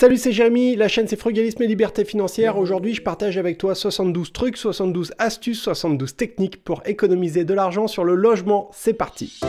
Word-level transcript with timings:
Salut, 0.00 0.16
c'est 0.16 0.30
Jérémy, 0.30 0.76
la 0.76 0.86
chaîne 0.86 1.08
c'est 1.08 1.18
Frugalisme 1.18 1.60
et 1.60 1.66
Liberté 1.66 2.04
Financière. 2.04 2.56
Aujourd'hui, 2.56 2.94
je 2.94 3.02
partage 3.02 3.36
avec 3.36 3.58
toi 3.58 3.74
72 3.74 4.32
trucs, 4.32 4.56
72 4.56 5.12
astuces, 5.18 5.60
72 5.60 6.14
techniques 6.14 6.62
pour 6.62 6.82
économiser 6.86 7.44
de 7.44 7.52
l'argent 7.52 7.88
sur 7.88 8.04
le 8.04 8.14
logement. 8.14 8.70
C'est 8.72 8.92
parti. 8.92 9.40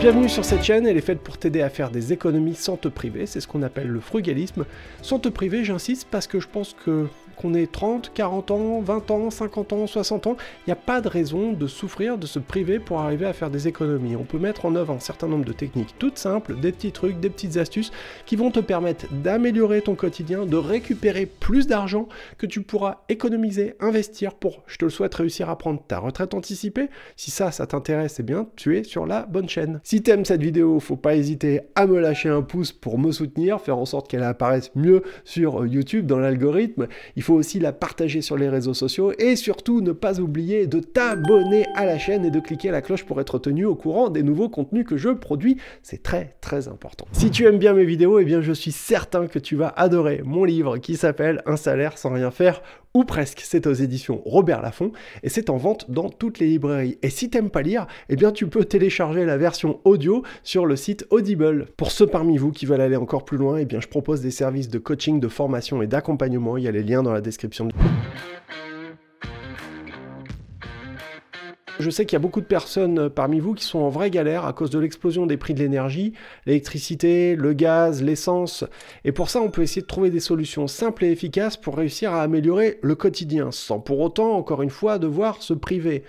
Bienvenue 0.00 0.28
sur 0.28 0.44
cette 0.44 0.64
chaîne, 0.64 0.84
elle 0.84 0.96
est 0.96 1.00
faite 1.00 1.20
pour 1.20 1.38
t'aider 1.38 1.62
à 1.62 1.70
faire 1.70 1.92
des 1.92 2.12
économies 2.12 2.56
sans 2.56 2.76
te 2.76 2.88
priver, 2.88 3.24
c'est 3.26 3.40
ce 3.40 3.46
qu'on 3.46 3.62
appelle 3.62 3.86
le 3.86 4.00
frugalisme. 4.00 4.64
Sans 5.00 5.20
te 5.20 5.28
priver, 5.28 5.64
j'insiste 5.64 6.08
parce 6.10 6.26
que 6.26 6.40
je 6.40 6.48
pense 6.48 6.74
que 6.84 7.06
qu'on 7.34 7.54
ait 7.54 7.66
30, 7.66 8.12
40 8.14 8.50
ans, 8.50 8.80
20 8.80 9.10
ans, 9.10 9.30
50 9.30 9.72
ans, 9.72 9.86
60 9.86 10.26
ans, 10.26 10.36
il 10.60 10.68
n'y 10.70 10.72
a 10.72 10.76
pas 10.76 11.00
de 11.00 11.08
raison 11.08 11.52
de 11.52 11.66
souffrir, 11.66 12.18
de 12.18 12.26
se 12.26 12.38
priver 12.38 12.78
pour 12.78 13.00
arriver 13.00 13.26
à 13.26 13.32
faire 13.32 13.50
des 13.50 13.68
économies. 13.68 14.16
On 14.16 14.24
peut 14.24 14.38
mettre 14.38 14.66
en 14.66 14.74
œuvre 14.74 14.92
un 14.92 15.00
certain 15.00 15.28
nombre 15.28 15.44
de 15.44 15.52
techniques 15.52 15.94
toutes 15.98 16.18
simples, 16.18 16.58
des 16.58 16.72
petits 16.72 16.92
trucs, 16.92 17.20
des 17.20 17.30
petites 17.30 17.56
astuces 17.56 17.90
qui 18.26 18.36
vont 18.36 18.50
te 18.50 18.60
permettre 18.60 19.06
d'améliorer 19.12 19.82
ton 19.82 19.94
quotidien, 19.94 20.46
de 20.46 20.56
récupérer 20.56 21.26
plus 21.26 21.66
d'argent 21.66 22.08
que 22.38 22.46
tu 22.46 22.62
pourras 22.62 23.02
économiser, 23.08 23.74
investir 23.80 24.34
pour, 24.34 24.62
je 24.66 24.76
te 24.76 24.84
le 24.84 24.90
souhaite, 24.90 25.14
réussir 25.14 25.50
à 25.50 25.58
prendre 25.58 25.82
ta 25.86 25.98
retraite 25.98 26.34
anticipée. 26.34 26.88
Si 27.16 27.30
ça, 27.30 27.50
ça 27.50 27.66
t'intéresse, 27.66 28.16
eh 28.20 28.22
bien, 28.22 28.46
tu 28.56 28.76
es 28.76 28.84
sur 28.84 29.06
la 29.06 29.22
bonne 29.22 29.48
chaîne. 29.48 29.80
Si 29.82 30.02
tu 30.02 30.10
aimes 30.10 30.24
cette 30.24 30.42
vidéo, 30.42 30.80
faut 30.80 30.96
pas 30.96 31.16
hésiter 31.16 31.60
à 31.74 31.86
me 31.86 31.98
lâcher 31.98 32.28
un 32.28 32.42
pouce 32.42 32.72
pour 32.72 32.98
me 32.98 33.12
soutenir, 33.12 33.60
faire 33.60 33.78
en 33.78 33.86
sorte 33.86 34.08
qu'elle 34.08 34.22
apparaisse 34.22 34.70
mieux 34.74 35.02
sur 35.24 35.66
YouTube 35.66 36.06
dans 36.06 36.18
l'algorithme. 36.18 36.86
Il 37.16 37.22
faut 37.24 37.34
aussi 37.34 37.58
la 37.58 37.72
partager 37.72 38.22
sur 38.22 38.36
les 38.36 38.48
réseaux 38.48 38.74
sociaux 38.74 39.12
et 39.18 39.34
surtout 39.36 39.80
ne 39.80 39.92
pas 39.92 40.20
oublier 40.20 40.66
de 40.66 40.78
t'abonner 40.78 41.66
à 41.74 41.84
la 41.84 41.98
chaîne 41.98 42.24
et 42.24 42.30
de 42.30 42.40
cliquer 42.40 42.70
la 42.70 42.82
cloche 42.82 43.04
pour 43.04 43.20
être 43.20 43.38
tenu 43.38 43.64
au 43.64 43.74
courant 43.74 44.10
des 44.10 44.22
nouveaux 44.22 44.48
contenus 44.48 44.86
que 44.86 44.96
je 44.96 45.08
produis. 45.08 45.56
C'est 45.82 46.02
très 46.02 46.36
très 46.40 46.68
important. 46.68 47.06
Si 47.12 47.30
tu 47.30 47.46
aimes 47.46 47.58
bien 47.58 47.72
mes 47.72 47.84
vidéos, 47.84 48.18
eh 48.18 48.24
bien 48.24 48.42
je 48.42 48.52
suis 48.52 48.72
certain 48.72 49.26
que 49.26 49.38
tu 49.38 49.56
vas 49.56 49.68
adorer 49.76 50.22
mon 50.24 50.44
livre 50.44 50.78
qui 50.78 50.96
s'appelle 50.96 51.42
Un 51.46 51.56
salaire 51.56 51.98
sans 51.98 52.12
rien 52.12 52.30
faire 52.30 52.62
ou 52.94 53.04
presque. 53.04 53.40
C'est 53.44 53.66
aux 53.66 53.72
éditions 53.72 54.22
Robert 54.24 54.62
Laffont 54.62 54.92
et 55.22 55.28
c'est 55.28 55.50
en 55.50 55.56
vente 55.56 55.90
dans 55.90 56.08
toutes 56.08 56.38
les 56.38 56.46
librairies. 56.46 56.98
Et 57.02 57.10
si 57.10 57.28
t'aimes 57.28 57.50
pas 57.50 57.62
lire, 57.62 57.86
eh 58.08 58.16
bien 58.16 58.32
tu 58.32 58.46
peux 58.46 58.64
télécharger 58.64 59.24
la 59.24 59.36
version 59.36 59.80
audio 59.84 60.22
sur 60.42 60.64
le 60.64 60.76
site 60.76 61.06
Audible. 61.10 61.66
Pour 61.76 61.90
ceux 61.90 62.06
parmi 62.06 62.38
vous 62.38 62.52
qui 62.52 62.66
veulent 62.66 62.80
aller 62.80 62.96
encore 62.96 63.24
plus 63.24 63.36
loin, 63.36 63.58
eh 63.58 63.66
je 63.68 63.88
propose 63.88 64.20
des 64.20 64.30
services 64.30 64.68
de 64.68 64.78
coaching, 64.78 65.20
de 65.20 65.28
formation 65.28 65.82
et 65.82 65.86
d'accompagnement. 65.86 66.56
Il 66.56 66.64
y 66.64 66.68
a 66.68 66.72
les 66.72 66.84
liens 66.84 67.02
dans 67.02 67.12
la 67.12 67.20
description. 67.20 67.68
Je 71.80 71.90
sais 71.90 72.06
qu'il 72.06 72.14
y 72.14 72.16
a 72.16 72.20
beaucoup 72.20 72.40
de 72.40 72.46
personnes 72.46 72.98
euh, 73.00 73.08
parmi 73.08 73.40
vous 73.40 73.52
qui 73.52 73.64
sont 73.64 73.80
en 73.80 73.88
vraie 73.88 74.10
galère 74.10 74.44
à 74.44 74.52
cause 74.52 74.70
de 74.70 74.78
l'explosion 74.78 75.26
des 75.26 75.36
prix 75.36 75.54
de 75.54 75.58
l'énergie, 75.58 76.12
l'électricité, 76.46 77.34
le 77.34 77.52
gaz, 77.52 78.00
l'essence. 78.00 78.64
Et 79.04 79.10
pour 79.10 79.28
ça, 79.28 79.40
on 79.40 79.50
peut 79.50 79.62
essayer 79.62 79.82
de 79.82 79.86
trouver 79.86 80.10
des 80.10 80.20
solutions 80.20 80.68
simples 80.68 81.04
et 81.04 81.10
efficaces 81.10 81.56
pour 81.56 81.76
réussir 81.76 82.12
à 82.12 82.22
améliorer 82.22 82.78
le 82.82 82.94
quotidien, 82.94 83.50
sans 83.50 83.80
pour 83.80 83.98
autant, 83.98 84.34
encore 84.34 84.62
une 84.62 84.70
fois, 84.70 84.98
devoir 85.00 85.42
se 85.42 85.52
priver. 85.52 86.04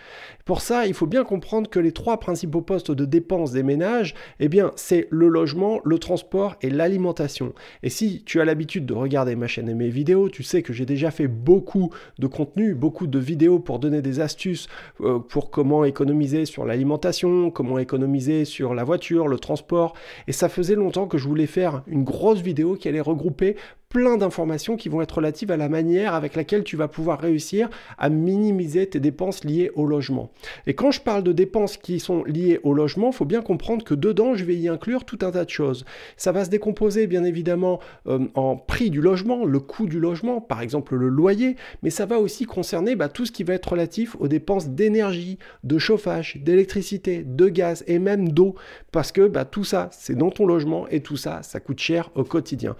Pour 0.46 0.62
ça, 0.62 0.86
il 0.86 0.94
faut 0.94 1.08
bien 1.08 1.24
comprendre 1.24 1.68
que 1.68 1.80
les 1.80 1.92
trois 1.92 2.20
principaux 2.20 2.62
postes 2.62 2.92
de 2.92 3.06
dépenses 3.06 3.52
des 3.52 3.64
ménages, 3.64 4.14
eh 4.40 4.48
bien, 4.48 4.72
c'est 4.76 5.08
le 5.10 5.28
logement, 5.28 5.82
le 5.84 5.98
transport 5.98 6.56
et 6.62 6.70
l'alimentation. 6.70 7.56
Et 7.82 7.90
si 7.90 8.22
tu 8.28 8.40
as 8.40 8.46
l'habitude 8.46 8.86
de 8.86 8.94
regarder 8.94 9.36
ma 9.36 9.48
chaîne 9.48 9.70
et 9.70 9.74
mes 9.74 9.90
vidéos, 9.90 10.30
tu 10.30 10.44
sais 10.44 10.62
que 10.62 10.72
j'ai 10.72 10.86
déjà 10.86 11.10
fait 11.10 11.28
beaucoup 11.28 11.90
de 12.20 12.28
contenu, 12.28 12.76
beaucoup 12.76 13.08
de 13.08 13.18
vidéos 13.18 13.58
pour 13.58 13.80
donner 13.80 14.04
des 14.04 14.20
astuces 14.20 14.68
euh, 15.02 15.18
pour 15.18 15.50
comment 15.50 15.84
économiser 15.84 16.46
sur 16.46 16.64
l'alimentation, 16.64 17.50
comment 17.50 17.80
économiser 17.80 18.46
sur 18.46 18.76
la 18.76 18.84
voiture, 18.84 19.28
le 19.28 19.40
transport. 19.40 19.96
Et 20.28 20.32
ça 20.32 20.48
faisait 20.48 20.76
longtemps 20.76 21.08
que 21.08 21.18
je 21.18 21.28
voulais 21.28 21.48
faire 21.48 21.82
une 21.88 22.04
grosse 22.04 22.42
vidéo 22.42 22.76
qui 22.76 22.88
allait 22.88 23.02
regrouper 23.02 23.56
plein 23.96 24.18
d'informations 24.18 24.76
qui 24.76 24.90
vont 24.90 25.02
être 25.02 25.14
relatives 25.14 25.52
à 25.52 25.56
la 25.56 25.70
manière 25.70 26.16
avec 26.16 26.36
laquelle 26.36 26.66
tu 26.66 26.76
vas 26.76 26.90
pouvoir 26.90 27.18
réussir 27.18 27.70
à 27.98 28.10
minimiser 28.10 28.86
tes 28.88 29.00
dépenses 29.00 29.46
liées 29.46 29.72
au 29.74 29.86
logement. 29.86 30.32
Et 30.68 30.74
quand 30.74 30.92
je 30.92 31.00
parle 31.00 31.24
de 31.24 31.32
dépenses 31.32 31.78
qui 31.78 32.02
sont 32.02 32.26
liées 32.26 32.60
au 32.64 32.74
logement, 32.74 33.12
il 33.12 33.16
faut 33.16 33.24
bien 33.24 33.42
comprendre 33.42 33.86
que 33.86 33.94
dedans, 33.94 34.36
je 34.36 34.44
vais 34.44 34.58
y 34.58 34.68
inclure 34.68 35.06
tout 35.06 35.20
un 35.22 35.32
tas 35.32 35.46
de 35.46 35.50
choses. 35.50 35.86
Ça 36.18 36.34
va 36.34 36.44
se 36.44 36.50
décomposer 36.50 37.08
bien 37.08 37.24
évidemment 37.24 37.80
euh, 38.08 38.28
en 38.34 38.58
prix 38.58 38.90
du 38.90 39.00
logement, 39.00 39.46
le 39.46 39.62
coût 39.62 39.86
du 39.86 40.02
logement, 40.02 40.42
par 40.42 40.60
exemple 40.60 40.98
le 40.98 41.08
loyer, 41.08 41.56
mais 41.82 41.90
ça 41.90 42.06
va 42.06 42.20
aussi 42.20 42.44
concerner 42.44 42.98
bah, 42.98 43.08
tout 43.08 43.26
ce 43.26 43.32
qui 43.32 43.46
va 43.46 43.54
être 43.54 43.72
relatif 43.72 44.18
aux 44.20 44.28
dépenses 44.28 44.68
d'énergie, 44.68 45.40
de 45.64 45.78
chauffage, 45.78 46.36
d'électricité, 46.44 47.24
de 47.26 47.48
gaz 47.48 47.86
et 47.88 48.00
même 48.00 48.28
d'eau, 48.28 48.56
parce 48.92 49.14
que 49.14 49.26
bah, 49.30 49.46
tout 49.46 49.64
ça, 49.64 49.88
c'est 49.94 50.18
dans 50.18 50.32
ton 50.32 50.46
logement 50.46 50.86
et 50.90 51.00
tout 51.00 51.16
ça, 51.16 51.44
ça 51.44 51.62
coûte 51.62 51.80
cher 51.80 52.12
au 52.16 52.26
quotidien. 52.26 52.76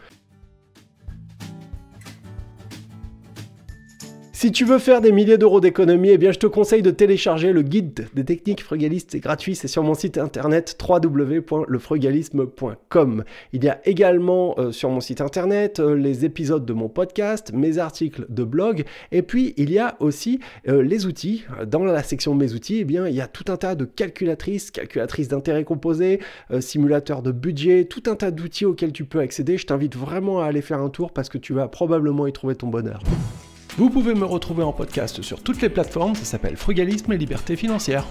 Si 4.36 4.52
tu 4.52 4.66
veux 4.66 4.80
faire 4.80 5.00
des 5.00 5.14
milliers 5.14 5.38
d'euros 5.38 5.62
d'économie, 5.62 6.10
eh 6.10 6.18
bien 6.18 6.34
je 6.34 6.40
te 6.40 6.46
conseille 6.46 6.82
de 6.82 6.92
télécharger 6.92 7.54
le 7.54 7.62
guide 7.62 8.10
des 8.16 8.26
techniques 8.26 8.62
frugalistes. 8.62 9.12
C'est 9.12 9.22
gratuit, 9.22 9.56
c'est 9.56 9.70
sur 9.70 9.82
mon 9.82 9.94
site 9.94 10.18
internet 10.18 10.78
www.lefrugalisme.com. 10.78 13.24
Il 13.54 13.64
y 13.64 13.70
a 13.70 13.80
également 13.86 14.60
euh, 14.60 14.74
sur 14.74 14.90
mon 14.90 15.00
site 15.00 15.22
internet 15.22 15.80
euh, 15.80 15.96
les 15.96 16.26
épisodes 16.26 16.66
de 16.66 16.74
mon 16.74 16.90
podcast, 16.90 17.54
mes 17.54 17.78
articles 17.78 18.26
de 18.28 18.44
blog, 18.44 18.84
et 19.14 19.22
puis 19.22 19.54
il 19.56 19.72
y 19.72 19.80
a 19.80 19.96
aussi 20.02 20.42
euh, 20.68 20.84
les 20.84 21.06
outils. 21.06 21.46
Dans 21.66 21.86
la 21.86 22.04
section 22.04 22.36
mes 22.36 22.52
outils, 22.52 22.80
eh 22.80 22.84
bien 22.84 23.08
il 23.08 23.16
y 23.16 23.22
a 23.22 23.28
tout 23.28 23.50
un 23.50 23.56
tas 23.56 23.76
de 23.76 23.86
calculatrices, 23.86 24.70
calculatrices 24.70 25.30
d'intérêt 25.30 25.64
composé, 25.64 26.20
simulateurs 26.60 27.22
de 27.22 27.32
budget, 27.32 27.86
tout 27.86 28.04
un 28.08 28.16
tas 28.16 28.32
d'outils 28.32 28.66
auxquels 28.66 28.92
tu 28.92 29.06
peux 29.06 29.20
accéder. 29.20 29.58
Je 29.58 29.66
t'invite 29.66 29.96
vraiment 29.96 30.42
à 30.42 30.48
aller 30.48 30.62
faire 30.62 30.82
un 30.82 30.90
tour 30.90 31.14
parce 31.14 31.30
que 31.30 31.38
tu 31.38 31.54
vas 31.54 31.70
probablement 31.70 32.28
y 32.28 32.34
trouver 32.34 32.56
ton 32.56 32.68
bonheur. 32.68 33.02
Vous 33.78 33.90
pouvez 33.90 34.14
me 34.14 34.24
retrouver 34.24 34.64
en 34.64 34.72
podcast 34.72 35.22
sur 35.22 35.44
toutes 35.44 35.62
les 35.62 35.68
plateformes, 35.68 36.16
ça 36.16 36.24
s'appelle 36.24 36.56
Frugalisme 36.56 37.12
et 37.12 37.18
Liberté 37.18 37.58
Financière. 37.58 38.06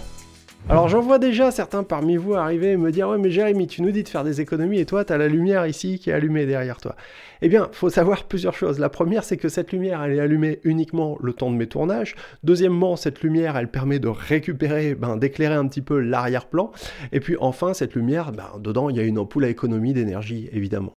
Alors 0.68 0.88
j'en 0.88 1.00
vois 1.00 1.18
déjà 1.18 1.50
certains 1.50 1.84
parmi 1.84 2.18
vous 2.18 2.34
arriver 2.34 2.72
et 2.72 2.76
me 2.76 2.92
dire 2.92 3.08
ouais 3.08 3.16
mais 3.16 3.30
Jérémy 3.30 3.66
tu 3.66 3.80
nous 3.80 3.90
dis 3.90 4.02
de 4.02 4.08
faire 4.08 4.24
des 4.24 4.42
économies 4.42 4.78
et 4.78 4.84
toi 4.84 5.06
tu 5.06 5.14
as 5.14 5.18
la 5.18 5.28
lumière 5.28 5.66
ici 5.66 5.98
qui 5.98 6.10
est 6.10 6.12
allumée 6.12 6.44
derrière 6.44 6.76
toi. 6.76 6.96
Eh 7.40 7.48
bien 7.48 7.70
faut 7.72 7.88
savoir 7.88 8.24
plusieurs 8.28 8.52
choses. 8.52 8.78
La 8.78 8.90
première 8.90 9.24
c'est 9.24 9.38
que 9.38 9.48
cette 9.48 9.72
lumière 9.72 10.02
elle 10.02 10.12
est 10.12 10.20
allumée 10.20 10.60
uniquement 10.64 11.16
le 11.22 11.32
temps 11.32 11.50
de 11.50 11.56
mes 11.56 11.66
tournages. 11.66 12.14
Deuxièmement 12.42 12.96
cette 12.96 13.22
lumière 13.22 13.56
elle 13.56 13.68
permet 13.68 13.98
de 13.98 14.08
récupérer, 14.08 14.94
ben, 14.94 15.16
d'éclairer 15.16 15.54
un 15.54 15.66
petit 15.66 15.82
peu 15.82 15.98
l'arrière-plan. 15.98 16.72
Et 17.12 17.20
puis 17.20 17.36
enfin 17.40 17.72
cette 17.72 17.94
lumière, 17.94 18.32
ben, 18.32 18.50
dedans 18.58 18.90
il 18.90 18.96
y 18.96 19.00
a 19.00 19.04
une 19.04 19.18
ampoule 19.18 19.44
à 19.44 19.48
économie 19.48 19.94
d'énergie 19.94 20.50
évidemment. 20.52 20.92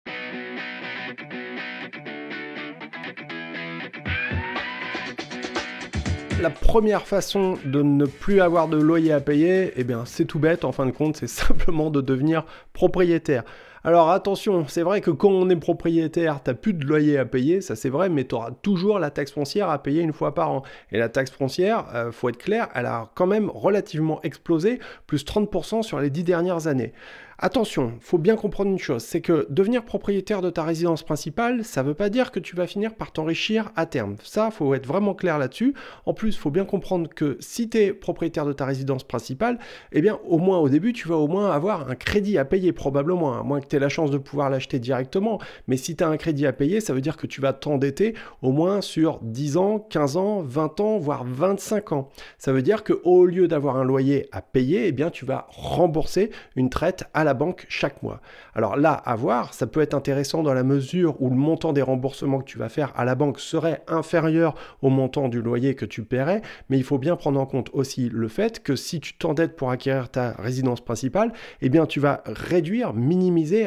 La 6.47 6.51
première 6.51 7.09
façon 7.09 7.59
de 7.65 7.83
ne 7.83 8.07
plus 8.07 8.41
avoir 8.41 8.69
de 8.69 8.77
loyer 8.77 9.12
à 9.12 9.19
payer, 9.19 9.73
eh 9.75 9.83
bien 9.83 10.05
c'est 10.05 10.27
tout 10.27 10.39
bête 10.39 10.65
en 10.65 10.71
fin 10.71 10.87
de 10.87 10.93
compte, 10.93 11.17
c'est 11.17 11.27
simplement 11.45 11.91
de 11.91 12.01
devenir 12.01 12.45
propriétaire. 12.73 13.43
Alors 13.83 14.11
attention, 14.11 14.65
c'est 14.69 14.83
vrai 14.83 15.01
que 15.01 15.11
quand 15.11 15.29
on 15.29 15.51
est 15.51 15.57
propriétaire, 15.57 16.41
tu 16.45 16.51
n'as 16.51 16.55
plus 16.55 16.73
de 16.73 16.87
loyer 16.87 17.19
à 17.19 17.25
payer, 17.25 17.61
ça 17.61 17.75
c'est 17.75 17.89
vrai, 17.89 18.09
mais 18.09 18.23
tu 18.23 18.37
auras 18.37 18.53
toujours 18.62 19.01
la 19.01 19.11
taxe 19.11 19.33
foncière 19.33 19.69
à 19.71 19.83
payer 19.83 20.03
une 20.03 20.12
fois 20.12 20.37
par 20.37 20.53
an. 20.53 20.62
Et 20.93 20.99
la 20.99 21.09
taxe 21.09 21.33
foncière, 21.33 21.87
euh, 21.97 22.12
faut 22.12 22.29
être 22.29 22.39
clair, 22.39 22.69
elle 22.77 22.87
a 22.87 23.11
quand 23.17 23.27
même 23.27 23.51
relativement 23.53 24.21
explosé, 24.23 24.78
plus 25.09 25.25
30% 25.25 25.83
sur 25.83 25.99
les 25.99 26.11
10 26.11 26.23
dernières 26.23 26.69
années. 26.69 26.93
Attention, 27.39 27.93
faut 28.01 28.17
bien 28.17 28.35
comprendre 28.35 28.71
une 28.71 28.79
chose, 28.79 29.03
c'est 29.03 29.21
que 29.21 29.47
devenir 29.51 29.85
propriétaire 29.85 30.41
de 30.41 30.49
ta 30.49 30.65
résidence 30.65 31.03
principale, 31.03 31.65
ça 31.65 31.83
ne 31.83 31.89
veut 31.89 31.95
pas 31.95 32.09
dire 32.09 32.33
que 32.33 32.41
tu 32.41 32.57
vas 32.57 32.67
finir 32.67 32.95
par 32.95 33.13
t'enrichir 33.13 33.73
à 33.77 33.85
terme. 33.85 34.17
Ça, 34.23 34.51
faut 34.51 34.73
être 34.73 34.87
vraiment 34.87 35.13
clair 35.13 35.39
là-dessus. 35.39 35.75
En 36.07 36.15
plus, 36.15 36.35
faut 36.35 36.51
bien 36.51 36.65
comprendre 36.65 37.11
que 37.11 37.37
si 37.41 37.69
tu 37.69 37.77
es 37.77 37.93
propriétaire 37.93 38.47
de 38.47 38.55
ta 38.55 38.65
résidence 38.65 39.05
principale, 39.05 39.59
eh 39.93 40.01
bien, 40.01 40.19
au 40.27 40.39
moins 40.39 40.57
au 40.60 40.71
début, 40.71 40.95
tu 40.95 41.09
vas 41.09 41.16
au 41.16 41.28
moins 41.28 41.51
avoir 41.51 41.91
un 41.91 41.95
crédit 41.95 42.39
à 42.39 42.47
payer 42.47 42.72
probablement, 42.72 43.39
à 43.39 43.43
moins 43.43 43.60
que 43.60 43.66
tu 43.66 43.77
aies 43.77 43.81
la 43.81 43.91
chance 43.91 44.10
de 44.10 44.16
pouvoir 44.16 44.49
l'acheter 44.49 44.78
directement. 44.78 45.39
Mais 45.66 45.77
si 45.77 45.95
tu 45.95 46.03
as 46.03 46.09
un 46.09 46.16
crédit 46.16 46.47
à 46.47 46.55
payer, 46.55 46.81
ça 46.81 46.95
veut 46.95 47.03
dire 47.03 47.19
que 47.19 47.27
tu 47.27 47.43
vas 47.43 47.53
t'endetter 47.53 48.15
au 48.41 48.51
moins 48.51 48.81
sur 48.81 49.19
10 49.21 49.59
ans, 49.59 49.78
15 49.78 50.16
ans, 50.16 50.41
20 50.41 50.81
ans, 50.81 50.97
voire 50.97 51.25
25 51.27 51.93
ans. 51.93 52.09
Ça 52.39 52.55
veut 52.55 52.63
dire 52.63 52.83
que 52.83 52.95
au 53.05 53.27
lieu 53.27 53.47
d'avoir 53.47 53.77
un 53.77 53.84
loyer 53.84 54.27
à 54.33 54.41
payer, 54.41 54.87
eh 54.87 54.93
bien, 54.93 55.10
tu 55.10 55.27
vas 55.27 55.47
rembourser 55.51 56.31
une 56.55 56.71
traite 56.71 57.05
à 57.13 57.26
la 57.27 57.34
banque 57.34 57.67
chaque 57.69 58.03
mois. 58.03 58.23
Alors 58.55 58.77
là, 58.77 58.93
à 58.93 59.15
voir, 59.17 59.53
ça 59.53 59.67
peut 59.67 59.83
être 59.83 59.93
intéressant 59.93 60.43
dans 60.43 60.55
la 60.55 60.63
mesure 60.63 61.21
où 61.21 61.28
le 61.28 61.37
montant 61.37 61.75
des 61.75 61.83
remboursements 61.83 62.39
que 62.39 62.45
tu 62.45 62.57
vas 62.57 62.71
faire 62.71 62.95
à 62.97 63.05
la 63.05 63.15
banque 63.15 63.39
serait 63.39 63.83
inférieur 63.89 64.55
au 64.81 64.89
montant 64.89 65.28
du 65.28 65.43
loyer 65.43 65.75
que 65.75 65.84
tu 65.84 66.03
paierais, 66.05 66.41
mais 66.71 66.78
il 66.78 66.84
faut 66.84 66.99
bien 66.99 67.17
prendre 67.17 67.39
en 67.39 67.47
compte 67.47 67.69
aussi 67.75 68.09
le 68.09 68.28
fait 68.28 68.63
que 68.63 68.77
si 68.77 69.01
tu 69.01 69.19
t'endettes 69.19 69.57
pour 69.57 69.71
acquérir 69.71 70.09
ta 70.09 70.31
résidence 70.33 70.81
principale, 70.81 71.33
eh 71.61 71.69
bien 71.69 71.84
tu 71.84 72.01
vas 72.01 72.23
réduire, 72.25 72.95
minimiser, 72.95 73.67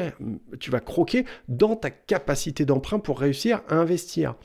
tu 0.59 0.71
vas 0.71 0.79
croquer 0.79 1.25
dans 1.47 1.75
ta 1.75 1.89
capacité 1.89 2.65
d'emprunt 2.65 2.99
pour 2.99 3.19
réussir 3.19 3.61
à 3.67 3.75
investir. 3.75 4.35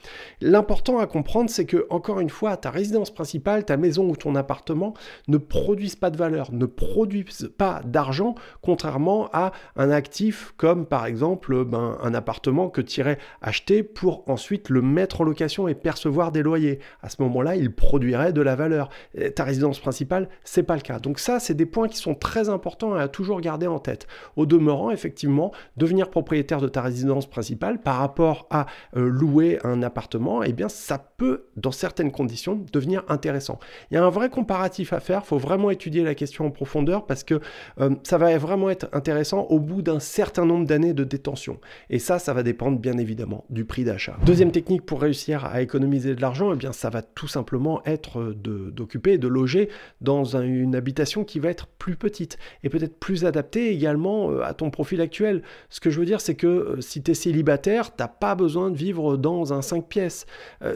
L'important 0.40 0.98
à 0.98 1.06
comprendre, 1.06 1.48
c'est 1.48 1.66
que 1.66 1.86
encore 1.88 2.20
une 2.20 2.30
fois, 2.30 2.56
ta 2.56 2.70
résidence 2.70 3.12
principale, 3.12 3.64
ta 3.64 3.76
maison 3.76 4.08
ou 4.08 4.16
ton 4.16 4.34
appartement 4.34 4.94
ne 5.28 5.38
produisent 5.38 5.96
pas 5.96 6.10
de 6.10 6.16
valeur, 6.16 6.52
ne 6.52 6.66
produisent 6.66 7.50
pas 7.56 7.80
d'argent, 7.84 8.34
contrairement 8.60 9.03
à 9.32 9.52
un 9.76 9.90
actif 9.90 10.52
comme 10.56 10.86
par 10.86 11.06
exemple 11.06 11.64
ben, 11.64 11.98
un 12.02 12.14
appartement 12.14 12.68
que 12.68 12.80
tu 12.80 13.00
irais 13.00 13.18
acheter 13.42 13.82
pour 13.82 14.28
ensuite 14.28 14.68
le 14.68 14.82
mettre 14.82 15.20
en 15.20 15.24
location 15.24 15.68
et 15.68 15.74
percevoir 15.74 16.32
des 16.32 16.42
loyers. 16.42 16.80
À 17.02 17.08
ce 17.08 17.22
moment-là, 17.22 17.56
il 17.56 17.72
produirait 17.72 18.32
de 18.32 18.40
la 18.40 18.56
valeur. 18.56 18.88
ta 19.34 19.44
résidence 19.44 19.78
principale, 19.78 20.28
c'est 20.44 20.62
pas 20.62 20.76
le 20.76 20.82
cas. 20.82 20.98
Donc 20.98 21.18
ça, 21.18 21.40
c'est 21.40 21.54
des 21.54 21.66
points 21.66 21.88
qui 21.88 21.98
sont 21.98 22.14
très 22.14 22.48
importants 22.48 22.94
à 22.94 23.08
toujours 23.08 23.40
garder 23.40 23.66
en 23.66 23.78
tête. 23.78 24.06
Au 24.36 24.46
demeurant, 24.46 24.90
effectivement, 24.90 25.52
devenir 25.76 26.10
propriétaire 26.10 26.60
de 26.60 26.68
ta 26.68 26.82
résidence 26.82 27.26
principale 27.26 27.80
par 27.80 27.96
rapport 27.96 28.46
à 28.50 28.66
euh, 28.96 29.08
louer 29.08 29.58
un 29.64 29.82
appartement, 29.82 30.42
eh 30.42 30.52
bien, 30.52 30.68
ça 30.68 30.98
peut, 30.98 31.46
dans 31.56 31.72
certaines 31.72 32.12
conditions, 32.12 32.64
devenir 32.72 33.04
intéressant. 33.08 33.58
Il 33.90 33.94
y 33.94 33.96
a 33.96 34.04
un 34.04 34.10
vrai 34.10 34.30
comparatif 34.30 34.92
à 34.92 35.00
faire. 35.00 35.22
Il 35.24 35.26
faut 35.26 35.38
vraiment 35.38 35.70
étudier 35.70 36.02
la 36.02 36.14
question 36.14 36.46
en 36.46 36.50
profondeur 36.50 37.06
parce 37.06 37.24
que 37.24 37.40
euh, 37.80 37.90
ça 38.02 38.18
va 38.18 38.36
vraiment 38.38 38.70
être 38.70 38.86
intéressant 38.94 39.42
au 39.50 39.58
bout 39.58 39.82
d'un 39.82 40.00
certain 40.00 40.46
nombre 40.46 40.66
d'années 40.66 40.94
de 40.94 41.04
détention. 41.04 41.58
Et 41.90 41.98
ça, 41.98 42.18
ça 42.18 42.32
va 42.32 42.42
dépendre 42.42 42.78
bien 42.78 42.96
évidemment 42.98 43.44
du 43.50 43.64
prix 43.64 43.84
d'achat. 43.84 44.16
Deuxième 44.24 44.52
technique 44.52 44.86
pour 44.86 45.00
réussir 45.00 45.44
à 45.44 45.60
économiser 45.62 46.14
de 46.14 46.20
l'argent, 46.20 46.52
eh 46.52 46.56
bien, 46.56 46.72
ça 46.72 46.90
va 46.90 47.02
tout 47.02 47.28
simplement 47.28 47.82
être 47.84 48.32
d'occuper, 48.32 49.18
de, 49.18 49.28
loger 49.28 49.68
dans 50.00 50.36
une 50.36 50.76
habitation 50.76 51.24
qui 51.24 51.40
va 51.40 51.48
être 51.50 51.66
plus 51.66 51.96
petite 51.96 52.38
et 52.62 52.68
peut-être 52.68 52.98
plus 52.98 53.24
adaptée 53.24 53.70
également 53.70 54.30
euh, 54.30 54.42
à 54.42 54.54
ton 54.54 54.70
profil 54.70 55.00
actuel. 55.00 55.42
Ce 55.70 55.80
que 55.80 55.90
je 55.90 55.98
veux 55.98 56.06
dire, 56.06 56.20
c'est 56.20 56.36
que 56.36 56.46
euh, 56.46 56.80
si 56.80 57.02
tu 57.02 57.10
es 57.10 57.14
célibataire, 57.14 57.96
t'as 57.96 58.08
pas 58.08 58.34
besoin 58.34 58.70
de 58.70 58.76
vivre 58.76 59.16
dans 59.16 59.52
un 59.52 59.62
5 59.62 59.88
pièces. 59.88 60.26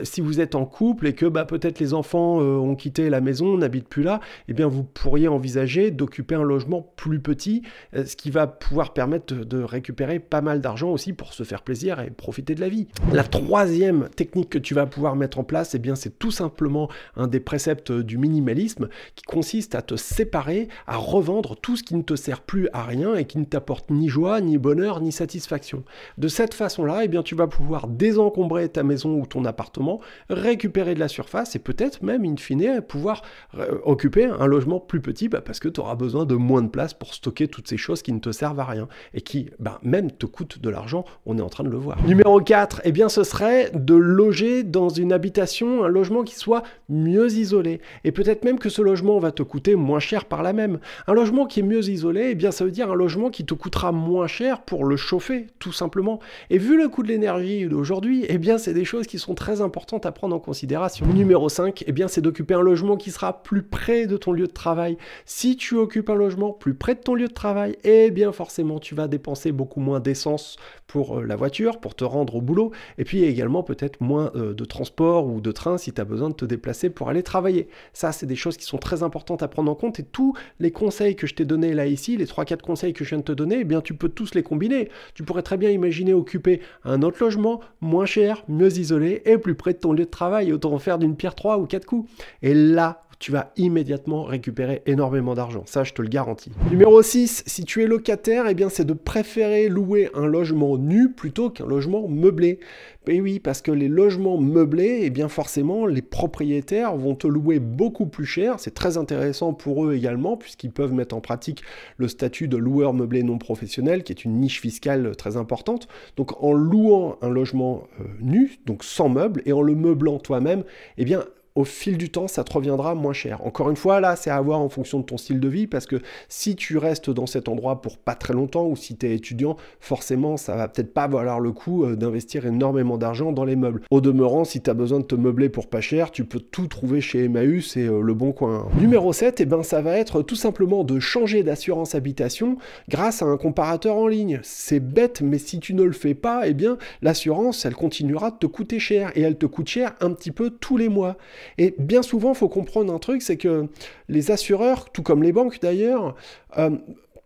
si 0.03 0.21
vous 0.21 0.41
êtes 0.41 0.55
en 0.55 0.67
couple 0.67 1.07
et 1.07 1.15
que 1.15 1.27
bah, 1.27 1.45
peut-être 1.45 1.79
les 1.79 1.95
enfants 1.95 2.39
ont 2.39 2.75
quitté 2.75 3.11
la 3.11 3.21
maison, 3.21 3.57
n'habitent 3.57 3.89
plus 3.89 4.03
là, 4.03 4.21
eh 4.49 4.53
bien 4.53 4.67
vous 4.67 4.83
pourriez 4.83 5.29
envisager 5.29 5.91
d'occuper 5.91 6.35
un 6.35 6.43
logement 6.43 6.93
plus 6.97 7.21
petit, 7.21 7.63
euh, 7.95 8.05
ce 8.09 8.17
qui 8.17 8.31
va 8.31 8.47
pouvoir 8.47 8.93
permettre 8.93 9.35
de 9.35 9.63
récupérer 9.63 10.19
pas 10.19 10.41
mal 10.41 10.61
d'argent 10.61 10.91
aussi 10.91 11.13
pour 11.13 11.33
se 11.35 11.45
faire 11.45 11.63
plaisir 11.63 12.01
et 12.01 12.11
profiter 12.11 12.55
de 12.55 12.61
la 12.61 12.69
vie. 12.69 12.89
La 13.13 13.23
troisième 13.23 14.09
technique 14.17 14.51
que 14.51 14.59
tu 14.59 14.75
vas 14.75 14.87
pouvoir 14.87 15.15
mettre 15.15 15.39
en 15.39 15.45
place, 15.45 15.75
eh 15.75 15.79
bien 15.79 15.95
c'est 15.95 16.19
tout 16.19 16.31
simplement 16.31 16.89
un 17.17 17.27
des 17.27 17.41
préceptes 17.41 17.93
du 17.93 18.19
minimalisme 18.19 18.89
qui 19.15 19.25
consiste 19.25 19.75
à 19.75 19.83
te 19.83 19.97
séparer, 19.97 20.69
à 20.87 20.97
revendre 20.97 21.57
tout 21.57 21.77
ce 21.77 21.83
qui 21.83 21.95
ne 21.95 22.03
te 22.03 22.17
sert 22.17 22.41
plus 22.41 22.69
à 22.73 22.85
rien 22.85 23.15
et 23.15 23.25
qui 23.25 23.39
ne 23.39 23.45
t'apporte 23.45 23.91
ni 23.91 24.09
joie, 24.09 24.41
ni 24.41 24.59
bonheur, 24.59 25.01
ni 25.01 25.13
satisfaction. 25.13 25.85
De 26.17 26.29
cette 26.29 26.55
façon-là, 26.55 27.05
eh 27.05 27.09
bien 27.09 27.23
tu 27.23 27.35
vas 27.35 27.47
pouvoir 27.47 27.89
désencombrer 27.89 28.69
ta 28.69 28.83
maison 28.83 29.15
ou 29.21 29.27
ton 29.27 29.45
appartement, 29.45 30.01
récupérer 30.31 30.95
de 30.95 31.01
la 31.01 31.09
surface 31.09 31.55
et 31.57 31.59
peut-être 31.59 32.03
même 32.03 32.25
in 32.25 32.37
fine 32.37 32.83
pouvoir 32.87 33.23
euh, 33.57 33.79
occuper 33.85 34.25
un 34.25 34.47
logement 34.47 34.81
plus 34.81 35.01
petit 35.01 35.29
bah, 35.29 35.41
parce 35.41 35.61
que 35.61 35.69
tu 35.69 35.81
auras 35.81 35.95
besoin 35.95 36.25
de 36.25 36.35
moins 36.35 36.63
de 36.63 36.69
place 36.69 36.95
pour 36.95 37.15
stocker 37.15 37.49
toutes 37.49 37.69
ces 37.69 37.77
choses 37.77 37.98
qui 38.03 38.13
ne 38.13 38.19
te 38.19 38.33
servent 38.33 38.61
à 38.61 38.65
rien 38.65 38.89
et 39.15 39.21
qui 39.21 39.51
bah, 39.59 39.79
même 39.83 40.11
te 40.11 40.27
coûtent 40.27 40.61
de 40.61 40.71
l'argent, 40.71 41.05
on 41.27 41.39
est 41.39 41.43
en 41.43 41.49
train 41.49 41.65
de 41.65 41.71
le 41.71 41.77
voir. 41.77 42.03
Numéro 42.05 42.41
4, 42.41 42.83
eh 42.85 42.93
bien 42.93 43.09
ce 43.09 43.25
serait 43.25 43.71
de 43.75 43.95
loger 43.95 44.63
dans 44.63 44.89
une 44.89 45.13
habitation, 45.13 45.85
un 45.85 45.89
logement 45.89 46.23
qui 46.23 46.35
soit 46.35 46.63
mieux 46.89 47.33
isolé. 47.33 47.81
Et 48.05 48.13
peut-être 48.13 48.45
même 48.45 48.59
que 48.59 48.69
ce 48.69 48.83
logement 48.83 49.19
va 49.19 49.33
te 49.33 49.43
coûter 49.43 49.75
moins 49.75 50.01
cher 50.01 50.25
par 50.25 50.43
là 50.43 50.53
même. 50.53 50.79
Un 51.07 51.15
logement 51.15 51.47
qui 51.47 51.61
est 51.61 51.63
mieux 51.65 51.89
isolé, 51.89 52.29
eh 52.31 52.35
bien 52.35 52.51
ça 52.51 52.65
veut 52.65 52.71
dire 52.71 52.91
un 52.91 52.95
logement 52.95 53.31
qui 53.31 53.45
te 53.45 53.55
coûtera 53.55 53.93
moins 53.93 54.27
cher 54.27 54.63
pour 54.63 54.85
le 54.85 54.97
chauffer, 54.97 55.47
tout 55.59 55.73
simplement. 55.73 56.21
Et 56.51 56.59
vu 56.59 56.77
le 56.77 56.89
coût 56.89 57.03
de 57.03 57.09
l'énergie 57.09 57.67
d'aujourd'hui, 57.67 58.25
eh 58.29 58.39
bien 58.39 58.59
c'est 58.59 58.75
des 58.75 58.85
choses 58.85 59.07
qui 59.07 59.19
sont 59.19 59.35
très 59.35 59.61
importantes 59.61 60.07
à 60.07 60.13
prendre 60.13 60.35
en 60.35 60.41
considération. 60.41 61.07
Numéro 61.07 61.49
5, 61.49 61.85
eh 61.87 61.93
bien 61.93 62.09
c'est 62.09 62.21
d'occuper 62.21 62.55
un 62.55 62.63
logement 62.63 62.97
qui 62.97 63.11
sera 63.11 63.43
plus 63.43 63.63
près 63.63 64.07
de 64.07 64.17
ton 64.17 64.33
lieu 64.33 64.47
de 64.47 64.53
travail. 64.53 64.97
Si 65.25 65.57
tu 65.57 65.77
occupes 65.77 66.11
un 66.11 66.15
logement 66.15 66.53
plus 66.53 66.75
près 66.75 66.95
de 66.95 67.01
ton 67.01 67.15
lieu 67.15 67.29
de 67.29 67.33
travail, 67.33 67.77
eh 67.89 68.11
bien 68.11 68.33
forcément 68.33 68.79
tu 68.79 68.95
vas 68.95 69.09
dépenser 69.09 69.51
beaucoup 69.51 69.81
moins 69.81 70.01
d'essence 70.01 70.57
pour 70.87 71.19
euh, 71.19 71.25
la 71.25 71.37
voiture, 71.37 71.81
pour 71.81 71.95
te 71.95 72.05
rendre 72.05 72.37
au 72.37 72.41
boulot, 72.41 72.71
et 72.99 73.05
puis 73.05 73.25
également 73.25 73.63
peut-être 73.63 74.01
moins 74.01 74.31
euh, 74.35 74.53
de 74.53 74.65
transport 74.65 75.27
ou 75.27 75.41
de 75.41 75.53
train 75.53 75.79
si 75.79 75.93
tu 75.93 76.01
as 76.01 76.05
besoin 76.05 76.29
de 76.29 76.35
te 76.35 76.45
déplacer 76.45 76.91
pour 76.91 77.09
aller 77.09 77.23
travailler. 77.23 77.69
Ça, 77.93 78.13
c'est 78.13 78.27
des 78.27 78.37
choses 78.37 78.57
qui 78.57 78.65
sont 78.65 78.79
très 78.79 79.03
importantes 79.03 79.43
à 79.43 79.49
prendre 79.49 79.71
en 79.71 79.75
compte, 79.75 80.01
et 80.01 80.03
tous 80.03 80.35
les 80.61 80.71
conseils 80.71 81.17
que 81.17 81.27
je 81.27 81.35
t'ai 81.35 81.45
donnés 81.45 81.73
là 81.73 81.87
ici, 81.87 82.17
les 82.17 82.27
3-4 82.27 82.61
conseils 82.61 82.93
que 82.93 83.05
je 83.05 83.11
viens 83.11 83.19
de 83.19 83.25
te 83.25 83.33
donner, 83.33 83.61
eh 83.61 83.65
bien 83.65 83.81
tu 83.81 83.95
peux 83.95 84.09
tous 84.09 84.35
les 84.35 84.43
combiner. 84.43 84.91
Tu 85.15 85.23
pourrais 85.23 85.43
très 85.43 85.57
bien 85.57 85.71
imaginer 85.71 86.13
occuper 86.13 86.61
un 86.85 87.03
autre 87.03 87.19
logement, 87.21 87.61
moins 87.81 88.07
cher, 88.07 88.45
mieux 88.49 88.79
isolé, 88.79 89.23
et 89.25 89.39
plus 89.39 89.55
près 89.55 89.73
de 89.73 89.79
ton 89.79 89.93
lieu 89.93 90.05
de 90.05 90.11
travail, 90.11 90.53
autant 90.53 90.73
en 90.73 90.79
faire 90.79 90.99
d'une 90.99 91.17
pierre 91.17 91.35
3 91.35 91.59
ou 91.59 91.67
4 91.67 91.87
coups. 91.87 92.11
Et 92.43 92.55
là, 92.55 93.03
tu 93.19 93.33
vas 93.33 93.53
immédiatement 93.57 94.23
récupérer 94.23 94.83
énormément 94.87 95.35
d'argent. 95.35 95.65
Ça, 95.67 95.83
je 95.83 95.93
te 95.93 96.03
le 96.03 96.09
garantis. 96.09 96.53
Numéro 96.71 97.03
6, 97.03 97.43
si 97.47 97.65
tu 97.65 97.83
es 97.83 97.87
locataire, 97.87 98.47
eh 98.49 98.55
bien, 98.55 98.69
c'est 98.69 98.85
de 98.85 98.93
préférer 98.93 99.69
louer 99.69 100.09
un 100.15 100.27
logement 100.27 100.79
nu 100.79 101.11
plutôt 101.11 101.51
qu'un 101.51 101.67
logement 101.67 102.07
meublé. 102.09 102.61
Oui, 103.09 103.41
parce 103.41 103.63
que 103.63 103.71
les 103.73 103.89
logements 103.89 104.37
meublés, 104.37 105.01
eh 105.03 105.11
bien, 105.11 105.29
forcément, 105.29 105.87
les 105.87 106.03
propriétaires 106.03 106.95
vont 106.95 107.15
te 107.15 107.27
louer 107.27 107.59
beaucoup 107.59 108.07
plus 108.07 108.27
cher. 108.27 108.61
C'est 108.61 108.75
très 108.75 108.99
intéressant 108.99 109.55
pour 109.55 109.87
eux 109.87 109.95
également, 109.95 110.37
puisqu'ils 110.37 110.73
peuvent 110.73 110.93
mettre 110.93 111.17
en 111.17 111.21
pratique 111.21 111.63
le 111.97 112.07
statut 112.07 112.49
de 112.49 112.59
loueur 112.59 112.93
meublé 112.93 113.23
non 113.23 113.39
professionnel, 113.39 114.05
qui 114.05 114.13
est 114.13 114.25
une 114.25 114.39
niche 114.39 114.61
fiscale 114.61 115.17
très 115.17 115.39
importante. 115.39 115.89
Donc, 116.17 116.43
en 116.43 116.53
louant 116.53 117.17
un 117.23 117.31
logement 117.31 117.89
euh, 117.99 118.05
nu, 118.21 118.59
donc 118.67 118.85
sans 118.85 119.09
meubles, 119.09 119.43
et 119.47 119.53
en 119.53 119.63
le 119.63 119.75
meublant 119.75 120.19
toi-même, 120.19 120.65
eh 120.99 121.05
bien, 121.05 121.25
au 121.59 121.65
fil 121.65 121.99
du 121.99 122.09
temps, 122.09 122.29
ça 122.29 122.45
te 122.45 122.53
reviendra 122.53 122.95
moins 122.95 123.13
cher. 123.13 123.45
Encore 123.45 123.69
une 123.69 123.75
fois, 123.75 123.99
là, 123.99 124.15
c'est 124.15 124.31
à 124.31 124.41
voir 124.41 124.61
en 124.61 124.69
fonction 124.69 125.01
de 125.01 125.05
ton 125.05 125.17
style 125.17 125.41
de 125.41 125.49
vie, 125.49 125.67
parce 125.67 125.87
que 125.87 125.97
si 126.29 126.55
tu 126.55 126.79
restes 126.79 127.11
dans 127.11 127.27
cet 127.27 127.49
endroit 127.49 127.83
pour 127.83 127.99
pas 127.99 128.15
très 128.15 128.33
longtemps, 128.33 128.69
ou 128.69 128.77
si 128.77 128.97
tu 128.97 129.07
es 129.07 129.15
étudiant, 129.17 129.57
forcément, 129.81 130.37
ça 130.37 130.55
va 130.55 130.69
peut-être 130.69 130.95
pas 130.95 131.09
valoir 131.09 131.41
le 131.41 131.51
coup 131.51 131.83
euh, 131.83 131.97
d'investir 131.97 132.47
énormément 132.47 132.97
d'argent 132.97 133.33
dans 133.33 133.45
les 133.45 133.57
meubles. 133.57 133.83
Au 133.91 134.01
demeurant, 134.01 134.45
si 134.45 134.61
tu 134.61 134.71
as 134.71 134.75
besoin 134.75 135.01
de 135.01 135.05
te 135.05 135.17
meubler 135.17 135.49
pour 135.49 135.67
pas 135.67 135.81
cher, 135.81 136.13
tu 136.13 136.25
peux 136.25 136.39
tout 136.39 136.69
trouver 136.69 137.01
chez 137.01 137.25
Emmaüs 137.25 137.77
et 137.77 137.87
euh, 137.87 138.03
le 138.03 138.15
bon 138.15 138.31
coin. 138.31 138.69
Numéro 138.79 139.13
7, 139.13 139.41
et 139.41 139.43
eh 139.43 139.47
ben, 139.47 139.65
ça 139.65 139.83
va 139.83 139.99
être 139.99 140.23
tout 140.23 140.37
simplement 140.37 140.85
de 140.85 141.01
changer 141.01 141.43
d'assurance 141.43 141.97
habitation 141.97 142.57
grâce 142.89 143.21
à 143.21 143.27
un 143.27 143.37
comparateur 143.37 143.97
en 143.97 144.07
ligne. 144.07 144.39
C'est 144.45 144.79
bête, 144.79 145.23
mais 145.23 145.39
si 145.39 145.59
tu 145.59 145.75
ne 145.75 145.83
le 145.83 145.91
fais 145.91 146.15
pas, 146.15 146.47
eh 146.47 146.55
bien, 146.55 146.79
l'assurance, 147.03 147.67
elle 147.67 147.75
continuera 147.75 148.31
de 148.31 148.37
te 148.37 148.47
coûter 148.47 148.79
cher, 148.79 149.11
et 149.17 149.23
elle 149.23 149.39
te 149.39 149.47
coûte 149.47 149.67
cher 149.67 149.97
un 150.01 150.13
petit 150.13 150.31
peu 150.31 150.51
tous 150.51 150.77
les 150.77 150.89
mois. 150.89 151.17
Et 151.57 151.75
bien 151.79 152.03
souvent, 152.03 152.31
il 152.31 152.37
faut 152.37 152.49
comprendre 152.49 152.93
un 152.93 152.99
truc, 152.99 153.23
c'est 153.23 153.37
que 153.37 153.67
les 154.09 154.31
assureurs, 154.31 154.91
tout 154.91 155.03
comme 155.03 155.23
les 155.23 155.33
banques 155.33 155.61
d'ailleurs, 155.61 156.15
euh, 156.59 156.71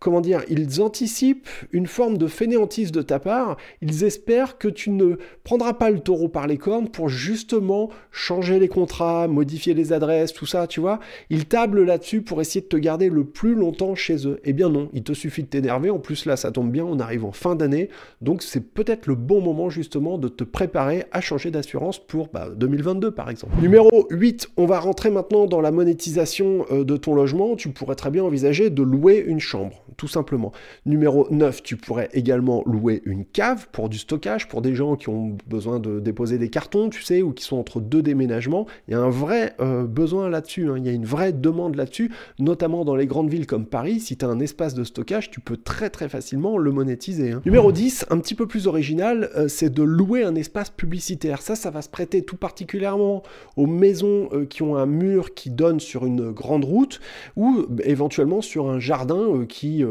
comment 0.03 0.21
dire, 0.21 0.43
ils 0.49 0.81
anticipent 0.81 1.47
une 1.71 1.87
forme 1.87 2.17
de 2.17 2.27
fainéantise 2.27 2.91
de 2.91 3.01
ta 3.01 3.19
part, 3.19 3.57
ils 3.81 4.03
espèrent 4.03 4.57
que 4.57 4.67
tu 4.67 4.89
ne 4.89 5.15
prendras 5.43 5.73
pas 5.73 5.89
le 5.89 5.99
taureau 5.99 6.27
par 6.27 6.45
les 6.45 6.57
cornes 6.57 6.89
pour 6.89 7.07
justement 7.07 7.89
changer 8.11 8.59
les 8.59 8.67
contrats, 8.67 9.27
modifier 9.29 9.73
les 9.73 9.93
adresses, 9.93 10.33
tout 10.33 10.45
ça, 10.45 10.67
tu 10.67 10.81
vois. 10.81 10.99
Ils 11.29 11.45
tablent 11.45 11.83
là-dessus 11.83 12.21
pour 12.21 12.41
essayer 12.41 12.61
de 12.61 12.67
te 12.67 12.75
garder 12.75 13.09
le 13.09 13.23
plus 13.23 13.55
longtemps 13.55 13.95
chez 13.95 14.27
eux. 14.27 14.39
Eh 14.43 14.51
bien 14.51 14.67
non, 14.67 14.89
il 14.93 15.03
te 15.03 15.13
suffit 15.13 15.43
de 15.43 15.47
t'énerver, 15.47 15.89
en 15.89 15.99
plus 15.99 16.25
là 16.25 16.35
ça 16.35 16.51
tombe 16.51 16.69
bien, 16.69 16.83
on 16.83 16.99
arrive 16.99 17.23
en 17.23 17.31
fin 17.31 17.55
d'année, 17.55 17.89
donc 18.21 18.43
c'est 18.43 18.73
peut-être 18.73 19.07
le 19.07 19.15
bon 19.15 19.39
moment 19.39 19.69
justement 19.69 20.17
de 20.17 20.27
te 20.27 20.43
préparer 20.43 21.05
à 21.13 21.21
changer 21.21 21.49
d'assurance 21.49 21.97
pour 21.97 22.27
2022 22.57 23.09
bah, 23.09 23.15
par 23.15 23.29
exemple. 23.29 23.53
Numéro 23.61 24.05
8, 24.09 24.49
on 24.57 24.65
va 24.65 24.79
rentrer 24.81 25.09
maintenant 25.09 25.45
dans 25.45 25.61
la 25.61 25.71
monétisation 25.71 26.65
euh, 26.71 26.83
de 26.83 26.97
ton 26.97 27.15
logement, 27.15 27.55
tu 27.55 27.69
pourrais 27.69 27.95
très 27.95 28.11
bien 28.11 28.23
envisager 28.23 28.69
de 28.69 28.83
louer 28.83 29.23
une 29.25 29.39
chambre 29.39 29.81
tout 29.97 30.07
simplement. 30.07 30.51
Numéro 30.85 31.27
9, 31.29 31.63
tu 31.63 31.77
pourrais 31.77 32.09
également 32.13 32.63
louer 32.65 33.01
une 33.05 33.25
cave 33.25 33.67
pour 33.71 33.89
du 33.89 33.97
stockage, 33.97 34.47
pour 34.47 34.61
des 34.61 34.75
gens 34.75 34.95
qui 34.95 35.09
ont 35.09 35.37
besoin 35.47 35.79
de 35.79 35.99
déposer 35.99 36.37
des 36.37 36.49
cartons, 36.49 36.89
tu 36.89 37.03
sais, 37.03 37.21
ou 37.21 37.31
qui 37.31 37.43
sont 37.43 37.57
entre 37.57 37.81
deux 37.81 38.01
déménagements. 38.01 38.65
Il 38.87 38.91
y 38.91 38.93
a 38.95 38.99
un 38.99 39.09
vrai 39.09 39.55
euh, 39.59 39.85
besoin 39.85 40.29
là-dessus, 40.29 40.69
hein. 40.69 40.75
il 40.77 40.85
y 40.85 40.89
a 40.89 40.91
une 40.91 41.05
vraie 41.05 41.33
demande 41.33 41.75
là-dessus, 41.75 42.11
notamment 42.39 42.85
dans 42.85 42.95
les 42.95 43.07
grandes 43.07 43.29
villes 43.29 43.47
comme 43.47 43.65
Paris. 43.65 43.99
Si 43.99 44.17
tu 44.17 44.25
as 44.25 44.27
un 44.27 44.39
espace 44.39 44.73
de 44.73 44.83
stockage, 44.83 45.31
tu 45.31 45.39
peux 45.39 45.57
très 45.57 45.89
très 45.89 46.09
facilement 46.09 46.57
le 46.57 46.71
monétiser. 46.71 47.31
Hein. 47.31 47.41
Numéro 47.45 47.71
10, 47.71 48.05
un 48.09 48.19
petit 48.19 48.35
peu 48.35 48.47
plus 48.47 48.67
original, 48.67 49.29
euh, 49.35 49.47
c'est 49.47 49.73
de 49.73 49.83
louer 49.83 50.23
un 50.23 50.35
espace 50.35 50.69
publicitaire. 50.69 51.41
Ça, 51.41 51.55
ça 51.55 51.69
va 51.69 51.81
se 51.81 51.89
prêter 51.89 52.23
tout 52.23 52.37
particulièrement 52.37 53.23
aux 53.57 53.67
maisons 53.67 54.29
euh, 54.33 54.45
qui 54.45 54.63
ont 54.63 54.75
un 54.75 54.85
mur 54.85 55.33
qui 55.33 55.49
donne 55.49 55.79
sur 55.79 56.05
une 56.05 56.31
grande 56.31 56.65
route 56.65 56.99
ou 57.35 57.65
éventuellement 57.83 58.41
sur 58.41 58.69
un 58.69 58.79
jardin 58.79 59.45
qui 59.47 59.72
qui, 59.73 59.83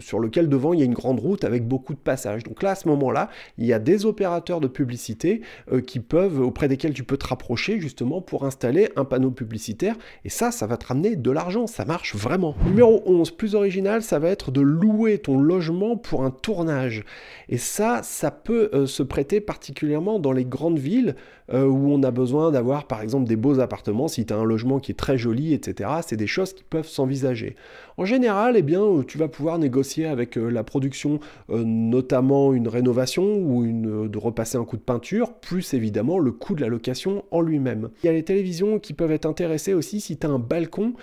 sur 0.00 0.18
lequel 0.18 0.48
devant 0.48 0.72
il 0.72 0.80
y 0.80 0.82
a 0.82 0.84
une 0.84 0.94
grande 0.94 1.20
route 1.20 1.44
avec 1.44 1.66
beaucoup 1.66 1.94
de 1.94 1.98
passages. 1.98 2.42
Donc 2.44 2.62
là, 2.62 2.70
à 2.70 2.74
ce 2.74 2.88
moment-là, 2.88 3.28
il 3.58 3.66
y 3.66 3.72
a 3.72 3.78
des 3.78 4.06
opérateurs 4.06 4.60
de 4.60 4.68
publicité 4.68 5.40
qui 5.86 6.00
peuvent, 6.00 6.40
auprès 6.40 6.68
desquels 6.68 6.92
tu 6.92 7.04
peux 7.04 7.16
te 7.16 7.26
rapprocher 7.26 7.80
justement 7.80 8.20
pour 8.20 8.44
installer 8.44 8.88
un 8.96 9.04
panneau 9.04 9.30
publicitaire. 9.30 9.96
Et 10.24 10.28
ça, 10.28 10.50
ça 10.50 10.66
va 10.66 10.76
te 10.76 10.86
ramener 10.86 11.16
de 11.16 11.30
l'argent. 11.30 11.66
Ça 11.66 11.84
marche 11.84 12.14
vraiment. 12.14 12.54
Numéro 12.66 13.02
11, 13.06 13.30
plus 13.32 13.54
original, 13.54 14.02
ça 14.02 14.18
va 14.18 14.28
être 14.28 14.50
de 14.50 14.60
louer 14.60 15.18
ton 15.18 15.38
logement 15.38 15.96
pour 15.96 16.24
un 16.24 16.30
tournage. 16.30 17.04
Et 17.48 17.58
ça, 17.58 18.00
ça 18.02 18.30
peut 18.30 18.70
euh, 18.72 18.86
se 18.86 19.02
prêter 19.02 19.40
particulièrement 19.40 20.18
dans 20.18 20.32
les 20.32 20.44
grandes 20.44 20.78
villes 20.78 21.16
euh, 21.52 21.64
où 21.64 21.92
on 21.92 22.02
a 22.02 22.10
besoin 22.10 22.50
d'avoir 22.50 22.86
par 22.86 23.02
exemple 23.02 23.26
des 23.26 23.36
beaux 23.36 23.60
appartements. 23.60 24.08
Si 24.08 24.26
tu 24.26 24.32
as 24.32 24.36
un 24.36 24.44
logement 24.44 24.78
qui 24.78 24.92
est 24.92 24.96
très 24.96 25.18
joli, 25.18 25.54
etc., 25.54 25.90
c'est 26.06 26.16
des 26.16 26.26
choses 26.26 26.52
qui 26.52 26.64
peuvent 26.64 26.88
s'envisager. 26.88 27.56
En 27.98 28.04
général, 28.04 28.56
eh 28.56 28.62
bien, 28.62 28.82
euh, 28.82 29.02
tu 29.02 29.18
vas 29.18 29.28
pouvoir 29.28 29.58
négocier 29.58 30.06
avec 30.06 30.36
la 30.36 30.64
production, 30.64 31.20
notamment 31.48 32.52
une 32.52 32.68
rénovation 32.68 33.36
ou 33.36 33.64
de 33.66 34.18
repasser 34.18 34.58
un 34.58 34.64
coup 34.64 34.76
de 34.76 34.82
peinture, 34.82 35.32
plus 35.34 35.74
évidemment 35.74 36.18
le 36.18 36.32
coût 36.32 36.54
de 36.54 36.60
la 36.60 36.68
location 36.68 37.24
en 37.30 37.40
lui-même. 37.40 37.88
Il 38.02 38.06
y 38.06 38.08
a 38.08 38.12
les 38.12 38.22
télévisions 38.22 38.78
qui 38.78 38.92
peuvent 38.92 39.12
être 39.12 39.26
intéressées 39.26 39.74
aussi 39.74 40.00
si 40.00 40.16
tu 40.16 40.26
as 40.26 40.30
un 40.30 40.38
balcon 40.38 40.94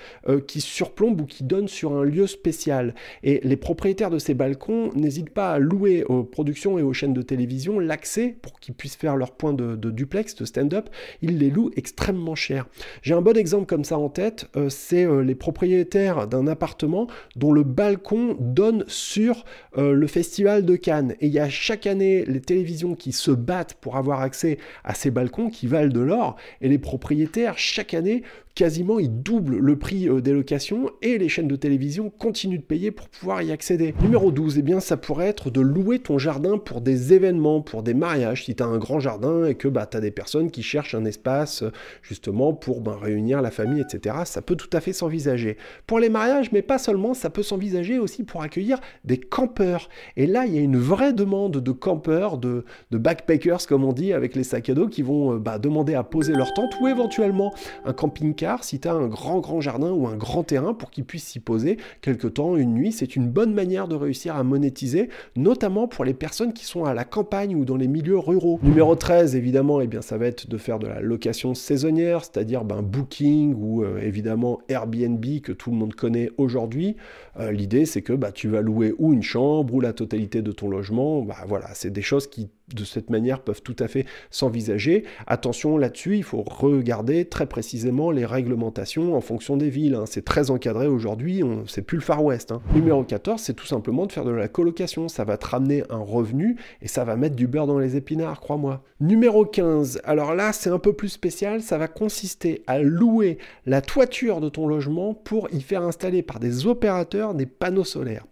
qui 0.47 0.61
surplombe 0.61 1.21
ou 1.21 1.25
qui 1.25 1.43
donne 1.43 1.67
sur 1.67 1.93
un 1.93 2.03
lieu 2.03 2.27
spécial. 2.27 2.93
Et 3.23 3.39
les 3.43 3.57
propriétaires 3.57 4.09
de 4.09 4.19
ces 4.19 4.33
balcons 4.33 4.91
n'hésitent 4.95 5.33
pas 5.33 5.53
à 5.53 5.59
louer 5.59 6.03
aux 6.05 6.23
productions 6.23 6.77
et 6.77 6.81
aux 6.81 6.93
chaînes 6.93 7.13
de 7.13 7.21
télévision 7.21 7.79
l'accès 7.79 8.35
pour 8.41 8.59
qu'ils 8.59 8.73
puissent 8.73 8.95
faire 8.95 9.15
leur 9.15 9.31
point 9.31 9.53
de, 9.53 9.75
duplex, 9.75 10.32
stand-up. 10.41 10.89
Ils 11.21 11.37
les 11.37 11.49
louent 11.49 11.71
extrêmement 11.75 12.35
cher. 12.35 12.67
J'ai 13.01 13.13
un 13.13 13.21
bon 13.21 13.37
exemple 13.37 13.65
comme 13.65 13.83
ça 13.83 13.97
en 13.97 14.09
tête, 14.09 14.47
euh, 14.55 14.69
c'est 14.69 15.05
euh, 15.05 15.23
les 15.23 15.35
propriétaires 15.35 16.27
d'un 16.27 16.47
appartement 16.47 17.07
dont 17.35 17.51
le 17.51 17.63
balcon 17.63 18.35
donne 18.39 18.83
sur 18.87 19.45
euh, 19.77 19.93
le 19.93 20.07
festival 20.07 20.65
de 20.65 20.75
Cannes. 20.75 21.15
Et 21.19 21.27
il 21.27 21.33
y 21.33 21.39
a 21.39 21.49
chaque 21.49 21.87
année 21.87 22.25
les 22.25 22.41
télévisions 22.41 22.95
qui 22.95 23.11
se 23.11 23.31
battent 23.31 23.75
pour 23.75 23.97
avoir 23.97 24.21
accès 24.21 24.57
à 24.83 24.93
ces 24.93 25.11
balcons 25.11 25.49
qui 25.49 25.67
valent 25.67 25.91
de 25.91 25.99
l'or. 25.99 26.35
Et 26.61 26.69
les 26.69 26.79
propriétaires, 26.79 27.57
chaque 27.57 27.93
année, 27.93 28.23
quasiment 28.55 28.99
ils 28.99 29.21
doublent 29.23 29.57
le 29.57 29.77
prix 29.77 30.07
euh, 30.07 30.21
des 30.21 30.31
locations 30.31 30.89
et 31.01 31.17
les 31.17 31.29
chaînes 31.29 31.47
de 31.47 31.55
télévision 31.55 32.09
continuent 32.09 32.59
de 32.59 32.63
payer 32.63 32.91
pour 32.91 33.09
pouvoir 33.09 33.41
y 33.41 33.51
accéder. 33.51 33.95
Numéro 34.01 34.31
12, 34.31 34.59
eh 34.59 34.61
bien 34.61 34.79
ça 34.79 34.97
pourrait 34.97 35.27
être 35.27 35.49
de 35.49 35.61
louer 35.61 35.99
ton 35.99 36.17
jardin 36.17 36.57
pour 36.57 36.81
des 36.81 37.13
événements, 37.13 37.61
pour 37.61 37.81
des 37.81 37.93
mariages. 37.93 38.45
Si 38.45 38.55
tu 38.55 38.61
as 38.61 38.67
un 38.67 38.77
grand 38.77 38.99
jardin 38.99 39.45
et 39.45 39.55
que 39.55 39.67
bah, 39.67 39.87
tu 39.89 39.97
as 39.97 40.01
des 40.01 40.11
personnes 40.11 40.51
qui 40.51 40.61
cherchent 40.61 40.93
un 40.93 41.05
espace 41.05 41.63
euh, 41.63 41.71
justement 42.03 42.53
pour 42.53 42.81
ben, 42.81 42.95
réunir 42.95 43.41
la 43.41 43.49
famille, 43.49 43.81
etc., 43.81 44.17
ça 44.25 44.41
peut 44.41 44.55
tout 44.55 44.69
à 44.73 44.81
fait 44.81 44.93
s'envisager. 44.93 45.57
Pour 45.87 45.99
les 45.99 46.09
mariages, 46.09 46.51
mais 46.51 46.61
pas 46.61 46.77
seulement, 46.77 47.13
ça 47.13 47.29
peut 47.29 47.43
s'envisager 47.43 47.97
aussi 47.97 48.23
pour 48.23 48.43
accueillir 48.43 48.79
des 49.03 49.17
campeurs. 49.17 49.89
Et 50.15 50.27
là, 50.27 50.45
il 50.45 50.53
y 50.53 50.57
a 50.57 50.61
une 50.61 50.77
vraie 50.77 51.13
demande 51.13 51.57
de 51.57 51.71
campeurs, 51.71 52.37
de, 52.37 52.65
backpackers 52.91 53.65
comme 53.67 53.83
on 53.83 53.93
dit, 53.93 54.13
avec 54.13 54.35
les 54.35 54.43
sacs 54.43 54.69
à 54.69 54.73
dos 54.73 54.87
qui 54.87 55.01
vont 55.01 55.33
euh, 55.33 55.39
bah, 55.39 55.57
demander 55.57 55.95
à 55.95 56.03
poser 56.03 56.33
leur 56.33 56.53
tente 56.53 56.73
ou 56.79 56.87
éventuellement 56.87 57.53
un 57.85 57.93
camping 57.93 58.35
si 58.61 58.79
tu 58.79 58.87
as 58.87 58.93
un 58.93 59.07
grand 59.07 59.39
grand 59.39 59.61
jardin 59.61 59.91
ou 59.91 60.07
un 60.07 60.15
grand 60.15 60.43
terrain 60.43 60.73
pour 60.73 60.91
qu'ils 60.91 61.05
puissent 61.05 61.27
s'y 61.27 61.39
poser 61.39 61.77
quelque 62.01 62.27
temps, 62.27 62.55
une 62.57 62.73
nuit, 62.73 62.91
c'est 62.91 63.15
une 63.15 63.27
bonne 63.29 63.53
manière 63.53 63.87
de 63.87 63.95
réussir 63.95 64.35
à 64.35 64.43
monétiser, 64.43 65.09
notamment 65.35 65.87
pour 65.87 66.05
les 66.05 66.13
personnes 66.13 66.53
qui 66.53 66.65
sont 66.65 66.85
à 66.85 66.93
la 66.93 67.05
campagne 67.05 67.55
ou 67.55 67.65
dans 67.65 67.77
les 67.77 67.87
milieux 67.87 68.17
ruraux. 68.17 68.59
Numéro 68.63 68.95
13, 68.95 69.35
évidemment, 69.35 69.81
et 69.81 69.85
eh 69.85 69.87
bien, 69.87 70.01
ça 70.01 70.17
va 70.17 70.27
être 70.27 70.49
de 70.49 70.57
faire 70.57 70.79
de 70.79 70.87
la 70.87 70.99
location 71.01 71.53
saisonnière, 71.53 72.23
c'est-à-dire 72.23 72.63
ben, 72.63 72.81
Booking 72.81 73.53
ou 73.57 73.83
euh, 73.83 73.99
évidemment 74.01 74.59
Airbnb 74.69 75.25
que 75.41 75.51
tout 75.51 75.71
le 75.71 75.77
monde 75.77 75.95
connaît 75.95 76.31
aujourd'hui. 76.37 76.95
Euh, 77.39 77.51
l'idée, 77.51 77.85
c'est 77.85 78.01
que 78.01 78.13
bah, 78.13 78.31
tu 78.31 78.47
vas 78.47 78.61
louer 78.61 78.93
ou 78.97 79.13
une 79.13 79.23
chambre 79.23 79.73
ou 79.73 79.79
la 79.79 79.93
totalité 79.93 80.41
de 80.41 80.51
ton 80.51 80.69
logement. 80.69 81.21
Bah, 81.21 81.37
voilà, 81.47 81.67
c'est 81.73 81.91
des 81.91 82.01
choses 82.01 82.27
qui 82.27 82.49
de 82.75 82.83
cette 82.83 83.09
manière 83.09 83.41
peuvent 83.41 83.61
tout 83.61 83.75
à 83.79 83.87
fait 83.87 84.05
s'envisager. 84.29 85.03
Attention 85.27 85.77
là-dessus, 85.77 86.17
il 86.17 86.23
faut 86.23 86.43
regarder 86.43 87.25
très 87.25 87.45
précisément 87.45 88.11
les 88.11 88.25
réglementations 88.25 89.15
en 89.15 89.21
fonction 89.21 89.57
des 89.57 89.69
villes. 89.69 89.95
Hein. 89.95 90.05
C'est 90.05 90.25
très 90.25 90.51
encadré 90.51 90.87
aujourd'hui, 90.87 91.41
c'est 91.67 91.81
plus 91.81 91.97
le 91.97 92.03
Far 92.03 92.23
West. 92.23 92.51
Hein. 92.51 92.61
Numéro 92.73 93.03
14, 93.03 93.41
c'est 93.41 93.53
tout 93.53 93.65
simplement 93.65 94.05
de 94.05 94.11
faire 94.11 94.25
de 94.25 94.31
la 94.31 94.47
colocation. 94.47 95.07
Ça 95.07 95.23
va 95.23 95.37
te 95.37 95.45
ramener 95.45 95.83
un 95.89 95.99
revenu 95.99 96.57
et 96.81 96.87
ça 96.87 97.03
va 97.03 97.15
mettre 97.15 97.35
du 97.35 97.47
beurre 97.47 97.67
dans 97.67 97.79
les 97.79 97.95
épinards, 97.95 98.39
crois-moi. 98.39 98.83
Numéro 98.99 99.45
15, 99.45 100.01
alors 100.05 100.33
là 100.33 100.53
c'est 100.53 100.69
un 100.69 100.79
peu 100.79 100.93
plus 100.93 101.09
spécial, 101.09 101.61
ça 101.61 101.77
va 101.77 101.89
consister 101.89 102.63
à 102.67 102.79
louer 102.79 103.37
la 103.65 103.81
toiture 103.81 104.39
de 104.39 104.47
ton 104.47 104.65
logement 104.65 105.13
pour 105.13 105.49
y 105.51 105.61
faire 105.61 105.83
installer 105.83 106.21
par 106.21 106.39
des 106.39 106.67
opérateurs 106.67 107.33
des 107.33 107.45
panneaux 107.45 107.83
solaires. 107.83 108.25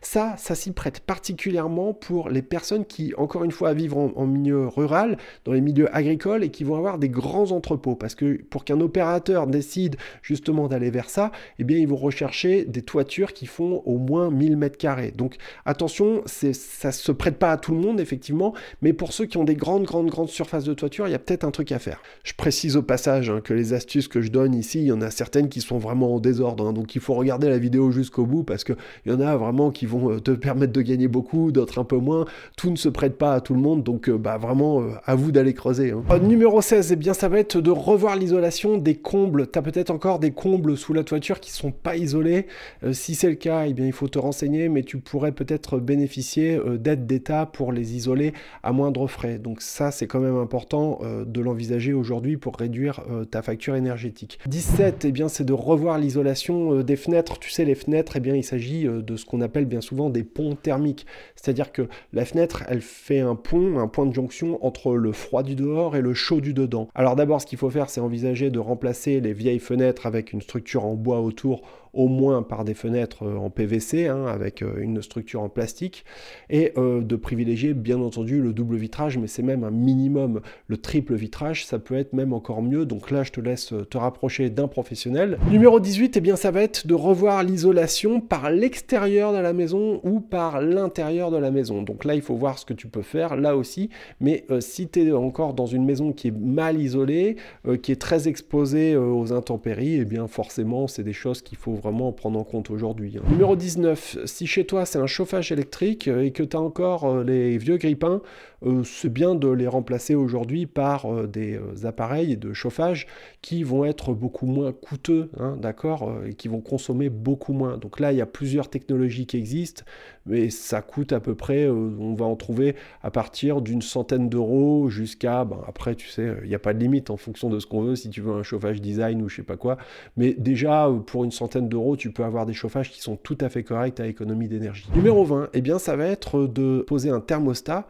Ça, 0.00 0.34
ça 0.38 0.54
s'y 0.54 0.72
prête 0.72 1.00
particulièrement 1.00 1.92
pour 1.92 2.28
les 2.28 2.42
personnes 2.42 2.84
qui, 2.84 3.14
encore 3.16 3.44
une 3.44 3.52
fois, 3.52 3.74
vivent 3.74 3.87
en, 3.96 4.26
milieu 4.26 4.68
rural, 4.68 5.16
dans 5.44 5.52
les 5.52 5.60
milieux 5.60 5.94
agricoles 5.94 6.44
et 6.44 6.50
qui 6.50 6.64
vont 6.64 6.76
avoir 6.76 6.98
des 6.98 7.08
grands 7.08 7.50
entrepôts. 7.52 7.94
Parce 7.94 8.14
que 8.14 8.40
pour 8.42 8.64
qu'un 8.64 8.80
opérateur 8.80 9.46
décide 9.46 9.96
justement 10.22 10.68
d'aller 10.68 10.90
vers 10.90 11.10
ça, 11.10 11.32
eh 11.58 11.64
bien, 11.64 11.78
ils 11.78 11.88
vont 11.88 11.96
rechercher 11.96 12.64
des 12.64 12.82
toitures 12.82 13.32
qui 13.32 13.46
font 13.46 13.82
au 13.84 13.98
moins 13.98 14.30
1000 14.30 14.56
mètres 14.56 14.78
carrés. 14.78 15.12
Donc, 15.16 15.36
attention, 15.64 16.22
ça 16.26 16.92
se 16.92 17.12
prête 17.12 17.36
pas 17.36 17.52
à 17.52 17.56
tout 17.56 17.72
le 17.72 17.80
monde, 17.80 18.00
effectivement, 18.00 18.54
mais 18.82 18.92
pour 18.92 19.12
ceux 19.12 19.26
qui 19.26 19.36
ont 19.36 19.44
des 19.44 19.54
grandes, 19.54 19.84
grandes, 19.84 20.08
grandes 20.08 20.28
surfaces 20.28 20.64
de 20.64 20.74
toiture, 20.74 21.08
il 21.08 21.12
y 21.12 21.14
a 21.14 21.18
peut-être 21.18 21.44
un 21.44 21.50
truc 21.50 21.72
à 21.72 21.78
faire. 21.78 22.02
Je 22.24 22.32
précise 22.34 22.76
au 22.76 22.82
passage 22.82 23.30
hein, 23.30 23.40
que 23.42 23.54
les 23.54 23.72
astuces 23.72 24.08
que 24.08 24.20
je 24.20 24.30
donne 24.30 24.54
ici, 24.54 24.80
il 24.80 24.86
y 24.86 24.92
en 24.92 25.00
a 25.00 25.10
certaines 25.10 25.48
qui 25.48 25.60
sont 25.60 25.78
vraiment 25.78 26.14
au 26.14 26.20
désordre. 26.20 26.66
Hein. 26.66 26.72
donc, 26.72 26.94
il 26.94 27.00
faut 27.00 27.14
regarder 27.14 27.48
la 27.48 27.58
vidéo 27.58 27.90
jusqu'au 27.90 28.26
bout 28.26 28.42
parce 28.42 28.64
qu'il 28.64 28.76
y 29.06 29.10
en 29.10 29.20
a 29.20 29.36
vraiment 29.36 29.70
qui 29.70 29.86
vont 29.86 30.12
euh, 30.12 30.20
te 30.20 30.30
permettre 30.32 30.72
de 30.72 30.82
gagner 30.82 31.08
beaucoup, 31.08 31.52
d'autres 31.52 31.78
un 31.78 31.84
peu 31.84 31.96
moins. 31.96 32.24
Tout 32.56 32.70
ne 32.70 32.76
se 32.76 32.88
prête 32.88 33.16
pas 33.16 33.34
à 33.34 33.40
tout 33.40 33.54
le 33.54 33.60
monde, 33.60 33.67
donc 33.76 34.08
euh, 34.08 34.16
bah, 34.16 34.38
vraiment 34.38 34.80
euh, 34.80 34.90
à 35.04 35.14
vous 35.14 35.32
d'aller 35.32 35.54
creuser. 35.54 35.92
Hein. 35.92 36.18
numéro 36.20 36.60
16, 36.60 36.92
eh 36.92 36.96
bien, 36.96 37.14
ça 37.14 37.28
va 37.28 37.38
être 37.38 37.60
de 37.60 37.70
revoir 37.70 38.16
l'isolation 38.16 38.76
des 38.76 38.94
combles. 38.94 39.50
Tu 39.50 39.58
as 39.58 39.62
peut-être 39.62 39.90
encore 39.90 40.18
des 40.18 40.30
combles 40.30 40.76
sous 40.76 40.92
la 40.92 41.04
toiture 41.04 41.40
qui 41.40 41.50
sont 41.50 41.70
pas 41.70 41.96
isolés. 41.96 42.46
si 42.92 43.14
c'est 43.14 43.28
le 43.28 43.34
cas, 43.34 43.66
eh 43.66 43.72
bien, 43.72 43.86
il 43.86 43.92
faut 43.92 44.08
te 44.08 44.18
renseigner, 44.18 44.68
mais 44.68 44.82
tu 44.82 44.98
pourrais 44.98 45.32
peut-être 45.32 45.78
bénéficier 45.78 46.60
d'aide 46.78 47.06
d'État 47.06 47.46
pour 47.46 47.72
les 47.72 47.94
isoler 47.94 48.32
à 48.62 48.72
moindre 48.72 49.06
frais. 49.06 49.38
Donc 49.38 49.60
ça, 49.60 49.90
c'est 49.90 50.06
quand 50.06 50.20
même 50.20 50.36
important 50.36 51.00
de 51.26 51.40
l'envisager 51.40 51.92
aujourd'hui 51.92 52.36
pour 52.36 52.56
réduire 52.56 53.02
ta 53.30 53.42
facture 53.42 53.74
énergétique. 53.74 54.38
17, 54.46 55.04
eh 55.04 55.12
bien, 55.12 55.28
c'est 55.28 55.44
de 55.44 55.52
revoir 55.52 55.98
l'isolation 55.98 56.82
des 56.82 56.96
fenêtres. 56.96 57.38
Tu 57.38 57.50
sais, 57.50 57.64
les 57.64 57.74
fenêtres, 57.74 58.16
eh 58.16 58.20
bien, 58.20 58.34
il 58.34 58.44
s'agit 58.44 58.84
de 58.84 59.16
ce 59.16 59.24
qu'on 59.24 59.40
appelle 59.40 59.66
bien 59.66 59.80
souvent 59.80 60.10
des 60.10 60.24
ponts 60.24 60.54
thermiques. 60.54 61.06
C'est-à-dire 61.34 61.72
que 61.72 61.88
la 62.12 62.24
fenêtre, 62.24 62.64
elle 62.68 62.80
fait 62.80 63.20
un 63.20 63.34
pont, 63.34 63.57
un 63.58 63.88
point 63.88 64.06
de 64.06 64.14
jonction 64.14 64.64
entre 64.64 64.94
le 64.94 65.12
froid 65.12 65.42
du 65.42 65.54
dehors 65.54 65.96
et 65.96 66.00
le 66.00 66.14
chaud 66.14 66.40
du 66.40 66.54
dedans. 66.54 66.88
Alors 66.94 67.16
d'abord, 67.16 67.40
ce 67.40 67.46
qu'il 67.46 67.58
faut 67.58 67.70
faire, 67.70 67.90
c'est 67.90 68.00
envisager 68.00 68.50
de 68.50 68.58
remplacer 68.58 69.20
les 69.20 69.32
vieilles 69.32 69.58
fenêtres 69.58 70.06
avec 70.06 70.32
une 70.32 70.40
structure 70.40 70.84
en 70.84 70.94
bois 70.94 71.20
autour 71.20 71.62
au 71.92 72.08
moins 72.08 72.42
par 72.42 72.64
des 72.64 72.74
fenêtres 72.74 73.24
euh, 73.24 73.36
en 73.36 73.50
PVC, 73.50 74.06
hein, 74.06 74.26
avec 74.26 74.62
euh, 74.62 74.80
une 74.80 75.02
structure 75.02 75.42
en 75.42 75.48
plastique, 75.48 76.04
et 76.50 76.72
euh, 76.76 77.00
de 77.02 77.16
privilégier 77.16 77.74
bien 77.74 78.00
entendu 78.00 78.40
le 78.40 78.52
double 78.52 78.76
vitrage, 78.76 79.18
mais 79.18 79.26
c'est 79.26 79.42
même 79.42 79.64
un 79.64 79.70
minimum. 79.70 80.40
Le 80.66 80.76
triple 80.76 81.14
vitrage, 81.14 81.66
ça 81.66 81.78
peut 81.78 81.96
être 81.96 82.12
même 82.12 82.32
encore 82.32 82.62
mieux, 82.62 82.86
donc 82.86 83.10
là 83.10 83.22
je 83.22 83.32
te 83.32 83.40
laisse 83.40 83.72
te 83.90 83.98
rapprocher 83.98 84.50
d'un 84.50 84.68
professionnel. 84.68 85.38
Numéro 85.50 85.80
18, 85.80 86.16
eh 86.16 86.20
bien 86.20 86.36
ça 86.36 86.50
va 86.50 86.62
être 86.62 86.86
de 86.86 86.94
revoir 86.94 87.42
l'isolation 87.42 88.20
par 88.20 88.50
l'extérieur 88.50 89.32
de 89.32 89.38
la 89.38 89.52
maison 89.52 90.00
ou 90.04 90.20
par 90.20 90.60
l'intérieur 90.60 91.30
de 91.30 91.36
la 91.36 91.50
maison. 91.50 91.82
Donc 91.82 92.04
là 92.04 92.14
il 92.14 92.22
faut 92.22 92.36
voir 92.36 92.58
ce 92.58 92.66
que 92.66 92.74
tu 92.74 92.88
peux 92.88 93.02
faire, 93.02 93.36
là 93.36 93.56
aussi, 93.56 93.90
mais 94.20 94.44
si 94.60 94.88
tu 94.88 95.06
es 95.06 95.12
encore 95.12 95.54
dans 95.54 95.66
une 95.66 95.84
maison 95.84 96.12
qui 96.12 96.28
est 96.28 96.38
mal 96.38 96.80
isolée, 96.80 97.36
qui 97.82 97.92
est 97.92 98.00
très 98.00 98.28
exposée 98.28 98.96
aux 98.96 99.32
intempéries, 99.32 99.96
eh 100.00 100.04
bien 100.04 100.26
forcément 100.26 100.86
c'est 100.86 101.04
des 101.04 101.12
choses 101.12 101.42
qu'il 101.42 101.58
faut 101.58 101.77
vraiment 101.78 102.12
prendre 102.12 102.38
en 102.38 102.44
compte 102.44 102.70
aujourd'hui. 102.70 103.16
Hein. 103.18 103.22
Numéro 103.30 103.56
19, 103.56 104.18
si 104.24 104.46
chez 104.46 104.64
toi 104.64 104.84
c'est 104.84 104.98
un 104.98 105.06
chauffage 105.06 105.52
électrique 105.52 106.08
euh, 106.08 106.24
et 106.24 106.32
que 106.32 106.42
tu 106.42 106.56
as 106.56 106.60
encore 106.60 107.04
euh, 107.04 107.24
les 107.24 107.58
vieux 107.58 107.76
grippins, 107.76 108.20
euh, 108.66 108.82
c'est 108.84 109.12
bien 109.12 109.34
de 109.34 109.48
les 109.48 109.66
remplacer 109.66 110.14
aujourd'hui 110.14 110.66
par 110.66 111.26
des 111.28 111.60
appareils 111.84 112.36
de 112.36 112.52
chauffage 112.52 113.06
qui 113.40 113.62
vont 113.62 113.84
être 113.84 114.14
beaucoup 114.14 114.46
moins 114.46 114.72
coûteux, 114.72 115.30
hein, 115.38 115.56
d'accord, 115.60 116.12
et 116.26 116.34
qui 116.34 116.48
vont 116.48 116.60
consommer 116.60 117.08
beaucoup 117.08 117.52
moins. 117.52 117.78
Donc 117.78 118.00
là, 118.00 118.12
il 118.12 118.18
y 118.18 118.20
a 118.20 118.26
plusieurs 118.26 118.68
technologies 118.68 119.26
qui 119.26 119.36
existent, 119.36 119.84
mais 120.28 120.50
ça 120.50 120.82
coûte 120.82 121.12
à 121.12 121.20
peu 121.20 121.34
près, 121.34 121.68
on 121.68 122.14
va 122.14 122.26
en 122.26 122.36
trouver 122.36 122.76
à 123.02 123.10
partir 123.10 123.60
d'une 123.60 123.82
centaine 123.82 124.28
d'euros 124.28 124.88
jusqu'à, 124.88 125.44
ben, 125.44 125.60
après, 125.66 125.94
tu 125.94 126.08
sais, 126.08 126.34
il 126.42 126.48
n'y 126.48 126.54
a 126.54 126.58
pas 126.58 126.74
de 126.74 126.78
limite 126.78 127.10
en 127.10 127.16
fonction 127.16 127.48
de 127.48 127.58
ce 127.58 127.66
qu'on 127.66 127.82
veut, 127.82 127.96
si 127.96 128.10
tu 128.10 128.20
veux 128.20 128.32
un 128.32 128.42
chauffage 128.42 128.80
design 128.80 129.22
ou 129.22 129.28
je 129.28 129.36
sais 129.36 129.42
pas 129.42 129.56
quoi, 129.56 129.78
mais 130.16 130.34
déjà, 130.34 130.88
pour 131.06 131.24
une 131.24 131.32
centaine 131.32 131.68
d'euros, 131.68 131.96
tu 131.96 132.12
peux 132.12 132.24
avoir 132.24 132.46
des 132.46 132.52
chauffages 132.52 132.90
qui 132.90 133.00
sont 133.00 133.16
tout 133.16 133.38
à 133.40 133.48
fait 133.48 133.64
corrects 133.64 134.00
à 134.00 134.06
économie 134.06 134.48
d'énergie. 134.48 134.88
Numéro 134.94 135.24
20, 135.24 135.50
eh 135.52 135.60
bien, 135.60 135.78
ça 135.78 135.96
va 135.96 136.06
être 136.06 136.46
de 136.46 136.84
poser 136.86 137.10
un 137.10 137.20
thermostat 137.20 137.86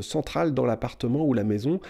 central 0.00 0.54
dans 0.54 0.64
l'appartement 0.64 1.26
ou 1.26 1.34
la 1.34 1.42
maison 1.42 1.80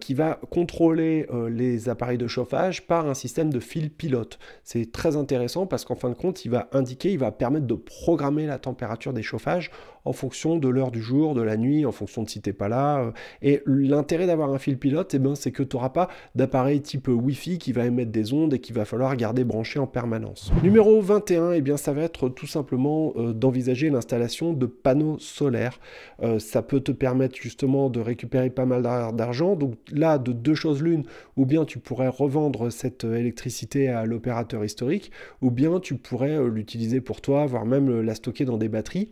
qui 0.00 0.12
va 0.12 0.38
contrôler 0.50 1.26
les 1.48 1.88
appareils 1.88 2.18
de 2.18 2.26
chauffage 2.26 2.86
par 2.86 3.08
un 3.08 3.14
système 3.14 3.50
de 3.50 3.58
fil 3.58 3.90
pilote. 3.90 4.38
C'est 4.64 4.92
très 4.92 5.16
intéressant 5.16 5.66
parce 5.66 5.84
qu'en 5.84 5.96
fin 5.96 6.10
de 6.10 6.14
compte, 6.14 6.44
il 6.44 6.50
va 6.50 6.68
indiquer, 6.72 7.10
il 7.10 7.18
va 7.18 7.32
permettre 7.32 7.66
de 7.66 7.74
programmer 7.74 8.46
la 8.46 8.58
température 8.58 9.14
des 9.14 9.22
chauffages 9.32 9.70
en 10.04 10.12
fonction 10.12 10.56
de 10.56 10.68
l'heure 10.68 10.90
du 10.90 11.00
jour, 11.00 11.34
de 11.34 11.42
la 11.42 11.56
nuit, 11.56 11.86
en 11.86 11.92
fonction 11.92 12.22
de 12.22 12.28
si 12.28 12.40
t'es 12.40 12.52
pas 12.52 12.68
là. 12.68 13.00
Euh. 13.00 13.12
Et 13.40 13.62
l'intérêt 13.66 14.26
d'avoir 14.26 14.52
un 14.52 14.58
fil 14.58 14.78
pilote, 14.78 15.14
eh 15.14 15.18
ben, 15.18 15.34
c'est 15.34 15.52
que 15.52 15.62
tu 15.62 15.76
n'auras 15.76 15.90
pas 15.90 16.08
d'appareil 16.34 16.80
type 16.80 17.08
Wi-Fi 17.08 17.58
qui 17.58 17.72
va 17.72 17.86
émettre 17.86 18.10
des 18.10 18.32
ondes 18.32 18.54
et 18.54 18.58
qu'il 18.58 18.74
va 18.74 18.84
falloir 18.84 19.16
garder 19.16 19.44
branché 19.44 19.78
en 19.78 19.86
permanence. 19.86 20.52
Numéro 20.62 21.00
21, 21.00 21.52
eh 21.52 21.60
bien, 21.60 21.76
ça 21.76 21.92
va 21.92 22.02
être 22.02 22.28
tout 22.28 22.46
simplement 22.46 23.12
euh, 23.16 23.32
d'envisager 23.32 23.90
l'installation 23.90 24.52
de 24.52 24.66
panneaux 24.66 25.18
solaires. 25.18 25.78
Euh, 26.22 26.38
ça 26.38 26.62
peut 26.62 26.80
te 26.80 26.92
permettre 26.92 27.36
justement 27.36 27.90
de 27.90 28.00
récupérer 28.00 28.50
pas 28.50 28.66
mal 28.66 28.82
d'argent. 28.82 29.56
Donc 29.56 29.74
là, 29.92 30.18
de 30.18 30.32
deux 30.32 30.54
choses 30.54 30.82
l'une, 30.82 31.04
ou 31.36 31.46
bien 31.46 31.64
tu 31.64 31.78
pourrais 31.78 32.08
revendre 32.08 32.70
cette 32.70 33.04
électricité 33.04 33.88
à 33.88 34.04
l'opérateur 34.04 34.64
historique, 34.64 35.10
ou 35.40 35.50
bien 35.50 35.80
tu 35.80 35.94
pourrais 35.94 36.38
l'utiliser 36.48 37.00
pour 37.00 37.20
toi, 37.20 37.46
voire 37.46 37.66
même 37.66 38.00
la 38.00 38.14
stocker 38.14 38.44
dans 38.44 38.58
des 38.58 38.68
batteries 38.68 39.10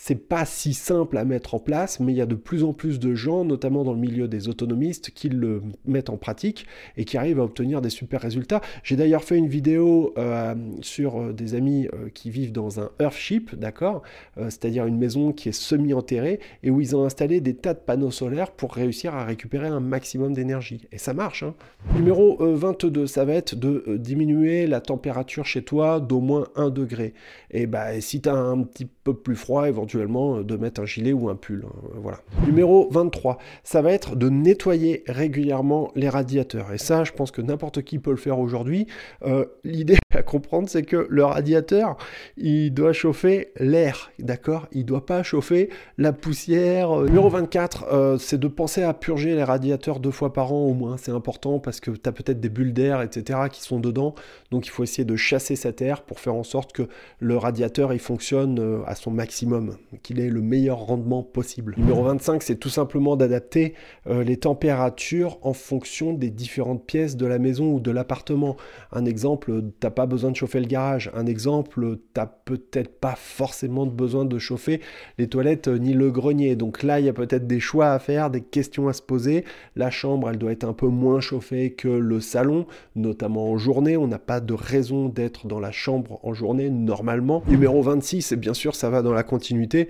c'est 0.00 0.14
pas 0.14 0.46
si 0.46 0.74
simple 0.74 1.18
à 1.18 1.24
mettre 1.24 1.54
en 1.54 1.58
place, 1.58 1.98
mais 1.98 2.12
il 2.12 2.16
y 2.16 2.20
a 2.22 2.26
de 2.26 2.36
plus 2.36 2.62
en 2.62 2.72
plus 2.72 3.00
de 3.00 3.14
gens, 3.14 3.44
notamment 3.44 3.82
dans 3.82 3.92
le 3.92 3.98
milieu 3.98 4.28
des 4.28 4.48
autonomistes, 4.48 5.10
qui 5.10 5.28
le 5.28 5.60
mettent 5.86 6.08
en 6.08 6.16
pratique 6.16 6.66
et 6.96 7.04
qui 7.04 7.18
arrivent 7.18 7.40
à 7.40 7.44
obtenir 7.44 7.82
des 7.82 7.90
super 7.90 8.22
résultats. 8.22 8.62
J'ai 8.84 8.96
d'ailleurs 8.96 9.24
fait 9.24 9.36
une 9.36 9.48
vidéo 9.48 10.14
euh, 10.16 10.54
sur 10.82 11.20
euh, 11.20 11.32
des 11.32 11.54
amis 11.54 11.88
euh, 11.88 12.08
qui 12.14 12.30
vivent 12.30 12.52
dans 12.52 12.80
un 12.80 12.90
Earthship, 13.00 13.56
d'accord 13.56 14.02
C'est-à-dire 14.36 14.86
une 14.86 14.96
maison 14.96 15.32
qui 15.32 15.48
est 15.48 15.52
semi-enterrée 15.52 16.38
et 16.62 16.70
où 16.70 16.80
ils 16.80 16.94
ont 16.94 17.04
installé 17.04 17.40
des 17.40 17.54
tas 17.54 17.74
de 17.74 17.80
panneaux 17.80 18.12
solaires 18.12 18.52
pour 18.52 18.74
réussir 18.74 19.14
à 19.14 19.24
récupérer 19.24 19.66
un 19.66 19.80
maximum 19.80 20.32
d'énergie. 20.32 20.86
Et 20.92 20.98
ça 20.98 21.12
marche. 21.12 21.42
Hein. 21.42 21.54
Numéro 21.96 22.38
22, 22.40 23.06
ça 23.08 23.24
va 23.24 23.34
être 23.34 23.56
de 23.56 23.96
diminuer 23.98 24.68
la 24.68 24.80
température 24.80 25.44
chez 25.44 25.62
toi 25.62 25.98
d'au 25.98 26.20
moins 26.20 26.46
1 26.54 26.70
degré. 26.70 27.14
Et 27.50 27.66
bah, 27.66 28.00
si 28.00 28.22
tu 28.22 28.28
as 28.28 28.36
un 28.36 28.62
petit 28.62 28.86
peu 28.86 29.12
plus 29.12 29.36
froid, 29.36 29.68
éventuellement, 29.68 29.87
euh, 29.96 30.42
de 30.42 30.56
mettre 30.56 30.80
un 30.80 30.86
gilet 30.86 31.12
ou 31.12 31.28
un 31.28 31.34
pull. 31.34 31.64
Hein, 31.66 31.88
voilà. 31.96 32.18
Numéro 32.44 32.88
23, 32.90 33.38
ça 33.64 33.82
va 33.82 33.92
être 33.92 34.16
de 34.16 34.28
nettoyer 34.28 35.04
régulièrement 35.06 35.90
les 35.94 36.08
radiateurs. 36.08 36.72
Et 36.72 36.78
ça, 36.78 37.04
je 37.04 37.12
pense 37.12 37.30
que 37.30 37.40
n'importe 37.40 37.82
qui 37.82 37.98
peut 37.98 38.10
le 38.10 38.16
faire 38.16 38.38
aujourd'hui. 38.38 38.86
Euh, 39.24 39.44
l'idée 39.64 39.96
à 40.14 40.22
comprendre, 40.22 40.68
c'est 40.68 40.82
que 40.82 41.06
le 41.08 41.24
radiateur, 41.24 41.96
il 42.36 42.72
doit 42.72 42.92
chauffer 42.92 43.52
l'air, 43.58 44.10
d'accord? 44.18 44.66
Il 44.72 44.84
doit 44.84 45.06
pas 45.06 45.22
chauffer 45.22 45.70
la 45.96 46.12
poussière. 46.12 46.98
Euh, 46.98 47.06
numéro 47.06 47.28
24, 47.28 48.18
c'est 48.20 48.38
de 48.38 48.48
penser 48.48 48.82
à 48.82 48.94
purger 48.94 49.34
les 49.34 49.44
radiateurs 49.44 50.00
deux 50.00 50.10
fois 50.10 50.32
par 50.32 50.52
an 50.52 50.64
au 50.64 50.74
moins. 50.74 50.96
C'est 50.96 51.12
important 51.12 51.58
parce 51.58 51.80
que 51.80 51.90
tu 51.90 52.08
as 52.08 52.12
peut-être 52.12 52.40
des 52.40 52.48
bulles 52.48 52.72
d'air, 52.72 53.02
etc., 53.02 53.40
qui 53.50 53.62
sont 53.62 53.80
dedans. 53.80 54.14
Donc 54.50 54.66
il 54.66 54.70
faut 54.70 54.82
essayer 54.82 55.04
de 55.04 55.16
chasser 55.16 55.56
cet 55.56 55.82
air 55.82 56.02
pour 56.02 56.20
faire 56.20 56.34
en 56.34 56.44
sorte 56.44 56.72
que 56.72 56.88
le 57.20 57.36
radiateur, 57.36 57.92
il 57.92 57.98
fonctionne 57.98 58.82
à 58.86 58.94
son 58.94 59.10
maximum 59.10 59.77
qu'il 60.02 60.20
ait 60.20 60.30
le 60.30 60.40
meilleur 60.40 60.78
rendement 60.78 61.22
possible. 61.22 61.74
Numéro 61.76 62.02
25, 62.04 62.42
c'est 62.42 62.56
tout 62.56 62.68
simplement 62.68 63.16
d'adapter 63.16 63.74
euh, 64.06 64.22
les 64.22 64.36
températures 64.36 65.38
en 65.42 65.52
fonction 65.52 66.12
des 66.12 66.30
différentes 66.30 66.84
pièces 66.84 67.16
de 67.16 67.26
la 67.26 67.38
maison 67.38 67.72
ou 67.72 67.80
de 67.80 67.90
l'appartement. 67.90 68.56
Un 68.92 69.04
exemple, 69.04 69.62
t'as 69.80 69.90
pas 69.90 70.06
besoin 70.06 70.30
de 70.30 70.36
chauffer 70.36 70.60
le 70.60 70.66
garage. 70.66 71.10
Un 71.14 71.26
exemple, 71.26 71.98
t'as 72.14 72.26
peut-être 72.26 72.98
pas 73.00 73.14
forcément 73.16 73.86
besoin 73.86 74.24
de 74.24 74.38
chauffer 74.38 74.80
les 75.18 75.28
toilettes 75.28 75.68
euh, 75.68 75.78
ni 75.78 75.92
le 75.92 76.10
grenier. 76.10 76.56
Donc 76.56 76.82
là, 76.82 77.00
il 77.00 77.06
y 77.06 77.08
a 77.08 77.12
peut-être 77.12 77.46
des 77.46 77.60
choix 77.60 77.92
à 77.92 77.98
faire, 77.98 78.30
des 78.30 78.40
questions 78.40 78.88
à 78.88 78.92
se 78.92 79.02
poser. 79.02 79.44
La 79.76 79.90
chambre, 79.90 80.30
elle 80.30 80.38
doit 80.38 80.52
être 80.52 80.64
un 80.64 80.72
peu 80.72 80.88
moins 80.88 81.20
chauffée 81.20 81.72
que 81.72 81.88
le 81.88 82.20
salon, 82.20 82.66
notamment 82.96 83.50
en 83.50 83.58
journée. 83.58 83.96
On 83.96 84.06
n'a 84.06 84.18
pas 84.18 84.40
de 84.40 84.54
raison 84.54 85.08
d'être 85.08 85.46
dans 85.46 85.60
la 85.60 85.72
chambre 85.72 86.20
en 86.22 86.34
journée 86.34 86.70
normalement. 86.70 87.42
Numéro 87.48 87.82
26, 87.82 88.32
et 88.32 88.36
bien 88.36 88.54
sûr, 88.54 88.74
ça 88.74 88.90
va 88.90 89.02
dans 89.02 89.12
la 89.12 89.22
continuité 89.22 89.67
continuité 89.68 89.88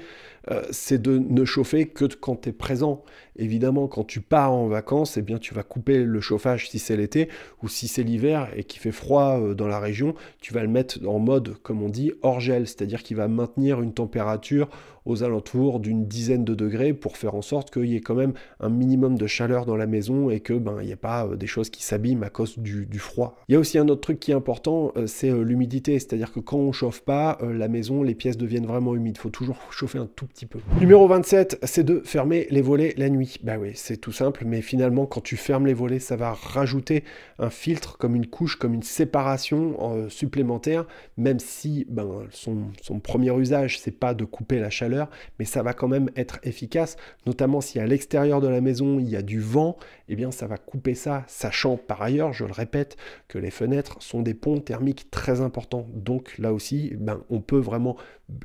euh, 0.50 0.62
c'est 0.70 1.00
de 1.00 1.18
ne 1.18 1.44
chauffer 1.44 1.86
que 1.86 2.04
quand 2.04 2.42
tu 2.42 2.50
es 2.50 2.52
présent. 2.52 3.02
Évidemment, 3.36 3.86
quand 3.86 4.04
tu 4.04 4.20
pars 4.20 4.52
en 4.52 4.66
vacances, 4.66 5.16
eh 5.16 5.22
bien, 5.22 5.38
tu 5.38 5.54
vas 5.54 5.62
couper 5.62 6.02
le 6.02 6.20
chauffage 6.20 6.68
si 6.68 6.80
c'est 6.80 6.96
l'été, 6.96 7.28
ou 7.62 7.68
si 7.68 7.86
c'est 7.86 8.02
l'hiver 8.02 8.48
et 8.56 8.64
qu'il 8.64 8.80
fait 8.80 8.92
froid 8.92 9.38
euh, 9.38 9.54
dans 9.54 9.68
la 9.68 9.78
région, 9.78 10.14
tu 10.40 10.52
vas 10.52 10.62
le 10.62 10.68
mettre 10.68 10.98
en 11.06 11.20
mode, 11.20 11.56
comme 11.62 11.82
on 11.82 11.88
dit, 11.88 12.12
hors 12.22 12.40
gel, 12.40 12.66
c'est-à-dire 12.66 13.02
qu'il 13.02 13.16
va 13.16 13.28
maintenir 13.28 13.80
une 13.80 13.94
température 13.94 14.68
aux 15.06 15.22
alentours 15.22 15.80
d'une 15.80 16.06
dizaine 16.06 16.44
de 16.44 16.54
degrés 16.54 16.92
pour 16.92 17.16
faire 17.16 17.34
en 17.34 17.40
sorte 17.40 17.70
qu'il 17.70 17.86
y 17.86 17.96
ait 17.96 18.00
quand 18.00 18.16
même 18.16 18.34
un 18.60 18.68
minimum 18.68 19.16
de 19.16 19.26
chaleur 19.26 19.64
dans 19.64 19.76
la 19.76 19.86
maison 19.86 20.28
et 20.28 20.40
que 20.40 20.52
ben 20.52 20.76
il 20.80 20.86
n'y 20.86 20.92
ait 20.92 20.96
pas 20.96 21.24
euh, 21.24 21.36
des 21.36 21.46
choses 21.46 21.70
qui 21.70 21.82
s'abîment 21.82 22.24
à 22.24 22.30
cause 22.30 22.58
du, 22.58 22.86
froid. 22.98 23.36
Il 23.48 23.52
y 23.52 23.56
a 23.56 23.58
aussi 23.58 23.78
un 23.78 23.88
autre 23.88 24.00
truc 24.00 24.18
qui 24.18 24.32
est 24.32 24.34
important, 24.34 24.92
c'est 25.06 25.30
l'humidité, 25.32 25.98
c'est-à-dire 25.98 26.32
que 26.32 26.40
quand 26.40 26.58
on 26.58 26.72
chauffe 26.72 27.00
pas 27.00 27.38
la 27.40 27.68
maison, 27.68 28.02
les 28.02 28.16
pièces 28.16 28.36
deviennent 28.36 28.66
vraiment 28.66 28.94
humides. 28.96 29.16
Il 29.16 29.20
faut 29.20 29.30
toujours 29.30 29.56
chauffer 29.70 29.98
un 29.98 30.06
tout 30.06 30.27
peu. 30.48 30.58
Numéro 30.80 31.06
27, 31.08 31.58
c'est 31.62 31.84
de 31.84 32.00
fermer 32.04 32.46
les 32.50 32.62
volets 32.62 32.94
la 32.96 33.08
nuit. 33.08 33.36
Bah 33.42 33.58
oui, 33.58 33.72
c'est 33.74 33.96
tout 33.96 34.12
simple, 34.12 34.44
mais 34.46 34.62
finalement 34.62 35.06
quand 35.06 35.20
tu 35.20 35.36
fermes 35.36 35.66
les 35.66 35.74
volets, 35.74 35.98
ça 35.98 36.16
va 36.16 36.32
rajouter 36.32 37.04
un 37.38 37.50
filtre 37.50 37.98
comme 37.98 38.14
une 38.14 38.26
couche, 38.26 38.56
comme 38.56 38.74
une 38.74 38.82
séparation 38.82 40.08
supplémentaire, 40.08 40.86
même 41.16 41.38
si 41.38 41.86
ben, 41.88 42.26
son, 42.30 42.68
son 42.82 43.00
premier 43.00 43.36
usage 43.36 43.78
c'est 43.78 43.98
pas 43.98 44.14
de 44.14 44.24
couper 44.24 44.58
la 44.58 44.70
chaleur 44.70 45.08
mais 45.38 45.44
ça 45.44 45.62
va 45.62 45.72
quand 45.72 45.88
même 45.88 46.10
être 46.16 46.38
efficace, 46.42 46.96
notamment 47.26 47.60
si 47.60 47.78
à 47.78 47.86
l'extérieur 47.86 48.40
de 48.40 48.48
la 48.48 48.60
maison 48.60 48.98
il 48.98 49.08
y 49.08 49.16
a 49.16 49.22
du 49.22 49.40
vent, 49.40 49.76
eh 50.08 50.16
bien 50.16 50.30
ça 50.30 50.46
va 50.46 50.56
couper 50.56 50.94
ça, 50.94 51.24
sachant 51.26 51.76
par 51.76 52.02
ailleurs, 52.02 52.32
je 52.32 52.44
le 52.44 52.52
répète, 52.52 52.96
que 53.28 53.38
les 53.38 53.50
fenêtres 53.50 53.96
sont 54.00 54.22
des 54.22 54.34
ponts 54.34 54.60
thermiques 54.60 55.10
très 55.10 55.40
importants. 55.40 55.86
Donc 55.94 56.36
là 56.38 56.52
aussi, 56.52 56.92
ben, 56.98 57.20
on 57.30 57.40
peut 57.40 57.58
vraiment 57.58 57.96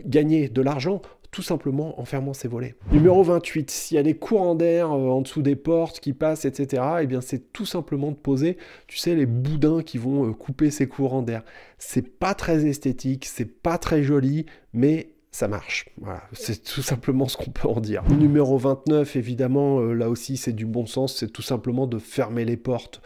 gagner 0.05 0.49
de 0.49 0.61
l'argent 0.61 1.01
tout 1.33 1.41
simplement 1.41 1.99
en 1.99 2.05
fermant 2.05 2.33
ses 2.33 2.47
volets. 2.47 2.75
Numéro 2.91 3.23
28, 3.23 3.69
s'il 3.71 3.95
y 3.95 3.99
a 3.99 4.03
des 4.03 4.13
courants 4.13 4.55
d'air 4.55 4.91
euh, 4.91 5.09
en 5.09 5.21
dessous 5.21 5.41
des 5.41 5.55
portes 5.55 5.99
qui 5.99 6.13
passent, 6.13 6.45
etc., 6.45 6.83
eh 7.01 7.07
bien 7.07 7.21
c'est 7.21 7.51
tout 7.51 7.65
simplement 7.65 8.11
de 8.11 8.15
poser, 8.15 8.57
tu 8.87 8.97
sais, 8.97 9.15
les 9.15 9.25
boudins 9.25 9.81
qui 9.81 9.97
vont 9.97 10.29
euh, 10.29 10.31
couper 10.31 10.69
ces 10.69 10.87
courants 10.87 11.23
d'air. 11.23 11.43
C'est 11.79 12.07
pas 12.07 12.35
très 12.35 12.65
esthétique, 12.65 13.25
c'est 13.25 13.51
pas 13.51 13.79
très 13.79 14.03
joli, 14.03 14.45
mais 14.73 15.09
ça 15.31 15.47
marche. 15.47 15.89
Voilà, 15.99 16.21
c'est 16.33 16.63
tout 16.63 16.83
simplement 16.83 17.27
ce 17.27 17.35
qu'on 17.35 17.49
peut 17.49 17.67
en 17.67 17.81
dire. 17.81 18.03
Numéro 18.09 18.59
29, 18.59 19.15
évidemment, 19.15 19.79
euh, 19.79 19.93
là 19.93 20.09
aussi 20.09 20.37
c'est 20.37 20.53
du 20.53 20.67
bon 20.67 20.85
sens, 20.85 21.17
c'est 21.17 21.33
tout 21.33 21.41
simplement 21.41 21.87
de 21.87 21.97
fermer 21.97 22.45
les 22.45 22.57
portes. 22.57 23.01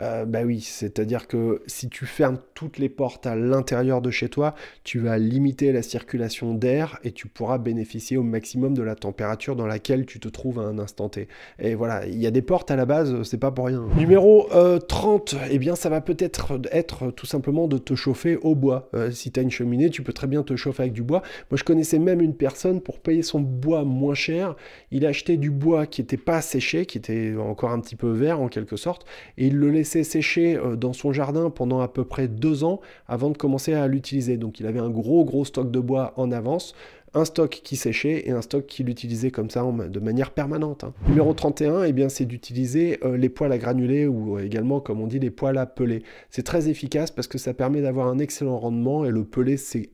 Euh, 0.00 0.24
bah 0.24 0.42
oui, 0.44 0.60
c'est-à-dire 0.60 1.26
que 1.26 1.62
si 1.66 1.88
tu 1.88 2.06
fermes 2.06 2.38
toutes 2.54 2.78
les 2.78 2.88
portes 2.88 3.26
à 3.26 3.36
l'intérieur 3.36 4.00
de 4.00 4.10
chez 4.10 4.28
toi, 4.28 4.54
tu 4.84 4.98
vas 4.98 5.18
limiter 5.18 5.72
la 5.72 5.82
circulation 5.82 6.54
d'air 6.54 6.98
et 7.04 7.12
tu 7.12 7.28
pourras 7.28 7.58
bénéficier 7.58 8.16
au 8.16 8.22
maximum 8.22 8.74
de 8.74 8.82
la 8.82 8.94
température 8.94 9.56
dans 9.56 9.66
laquelle 9.66 10.06
tu 10.06 10.20
te 10.20 10.28
trouves 10.28 10.58
à 10.58 10.62
un 10.62 10.78
instant 10.78 11.08
T. 11.08 11.28
Et 11.58 11.74
voilà, 11.74 12.06
il 12.06 12.18
y 12.18 12.26
a 12.26 12.30
des 12.30 12.42
portes 12.42 12.70
à 12.70 12.76
la 12.76 12.86
base, 12.86 13.22
c'est 13.22 13.38
pas 13.38 13.50
pour 13.50 13.66
rien. 13.66 13.86
Numéro 13.96 14.48
30, 14.88 15.34
euh, 15.34 15.36
eh 15.50 15.58
bien 15.58 15.74
ça 15.74 15.88
va 15.88 16.00
peut-être 16.00 16.60
être 16.72 17.10
tout 17.10 17.26
simplement 17.26 17.68
de 17.68 17.78
te 17.78 17.94
chauffer 17.94 18.36
au 18.36 18.54
bois. 18.54 18.88
Euh, 18.94 19.10
si 19.10 19.30
tu 19.30 19.40
as 19.40 19.42
une 19.42 19.50
cheminée, 19.50 19.90
tu 19.90 20.02
peux 20.02 20.12
très 20.12 20.26
bien 20.26 20.42
te 20.42 20.56
chauffer 20.56 20.84
avec 20.84 20.92
du 20.92 21.02
bois. 21.02 21.22
Moi 21.50 21.58
je 21.58 21.64
connaissais 21.64 21.98
même 21.98 22.20
une 22.20 22.34
personne 22.34 22.80
pour 22.80 23.00
payer 23.00 23.22
son 23.22 23.40
bois 23.40 23.84
moins 23.84 24.14
cher, 24.14 24.56
il 24.90 25.06
achetait 25.06 25.36
du 25.36 25.50
bois 25.50 25.86
qui 25.86 26.00
n'était 26.00 26.16
pas 26.16 26.40
séché, 26.40 26.86
qui 26.86 26.98
était 26.98 27.34
encore 27.36 27.70
un 27.70 27.80
petit 27.80 27.96
peu 27.96 28.10
vert 28.10 28.40
en 28.40 28.48
quelque 28.48 28.76
sorte, 28.76 29.06
et 29.38 29.46
il 29.46 29.56
le 29.56 29.70
sécher 29.90 30.56
euh, 30.56 30.76
dans 30.76 30.92
son 30.92 31.12
jardin 31.12 31.50
pendant 31.50 31.80
à 31.80 31.88
peu 31.88 32.04
près 32.04 32.28
deux 32.28 32.64
ans 32.64 32.80
avant 33.08 33.30
de 33.30 33.36
commencer 33.36 33.74
à 33.74 33.86
l'utiliser. 33.86 34.36
Donc 34.36 34.60
il 34.60 34.66
avait 34.66 34.80
un 34.80 34.90
gros 34.90 35.24
gros 35.24 35.44
stock 35.44 35.70
de 35.70 35.80
bois 35.80 36.12
en 36.16 36.32
avance 36.32 36.74
un 37.14 37.24
stock 37.24 37.60
qui 37.64 37.76
séchait 37.76 38.28
et 38.28 38.30
un 38.30 38.42
stock 38.42 38.66
qu'il 38.66 38.88
utilisait 38.88 39.30
comme 39.30 39.50
ça 39.50 39.64
de 39.64 40.00
manière 40.00 40.30
permanente. 40.30 40.84
Hein. 40.84 40.92
Numéro 41.08 41.32
31, 41.34 41.84
eh 41.84 41.92
bien, 41.92 42.08
c'est 42.08 42.24
d'utiliser 42.24 42.98
euh, 43.04 43.16
les 43.16 43.28
poils 43.28 43.52
à 43.52 43.58
granulés 43.58 44.06
ou 44.06 44.36
euh, 44.36 44.44
également, 44.44 44.80
comme 44.80 45.00
on 45.00 45.06
dit, 45.06 45.18
les 45.18 45.30
poils 45.30 45.58
à 45.58 45.66
peler. 45.66 46.02
C'est 46.30 46.44
très 46.44 46.68
efficace 46.68 47.10
parce 47.10 47.26
que 47.26 47.38
ça 47.38 47.54
permet 47.54 47.82
d'avoir 47.82 48.06
un 48.06 48.18
excellent 48.18 48.58
rendement 48.58 49.04
et 49.04 49.10
le 49.10 49.24
pelé, 49.24 49.56
c'est 49.56 49.90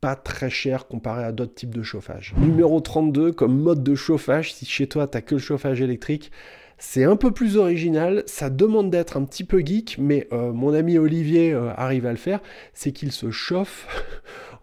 pas 0.00 0.14
très 0.14 0.50
cher 0.50 0.86
comparé 0.86 1.24
à 1.24 1.32
d'autres 1.32 1.54
types 1.54 1.74
de 1.74 1.82
chauffage. 1.82 2.34
Numéro 2.38 2.80
32, 2.80 3.32
comme 3.32 3.58
mode 3.58 3.82
de 3.82 3.94
chauffage, 3.94 4.52
si 4.52 4.64
chez 4.64 4.86
toi, 4.86 5.08
tu 5.08 5.20
que 5.22 5.34
le 5.34 5.40
chauffage 5.40 5.80
électrique, 5.80 6.30
c'est 6.78 7.04
un 7.04 7.16
peu 7.16 7.32
plus 7.32 7.56
original, 7.56 8.22
ça 8.26 8.50
demande 8.50 8.90
d'être 8.90 9.16
un 9.16 9.24
petit 9.24 9.44
peu 9.44 9.60
geek, 9.60 9.96
mais 9.98 10.28
euh, 10.32 10.52
mon 10.52 10.72
ami 10.72 10.96
Olivier 10.96 11.52
euh, 11.52 11.70
arrive 11.76 12.06
à 12.06 12.12
le 12.12 12.16
faire, 12.16 12.40
c'est 12.72 12.92
qu'il 12.92 13.10
se 13.10 13.30
chauffe 13.30 13.86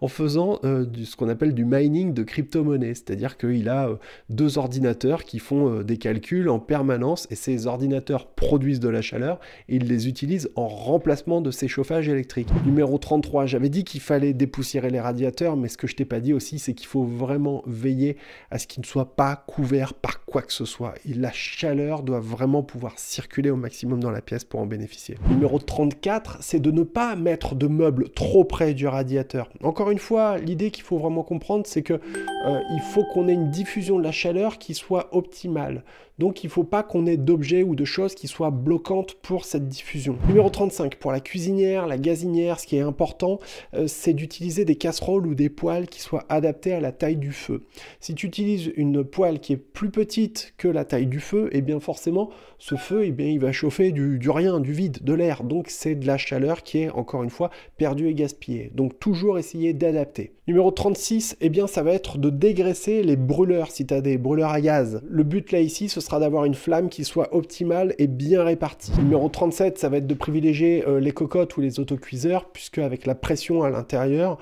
en 0.00 0.08
faisant 0.08 0.60
ce 0.62 1.16
qu'on 1.16 1.28
appelle 1.28 1.54
du 1.54 1.64
mining 1.64 2.14
de 2.14 2.22
crypto-monnaie. 2.22 2.94
C'est-à-dire 2.94 3.36
qu'il 3.36 3.68
a 3.68 3.90
deux 4.30 4.58
ordinateurs 4.58 5.24
qui 5.24 5.38
font 5.38 5.82
des 5.82 5.96
calculs 5.96 6.48
en 6.48 6.58
permanence 6.58 7.26
et 7.30 7.34
ces 7.34 7.66
ordinateurs 7.66 8.26
produisent 8.28 8.80
de 8.80 8.88
la 8.88 9.02
chaleur 9.02 9.40
et 9.68 9.76
il 9.76 9.88
les 9.88 10.08
utilise 10.08 10.50
en 10.56 10.68
remplacement 10.68 11.40
de 11.40 11.50
ses 11.50 11.68
chauffages 11.68 12.08
électriques. 12.08 12.48
Numéro 12.64 12.98
33, 12.98 13.46
j'avais 13.46 13.68
dit 13.68 13.84
qu'il 13.84 14.00
fallait 14.00 14.32
dépoussiérer 14.32 14.90
les 14.90 15.00
radiateurs, 15.00 15.56
mais 15.56 15.68
ce 15.68 15.76
que 15.76 15.86
je 15.86 15.96
t'ai 15.96 16.04
pas 16.04 16.20
dit 16.20 16.32
aussi, 16.32 16.58
c'est 16.58 16.74
qu'il 16.74 16.86
faut 16.86 17.04
vraiment 17.04 17.62
veiller 17.66 18.16
à 18.50 18.58
ce 18.58 18.66
qu'ils 18.66 18.80
ne 18.82 18.86
soient 18.86 19.14
pas 19.16 19.44
couverts 19.46 19.94
par 19.94 20.24
quoi 20.24 20.42
que 20.42 20.52
ce 20.52 20.64
soit. 20.64 20.94
Et 21.08 21.14
la 21.14 21.32
chaleur 21.32 22.02
doit 22.02 22.20
vraiment 22.20 22.62
pouvoir 22.62 22.94
circuler 22.98 23.50
au 23.50 23.56
maximum 23.56 24.00
dans 24.00 24.10
la 24.10 24.20
pièce 24.20 24.44
pour 24.44 24.60
en 24.60 24.66
bénéficier. 24.66 25.16
Numéro 25.28 25.58
34, 25.58 26.38
c'est 26.40 26.60
de 26.60 26.70
ne 26.70 26.82
pas 26.82 27.16
mettre 27.16 27.54
de 27.54 27.66
meubles 27.66 28.10
trop 28.10 28.44
près 28.44 28.74
du 28.74 28.86
radiateur. 28.86 29.48
Une 29.90 29.98
fois, 29.98 30.38
l'idée 30.38 30.70
qu'il 30.70 30.84
faut 30.84 30.98
vraiment 30.98 31.22
comprendre, 31.22 31.64
c'est 31.66 31.82
que 31.82 31.94
euh, 31.94 32.60
il 32.70 32.80
faut 32.80 33.04
qu'on 33.04 33.28
ait 33.28 33.32
une 33.32 33.50
diffusion 33.50 33.98
de 33.98 34.04
la 34.04 34.12
chaleur 34.12 34.58
qui 34.58 34.74
soit 34.74 35.08
optimale. 35.14 35.82
Donc 36.18 36.44
il 36.44 36.46
ne 36.46 36.52
faut 36.52 36.64
pas 36.64 36.82
qu'on 36.82 37.06
ait 37.06 37.18
d'objets 37.18 37.62
ou 37.62 37.74
de 37.74 37.84
choses 37.84 38.14
qui 38.14 38.26
soient 38.26 38.50
bloquantes 38.50 39.14
pour 39.20 39.44
cette 39.44 39.68
diffusion. 39.68 40.16
Numéro 40.28 40.48
35, 40.48 40.96
pour 40.96 41.12
la 41.12 41.20
cuisinière, 41.20 41.86
la 41.86 41.98
gazinière, 41.98 42.58
ce 42.58 42.66
qui 42.66 42.76
est 42.76 42.80
important, 42.80 43.38
euh, 43.74 43.86
c'est 43.86 44.14
d'utiliser 44.14 44.64
des 44.64 44.76
casseroles 44.76 45.26
ou 45.26 45.34
des 45.34 45.50
poêles 45.50 45.88
qui 45.88 46.00
soient 46.00 46.24
adaptées 46.30 46.72
à 46.72 46.80
la 46.80 46.92
taille 46.92 47.16
du 47.16 47.32
feu. 47.32 47.64
Si 48.00 48.14
tu 48.14 48.26
utilises 48.26 48.72
une 48.76 49.04
poêle 49.04 49.40
qui 49.40 49.52
est 49.52 49.58
plus 49.58 49.90
petite 49.90 50.54
que 50.56 50.68
la 50.68 50.86
taille 50.86 51.06
du 51.06 51.20
feu, 51.20 51.48
et 51.52 51.58
eh 51.58 51.62
bien 51.62 51.80
forcément, 51.80 52.30
ce 52.58 52.76
feu, 52.76 53.04
eh 53.04 53.10
bien, 53.10 53.26
il 53.26 53.38
va 53.38 53.52
chauffer 53.52 53.92
du, 53.92 54.30
rien, 54.30 54.60
du 54.60 54.72
vide, 54.72 54.98
de 55.02 55.12
l'air. 55.12 55.44
Donc 55.44 55.66
c'est 55.68 55.94
de 55.94 56.06
la 56.06 56.16
chaleur 56.16 56.62
qui 56.62 56.78
est, 56.78 56.90
encore 56.90 57.22
une 57.22 57.30
fois, 57.30 57.50
perdue 57.76 58.08
et 58.08 58.14
gaspillée. 58.14 58.70
Donc 58.74 58.98
toujours 58.98 59.38
essayer 59.38 59.74
d'adapter. 59.74 60.32
Numéro 60.48 60.70
36, 60.70 61.36
eh 61.40 61.48
bien, 61.50 61.66
ça 61.66 61.82
va 61.82 61.92
être 61.92 62.18
de 62.18 62.30
dégraisser 62.30 63.02
les 63.02 63.16
brûleurs 63.16 63.70
si 63.70 63.84
tu 63.84 63.92
as 63.92 64.00
des 64.00 64.16
brûleurs 64.16 64.50
à 64.50 64.60
gaz. 64.60 65.02
Le 65.06 65.24
but 65.24 65.52
là 65.52 65.60
ici, 65.60 65.88
ce 65.88 66.00
sera 66.06 66.20
d'avoir 66.20 66.44
une 66.44 66.54
flamme 66.54 66.88
qui 66.88 67.04
soit 67.04 67.34
optimale 67.34 67.94
et 67.98 68.06
bien 68.06 68.44
répartie. 68.44 68.92
Numéro 68.98 69.28
37, 69.28 69.78
ça 69.78 69.88
va 69.88 69.98
être 69.98 70.06
de 70.06 70.14
privilégier 70.14 70.84
euh, 70.86 71.00
les 71.00 71.12
cocottes 71.12 71.56
ou 71.56 71.60
les 71.60 71.80
autocuiseurs, 71.80 72.46
puisque 72.46 72.78
avec 72.78 73.06
la 73.06 73.14
pression 73.14 73.62
à 73.62 73.70
l'intérieur, 73.70 74.38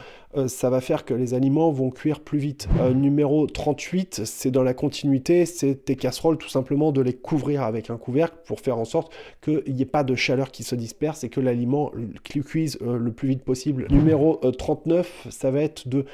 ça 0.46 0.70
va 0.70 0.80
faire 0.80 1.04
que 1.04 1.14
les 1.14 1.34
aliments 1.34 1.70
vont 1.70 1.90
cuire 1.90 2.20
plus 2.20 2.38
vite. 2.38 2.68
Euh, 2.80 2.92
numéro 2.92 3.46
38, 3.46 4.22
c'est 4.24 4.50
dans 4.50 4.62
la 4.62 4.74
continuité, 4.74 5.46
c'est 5.46 5.84
tes 5.84 5.96
casseroles 5.96 6.38
tout 6.38 6.48
simplement 6.48 6.92
de 6.92 7.00
les 7.00 7.12
couvrir 7.12 7.62
avec 7.62 7.90
un 7.90 7.96
couvercle 7.96 8.36
pour 8.46 8.60
faire 8.60 8.78
en 8.78 8.84
sorte 8.84 9.12
qu'il 9.42 9.62
n'y 9.68 9.82
ait 9.82 9.86
pas 9.86 10.04
de 10.04 10.14
chaleur 10.14 10.50
qui 10.50 10.62
se 10.62 10.74
disperse 10.74 11.24
et 11.24 11.28
que 11.28 11.40
l'aliment 11.40 11.92
cuise 12.24 12.78
euh, 12.82 12.98
le 12.98 13.12
plus 13.12 13.28
vite 13.28 13.42
possible. 13.42 13.86
Numéro 13.90 14.36
39, 14.36 15.28
ça 15.30 15.50
va 15.50 15.60
être 15.60 15.88
de 15.88 16.04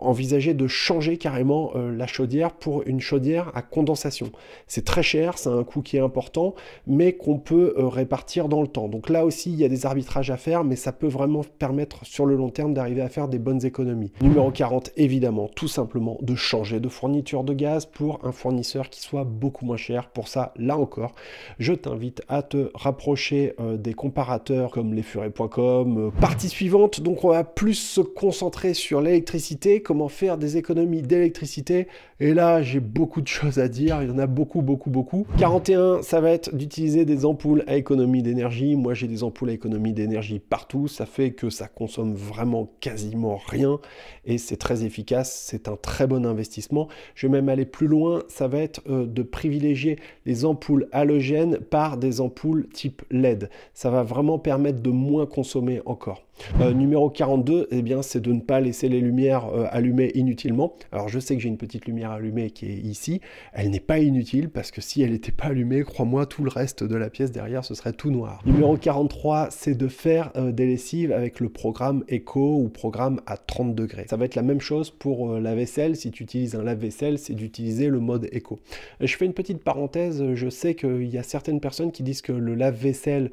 envisager 0.00 0.54
de 0.54 0.66
changer 0.66 1.16
carrément 1.16 1.72
la 1.74 2.06
chaudière 2.06 2.52
pour 2.52 2.82
une 2.86 3.00
chaudière 3.00 3.50
à 3.54 3.62
condensation. 3.62 4.30
C'est 4.66 4.84
très 4.84 5.02
cher, 5.02 5.38
c'est 5.38 5.48
un 5.48 5.64
coût 5.64 5.82
qui 5.82 5.96
est 5.96 6.00
important, 6.00 6.54
mais 6.86 7.12
qu'on 7.12 7.38
peut 7.38 7.74
répartir 7.76 8.48
dans 8.48 8.62
le 8.62 8.68
temps. 8.68 8.88
Donc 8.88 9.08
là 9.08 9.24
aussi, 9.24 9.52
il 9.52 9.58
y 9.58 9.64
a 9.64 9.68
des 9.68 9.86
arbitrages 9.86 10.30
à 10.30 10.36
faire, 10.36 10.64
mais 10.64 10.76
ça 10.76 10.92
peut 10.92 11.06
vraiment 11.06 11.42
permettre 11.58 12.04
sur 12.04 12.26
le 12.26 12.36
long 12.36 12.50
terme 12.50 12.74
d'arriver 12.74 13.02
à 13.02 13.08
faire 13.08 13.28
des 13.28 13.38
économies. 13.56 14.12
Numéro 14.20 14.50
40, 14.50 14.90
évidemment, 14.96 15.48
tout 15.48 15.68
simplement 15.68 16.18
de 16.20 16.34
changer 16.34 16.80
de 16.80 16.88
fourniture 16.88 17.44
de 17.44 17.54
gaz 17.54 17.86
pour 17.86 18.24
un 18.24 18.32
fournisseur 18.32 18.90
qui 18.90 19.00
soit 19.00 19.24
beaucoup 19.24 19.64
moins 19.64 19.76
cher. 19.76 20.10
Pour 20.10 20.28
ça, 20.28 20.52
là 20.56 20.76
encore, 20.76 21.14
je 21.58 21.72
t'invite 21.72 22.22
à 22.28 22.42
te 22.42 22.70
rapprocher 22.74 23.54
euh, 23.60 23.76
des 23.76 23.94
comparateurs 23.94 24.70
comme 24.70 24.94
lesfurets.com. 24.94 25.98
Euh, 25.98 26.10
partie 26.20 26.48
suivante, 26.48 27.00
donc 27.00 27.24
on 27.24 27.30
va 27.30 27.44
plus 27.44 27.74
se 27.74 28.00
concentrer 28.00 28.74
sur 28.74 29.00
l'électricité, 29.00 29.80
comment 29.82 30.08
faire 30.08 30.38
des 30.38 30.56
économies 30.56 31.02
d'électricité. 31.02 31.88
Et 32.20 32.34
là, 32.34 32.62
j'ai 32.62 32.80
beaucoup 32.80 33.20
de 33.20 33.28
choses 33.28 33.58
à 33.58 33.68
dire, 33.68 34.02
il 34.02 34.08
y 34.08 34.12
en 34.12 34.18
a 34.18 34.26
beaucoup, 34.26 34.60
beaucoup, 34.60 34.90
beaucoup. 34.90 35.26
41, 35.38 36.02
ça 36.02 36.20
va 36.20 36.30
être 36.30 36.54
d'utiliser 36.54 37.04
des 37.04 37.24
ampoules 37.24 37.62
à 37.68 37.76
économie 37.76 38.22
d'énergie. 38.22 38.74
Moi, 38.74 38.94
j'ai 38.94 39.06
des 39.06 39.22
ampoules 39.22 39.50
à 39.50 39.52
économie 39.52 39.92
d'énergie 39.92 40.40
partout, 40.40 40.88
ça 40.88 41.06
fait 41.06 41.30
que 41.30 41.50
ça 41.50 41.68
consomme 41.68 42.14
vraiment 42.14 42.68
quasiment 42.80 43.36
rien 43.38 43.80
et 44.24 44.38
c'est 44.38 44.56
très 44.56 44.84
efficace, 44.84 45.44
c'est 45.46 45.68
un 45.68 45.76
très 45.76 46.06
bon 46.06 46.26
investissement. 46.26 46.88
Je 47.14 47.26
vais 47.26 47.32
même 47.32 47.48
aller 47.48 47.64
plus 47.64 47.86
loin, 47.86 48.22
ça 48.28 48.48
va 48.48 48.58
être 48.58 48.82
euh, 48.88 49.06
de 49.06 49.22
privilégier 49.22 49.98
les 50.26 50.44
ampoules 50.44 50.88
halogènes 50.92 51.58
par 51.58 51.96
des 51.96 52.20
ampoules 52.20 52.68
type 52.68 53.02
LED. 53.10 53.50
Ça 53.74 53.90
va 53.90 54.02
vraiment 54.02 54.38
permettre 54.38 54.80
de 54.80 54.90
moins 54.90 55.26
consommer 55.26 55.80
encore. 55.86 56.27
Euh, 56.60 56.72
numéro 56.72 57.10
42, 57.10 57.68
eh 57.70 57.82
bien, 57.82 58.02
c'est 58.02 58.20
de 58.20 58.32
ne 58.32 58.40
pas 58.40 58.60
laisser 58.60 58.88
les 58.88 59.00
lumières 59.00 59.46
euh, 59.46 59.66
allumées 59.70 60.10
inutilement. 60.14 60.74
Alors 60.92 61.08
je 61.08 61.18
sais 61.18 61.36
que 61.36 61.42
j'ai 61.42 61.48
une 61.48 61.58
petite 61.58 61.86
lumière 61.86 62.10
allumée 62.10 62.50
qui 62.50 62.66
est 62.66 62.76
ici. 62.76 63.20
Elle 63.52 63.70
n'est 63.70 63.80
pas 63.80 63.98
inutile 63.98 64.48
parce 64.48 64.70
que 64.70 64.80
si 64.80 65.02
elle 65.02 65.12
n'était 65.12 65.32
pas 65.32 65.46
allumée, 65.46 65.82
crois-moi, 65.82 66.26
tout 66.26 66.42
le 66.42 66.50
reste 66.50 66.84
de 66.84 66.96
la 66.96 67.10
pièce 67.10 67.32
derrière, 67.32 67.64
ce 67.64 67.74
serait 67.74 67.92
tout 67.92 68.10
noir. 68.10 68.42
Numéro 68.44 68.76
43, 68.76 69.48
c'est 69.50 69.76
de 69.76 69.88
faire 69.88 70.30
euh, 70.36 70.52
des 70.52 70.66
lessives 70.66 71.12
avec 71.12 71.40
le 71.40 71.48
programme 71.48 72.04
Eco 72.10 72.56
ou 72.56 72.68
programme 72.68 73.20
à 73.26 73.36
30 73.36 73.74
degrés. 73.74 74.06
Ça 74.08 74.16
va 74.16 74.24
être 74.24 74.34
la 74.34 74.42
même 74.42 74.60
chose 74.60 74.90
pour 74.90 75.38
la 75.38 75.54
vaisselle. 75.54 75.96
Si 75.96 76.10
tu 76.10 76.22
utilises 76.22 76.54
un 76.54 76.62
lave-vaisselle, 76.62 77.18
c'est 77.18 77.34
d'utiliser 77.34 77.88
le 77.88 78.00
mode 78.00 78.28
Eco. 78.34 78.58
Je 79.00 79.16
fais 79.16 79.26
une 79.26 79.34
petite 79.34 79.62
parenthèse. 79.62 80.34
Je 80.34 80.48
sais 80.48 80.74
qu'il 80.74 81.08
y 81.08 81.18
a 81.18 81.22
certaines 81.22 81.60
personnes 81.60 81.92
qui 81.92 82.02
disent 82.02 82.22
que 82.22 82.32
le 82.32 82.54
lave-vaisselle, 82.54 83.30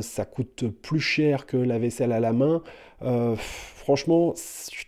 ça 0.00 0.24
coûte 0.24 0.64
plus 0.82 1.00
cher 1.00 1.46
que 1.46 1.56
la 1.56 1.78
vaisselle 1.78 2.12
à 2.12 2.20
la 2.20 2.32
main 2.32 2.43
euh, 3.02 3.36
franchement, 3.84 4.32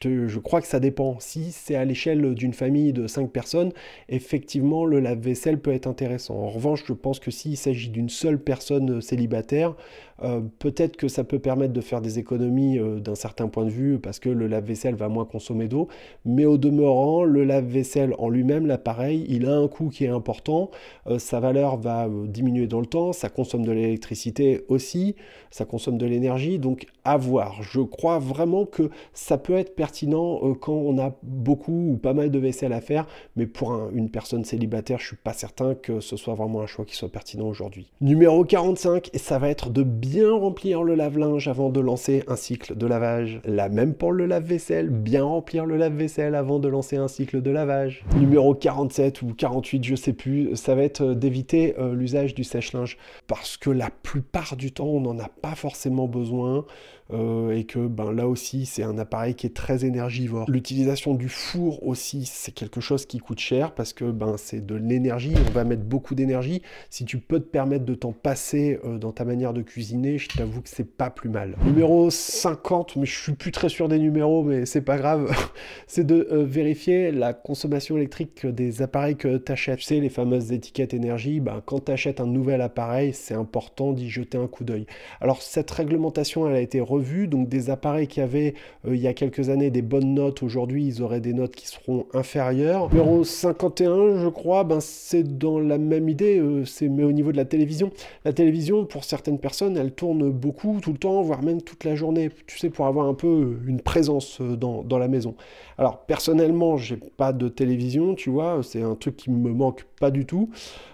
je, 0.01 0.39
crois 0.39 0.63
que 0.63 0.67
ça 0.67 0.81
dépend. 0.81 1.17
Si 1.21 1.53
c'est 1.53 1.75
à 1.75 1.85
l'échelle 1.85 2.35
d'une 2.35 2.55
famille 2.55 2.95
de 2.95 3.07
5 3.07 3.31
personnes, 3.31 3.73
effectivement, 4.09 4.87
le 4.87 5.01
lave-vaisselle 5.01 5.61
peut 5.61 5.73
être 5.73 5.87
intéressant. 5.87 6.35
En 6.35 6.49
revanche, 6.49 6.83
je 6.87 6.95
pense 6.95 7.21
que 7.21 7.31
s'il 7.31 7.59
s'agit 7.59 7.91
d'une 7.91 8.09
seule 8.09 8.39
personne 8.39 9.03
célibataire, 9.03 9.75
euh, 10.23 10.41
peut-être 10.59 10.97
que 10.97 11.09
ça 11.09 11.25
peut 11.25 11.39
permettre 11.39 11.75
de 11.75 11.81
faire 11.83 12.01
des 12.01 12.19
économies 12.19 12.79
euh, 12.79 12.99
d'un 12.99 13.15
certain 13.15 13.49
point 13.49 13.67
de 13.67 13.71
vue 13.71 13.99
parce 13.99 14.19
que 14.19 14.31
le 14.31 14.47
lave-vaisselle 14.47 14.95
va 14.95 15.11
moins 15.11 15.27
consommer 15.27 15.69
d'eau. 15.69 15.89
Mais 16.25 16.47
au 16.47 16.57
demeurant, 16.57 17.23
le 17.23 17.45
lave-vaisselle 17.45 18.15
en 18.19 18.31
lui-même, 18.31 18.67
l'appareil, 18.67 19.27
il 19.29 19.45
a 19.45 19.55
un 19.55 19.69
coût 19.69 19.91
qui 19.91 20.07
est 20.07 20.09
important. 20.09 20.71
sa 21.19 21.39
valeur 21.39 21.77
va 21.77 22.09
diminuer 22.27 22.67
dans 22.67 22.81
le 22.81 22.87
temps. 22.87 23.13
Ça 23.13 23.29
consomme 23.29 23.67
de 23.67 23.73
l'électricité 23.73 24.65
aussi. 24.69 25.17
Ça 25.51 25.67
consomme 25.67 25.99
de 25.99 26.07
l'énergie. 26.07 26.59
Donc, 26.59 26.87
à 27.05 27.19
voir 27.19 27.37
je 27.61 27.81
crois 27.81 28.19
vraiment 28.19 28.65
que 28.65 28.86
ça 29.13 29.39
peut 29.39 29.55
être 29.55 29.75
pertinent 29.75 30.41
euh, 30.43 30.55
quand 30.55 30.73
on 30.73 30.99
a 30.99 31.15
beaucoup 31.23 31.93
ou 31.93 31.97
pas 31.97 32.15
mal 32.15 32.31
de 32.31 32.39
vaisselle 32.39 32.73
à 32.73 32.81
faire, 32.81 33.07
mais 33.37 33.47
pour 33.47 33.73
une 33.93 34.11
personne 34.11 34.45
célibataire, 34.45 34.99
je 34.99 35.07
suis 35.07 35.17
pas 35.17 35.33
certain 35.33 35.75
que 35.75 36.01
ce 36.01 36.17
soit 36.17 36.35
vraiment 36.35 36.61
un 36.61 36.67
choix 36.67 36.85
qui 36.85 36.97
soit 36.97 37.09
pertinent 37.09 37.47
aujourd'hui. 37.47 37.93
Numéro 38.01 38.45
45, 38.45 39.11
et 39.13 39.19
ça 39.19 39.39
va 39.39 39.49
être 39.49 39.71
de 39.71 39.83
bien 39.83 40.33
remplir 40.33 40.83
le 40.83 40.95
lave-linge 40.95 41.49
avant 41.49 41.71
de 41.71 41.81
lancer 41.81 42.25
un 42.29 42.37
cycle 42.37 42.77
de 42.77 42.87
lavage. 42.87 43.41
La 43.45 43.69
même 43.69 43.95
pour 43.95 44.13
le 44.13 44.27
lave-vaisselle, 44.27 44.91
bien 44.91 45.25
remplir 45.25 45.67
le 45.67 45.77
lave-vaisselle 45.77 46.35
avant 46.35 46.59
de 46.59 46.69
lancer 46.69 46.97
un 46.97 47.09
cycle 47.09 47.43
de 47.43 47.51
lavage. 47.51 48.05
Numéro 48.17 48.55
47 48.55 49.23
ou 49.23 49.35
48, 49.35 49.85
je 49.85 49.95
sais 49.95 50.13
plus, 50.13 50.57
ça 50.57 50.75
va 50.75 50.83
être 50.83 51.15
d'éviter 51.15 51.75
euh, 51.79 51.95
l'usage 51.95 52.35
du 52.35 52.45
sèche-linge 52.45 52.97
parce 53.27 53.57
que 53.57 53.71
la 53.71 53.91
plupart 53.91 54.57
du 54.57 54.73
temps, 54.73 54.87
on 54.87 55.01
n'en 55.01 55.19
a 55.19 55.29
pas 55.29 55.55
forcément 55.55 56.07
besoin. 56.07 56.65
Euh, 57.13 57.51
et 57.53 57.65
que 57.65 57.87
ben, 57.87 58.11
là 58.11 58.27
aussi 58.27 58.67
c'est 58.67 58.83
un 58.83 58.99
appareil 58.99 59.35
qui 59.35 59.47
est 59.47 59.55
très 59.55 59.85
énergivore. 59.85 60.51
L'utilisation 60.51 61.15
du 61.15 61.29
four 61.29 61.87
aussi 61.87 62.27
c'est 62.27 62.51
quelque 62.51 62.81
chose 62.81 63.07
qui 63.07 63.19
coûte 63.19 63.39
cher 63.39 63.75
parce 63.75 63.93
que 63.93 64.11
ben, 64.11 64.35
c'est 64.37 64.65
de 64.65 64.75
l'énergie, 64.75 65.35
on 65.49 65.51
va 65.53 65.63
mettre 65.63 65.85
beaucoup 65.85 66.17
d'énergie. 66.17 66.63
Si 66.91 67.05
tu 67.05 67.19
peux 67.19 67.39
te 67.39 67.49
permettre 67.49 67.85
de 67.85 67.95
t'en 67.95 68.11
passer 68.13 68.81
euh, 68.85 68.99
dans 68.99 69.13
ta 69.13 69.25
manière 69.25 69.53
de 69.53 69.63
cuisiner, 69.63 70.19
je 70.19 70.29
t'avoue 70.29 70.63
que 70.63 70.69
c'est 70.69 70.97
pas 70.97 71.11
plus 71.11 71.29
mal. 71.29 71.57
Numéro 71.65 72.11
50, 72.11 72.97
mais 72.97 73.07
je 73.07 73.17
suis 73.17 73.35
plus 73.35 73.53
très 73.53 73.69
sûr 73.69 73.89
des 73.89 74.01
numéros, 74.01 74.43
mais 74.43 74.67
c'est 74.67 74.81
pas 74.81 74.97
grave, 74.97 75.31
c'est 75.87 76.05
de 76.05 76.27
euh, 76.33 76.45
vérifier 76.45 77.13
la 77.13 77.35
consommation 77.35 77.97
électrique 77.97 78.47
des 78.47 78.83
appareils 78.83 79.17
que 79.17 79.37
tu 79.37 79.53
achètes. 79.53 79.79
Tu 79.79 80.01
les 80.01 80.09
fameuses 80.09 80.51
étiquettes 80.53 80.93
énergie, 80.93 81.39
ben, 81.39 81.63
quand 81.65 81.85
tu 81.85 81.93
achètes 81.93 82.21
un 82.21 82.27
nouvel 82.27 82.61
appareil, 82.61 83.13
c'est 83.15 83.35
important 83.35 83.93
d'y 83.93 84.11
jeter 84.11 84.39
un 84.39 84.49
coup 84.49 84.65
d'œil. 84.65 84.87
Alors 85.21 85.43
cette 85.43 85.71
réglementation, 85.71 86.49
elle 86.49 86.57
a 86.57 86.61
été 86.61 86.81
donc 87.27 87.49
des 87.49 87.71
appareils 87.71 88.07
qui 88.07 88.21
avaient 88.21 88.55
euh, 88.87 88.95
il 88.95 89.01
y 89.01 89.07
a 89.07 89.15
quelques 89.15 89.49
années 89.49 89.71
des 89.71 89.83
bonnes 89.83 90.15
notes, 90.15 90.43
aujourd'hui 90.43 90.87
ils 90.87 91.03
auraient 91.03 91.21
des 91.21 91.33
notes 91.33 91.55
qui 91.55 91.67
seront 91.69 92.07
inférieures. 92.15 92.89
Numéro 92.91 93.25
51, 93.25 94.21
je 94.21 94.29
crois, 94.29 94.65
ben, 94.65 94.81
c'est 94.81 95.39
dans 95.39 95.59
la 95.59 95.79
même 95.79 96.09
idée, 96.09 96.39
euh, 96.39 96.65
c'est 96.65 96.89
mais 96.89 97.05
au 97.05 97.13
niveau 97.13 97.33
de 97.33 97.37
la 97.37 97.45
télévision. 97.45 97.91
La 98.25 98.33
télévision, 98.33 98.85
pour 98.85 99.05
certaines 99.05 99.39
personnes, 99.39 99.77
elle 99.77 99.93
tourne 99.93 100.31
beaucoup, 100.31 100.79
tout 100.81 100.93
le 100.93 100.99
temps, 100.99 101.23
voire 101.23 101.43
même 101.43 101.63
toute 101.63 101.85
la 101.85 101.95
journée, 101.95 102.31
tu 102.47 102.59
sais, 102.59 102.71
pour 102.71 102.87
avoir 102.87 103.07
un 103.07 103.15
peu 103.15 103.59
une 103.67 103.81
présence 103.81 104.41
euh, 104.41 104.57
dans, 104.57 104.83
dans 104.83 104.99
la 104.99 105.09
maison. 105.09 105.35
Alors 105.79 105.99
personnellement, 106.07 106.77
j'ai 106.77 106.97
pas 106.97 107.33
de 107.33 107.49
télévision, 107.49 108.15
tu 108.15 108.31
vois, 108.31 108.61
c'est 108.63 108.83
un 108.83 108.95
truc 108.95 109.17
qui 109.17 109.31
me 109.31 109.53
manque 109.53 109.85
pas 110.01 110.11
du 110.11 110.25
tout, 110.27 110.51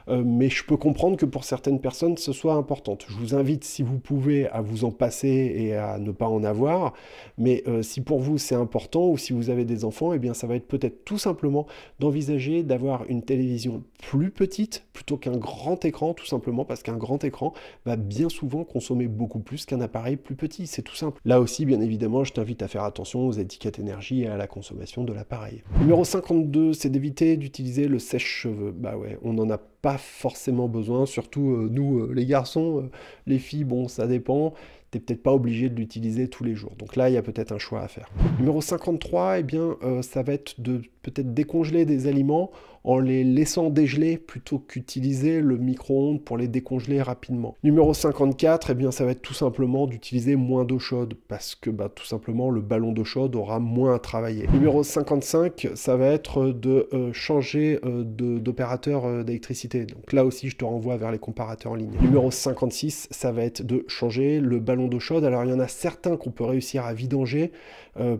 mais 0.08 0.50
je 0.50 0.64
peux 0.64 0.76
comprendre 0.76 1.16
que 1.16 1.26
pour 1.26 1.44
certaines 1.44 1.80
personnes, 1.80 2.16
ce 2.16 2.32
soit 2.32 2.54
important. 2.54 2.98
Je 3.06 3.14
vous 3.14 3.34
invite, 3.34 3.64
si 3.64 3.82
vous 3.82 3.98
pouvez, 3.98 4.48
à 4.48 4.60
vous 4.60 4.84
en 4.84 4.90
passer 4.90 5.52
et 5.56 5.74
à 5.74 5.98
ne 5.98 6.10
pas 6.10 6.28
en 6.28 6.44
avoir. 6.44 6.92
Mais 7.38 7.62
euh, 7.66 7.82
si 7.82 8.00
pour 8.00 8.20
vous 8.20 8.38
c'est 8.38 8.54
important 8.54 9.08
ou 9.08 9.18
si 9.18 9.32
vous 9.32 9.50
avez 9.50 9.64
des 9.64 9.84
enfants, 9.84 10.12
eh 10.12 10.18
bien 10.18 10.34
ça 10.34 10.46
va 10.46 10.56
être 10.56 10.66
peut-être 10.66 11.04
tout 11.04 11.18
simplement 11.18 11.66
d'envisager 12.00 12.62
d'avoir 12.62 13.04
une 13.08 13.22
télévision 13.22 13.82
plus 13.98 14.30
petite 14.30 14.84
plutôt 14.92 15.16
qu'un 15.16 15.36
grand 15.36 15.84
écran, 15.84 16.14
tout 16.14 16.26
simplement 16.26 16.64
parce 16.64 16.82
qu'un 16.82 16.96
grand 16.96 17.22
écran 17.24 17.52
va 17.86 17.96
bien 17.96 18.28
souvent 18.28 18.64
consommer 18.64 19.08
beaucoup 19.08 19.40
plus 19.40 19.66
qu'un 19.66 19.80
appareil 19.80 20.16
plus 20.16 20.36
petit. 20.36 20.66
C'est 20.66 20.82
tout 20.82 20.94
simple. 20.94 21.20
Là 21.24 21.40
aussi, 21.40 21.64
bien 21.64 21.80
évidemment, 21.80 22.24
je 22.24 22.32
t'invite 22.32 22.62
à 22.62 22.68
faire 22.68 22.84
attention 22.84 23.26
aux 23.26 23.32
étiquettes 23.32 23.78
énergie 23.78 24.22
et 24.22 24.28
à 24.28 24.36
la 24.36 24.46
consommation 24.46 25.04
de 25.04 25.12
l'appareil. 25.12 25.62
Numéro 25.80 26.04
52, 26.04 26.72
c'est 26.72 26.90
d'éviter 26.90 27.36
d'utiliser 27.36 27.88
le 27.88 27.98
sèche-cheveux. 27.98 28.72
Bah 28.72 28.96
ouais, 28.96 29.18
on 29.22 29.32
n'en 29.32 29.50
a 29.50 29.58
forcément 29.98 30.68
besoin, 30.68 31.06
surtout 31.06 31.50
euh, 31.50 31.68
nous 31.70 32.00
euh, 32.00 32.12
les 32.14 32.26
garçons, 32.26 32.82
euh, 32.82 32.90
les 33.26 33.38
filles, 33.38 33.64
bon 33.64 33.88
ça 33.88 34.06
dépend, 34.06 34.54
t'es 34.90 35.00
peut-être 35.00 35.22
pas 35.22 35.32
obligé 35.32 35.68
de 35.68 35.74
l'utiliser 35.74 36.28
tous 36.28 36.44
les 36.44 36.54
jours. 36.54 36.76
Donc 36.76 36.96
là, 36.96 37.10
il 37.10 37.14
y 37.14 37.16
a 37.16 37.22
peut-être 37.22 37.52
un 37.52 37.58
choix 37.58 37.80
à 37.80 37.88
faire. 37.88 38.08
Numéro 38.38 38.60
53, 38.60 39.40
eh 39.40 39.42
bien, 39.42 39.76
ça 40.02 40.22
va 40.22 40.34
être 40.34 40.60
de 40.60 40.82
peut-être 41.02 41.34
décongeler 41.34 41.84
des 41.84 42.06
aliments 42.06 42.50
en 42.84 42.98
les 42.98 43.24
laissant 43.24 43.70
dégeler 43.70 44.18
plutôt 44.18 44.58
qu'utiliser 44.58 45.40
le 45.40 45.56
micro-ondes 45.56 46.22
pour 46.22 46.36
les 46.36 46.48
décongeler 46.48 47.00
rapidement. 47.00 47.54
Numéro 47.62 47.94
54, 47.94 48.70
eh 48.70 48.74
bien, 48.74 48.90
ça 48.90 49.04
va 49.04 49.12
être 49.12 49.22
tout 49.22 49.34
simplement 49.34 49.86
d'utiliser 49.86 50.36
moins 50.36 50.64
d'eau 50.64 50.78
chaude 50.78 51.14
parce 51.28 51.54
que 51.54 51.70
bah, 51.70 51.88
tout 51.94 52.04
simplement 52.04 52.50
le 52.50 52.60
ballon 52.60 52.92
d'eau 52.92 53.04
chaude 53.04 53.36
aura 53.36 53.60
moins 53.60 53.94
à 53.94 53.98
travailler. 53.98 54.48
Numéro 54.52 54.82
55, 54.82 55.68
ça 55.74 55.96
va 55.96 56.06
être 56.06 56.46
de 56.46 56.88
euh, 56.92 57.12
changer 57.12 57.78
euh, 57.84 58.02
d'opérateur 58.04 59.04
euh, 59.04 59.22
d'électricité. 59.22 59.86
Donc 59.86 60.12
là 60.12 60.24
aussi, 60.24 60.48
je 60.48 60.56
te 60.56 60.64
renvoie 60.64 60.96
vers 60.96 61.12
les 61.12 61.18
comparateurs 61.18 61.72
en 61.72 61.76
ligne. 61.76 61.92
Numéro 62.00 62.30
56, 62.30 63.08
ça 63.10 63.32
va 63.32 63.44
être 63.44 63.62
de 63.62 63.84
changer 63.86 64.40
le 64.40 64.58
ballon 64.58 64.88
d'eau 64.88 65.00
chaude. 65.00 65.24
Alors 65.24 65.44
il 65.44 65.50
y 65.50 65.54
en 65.54 65.60
a 65.60 65.68
certains 65.68 66.16
qu'on 66.16 66.30
peut 66.30 66.44
réussir 66.44 66.84
à 66.84 66.94
vidanger 66.94 67.52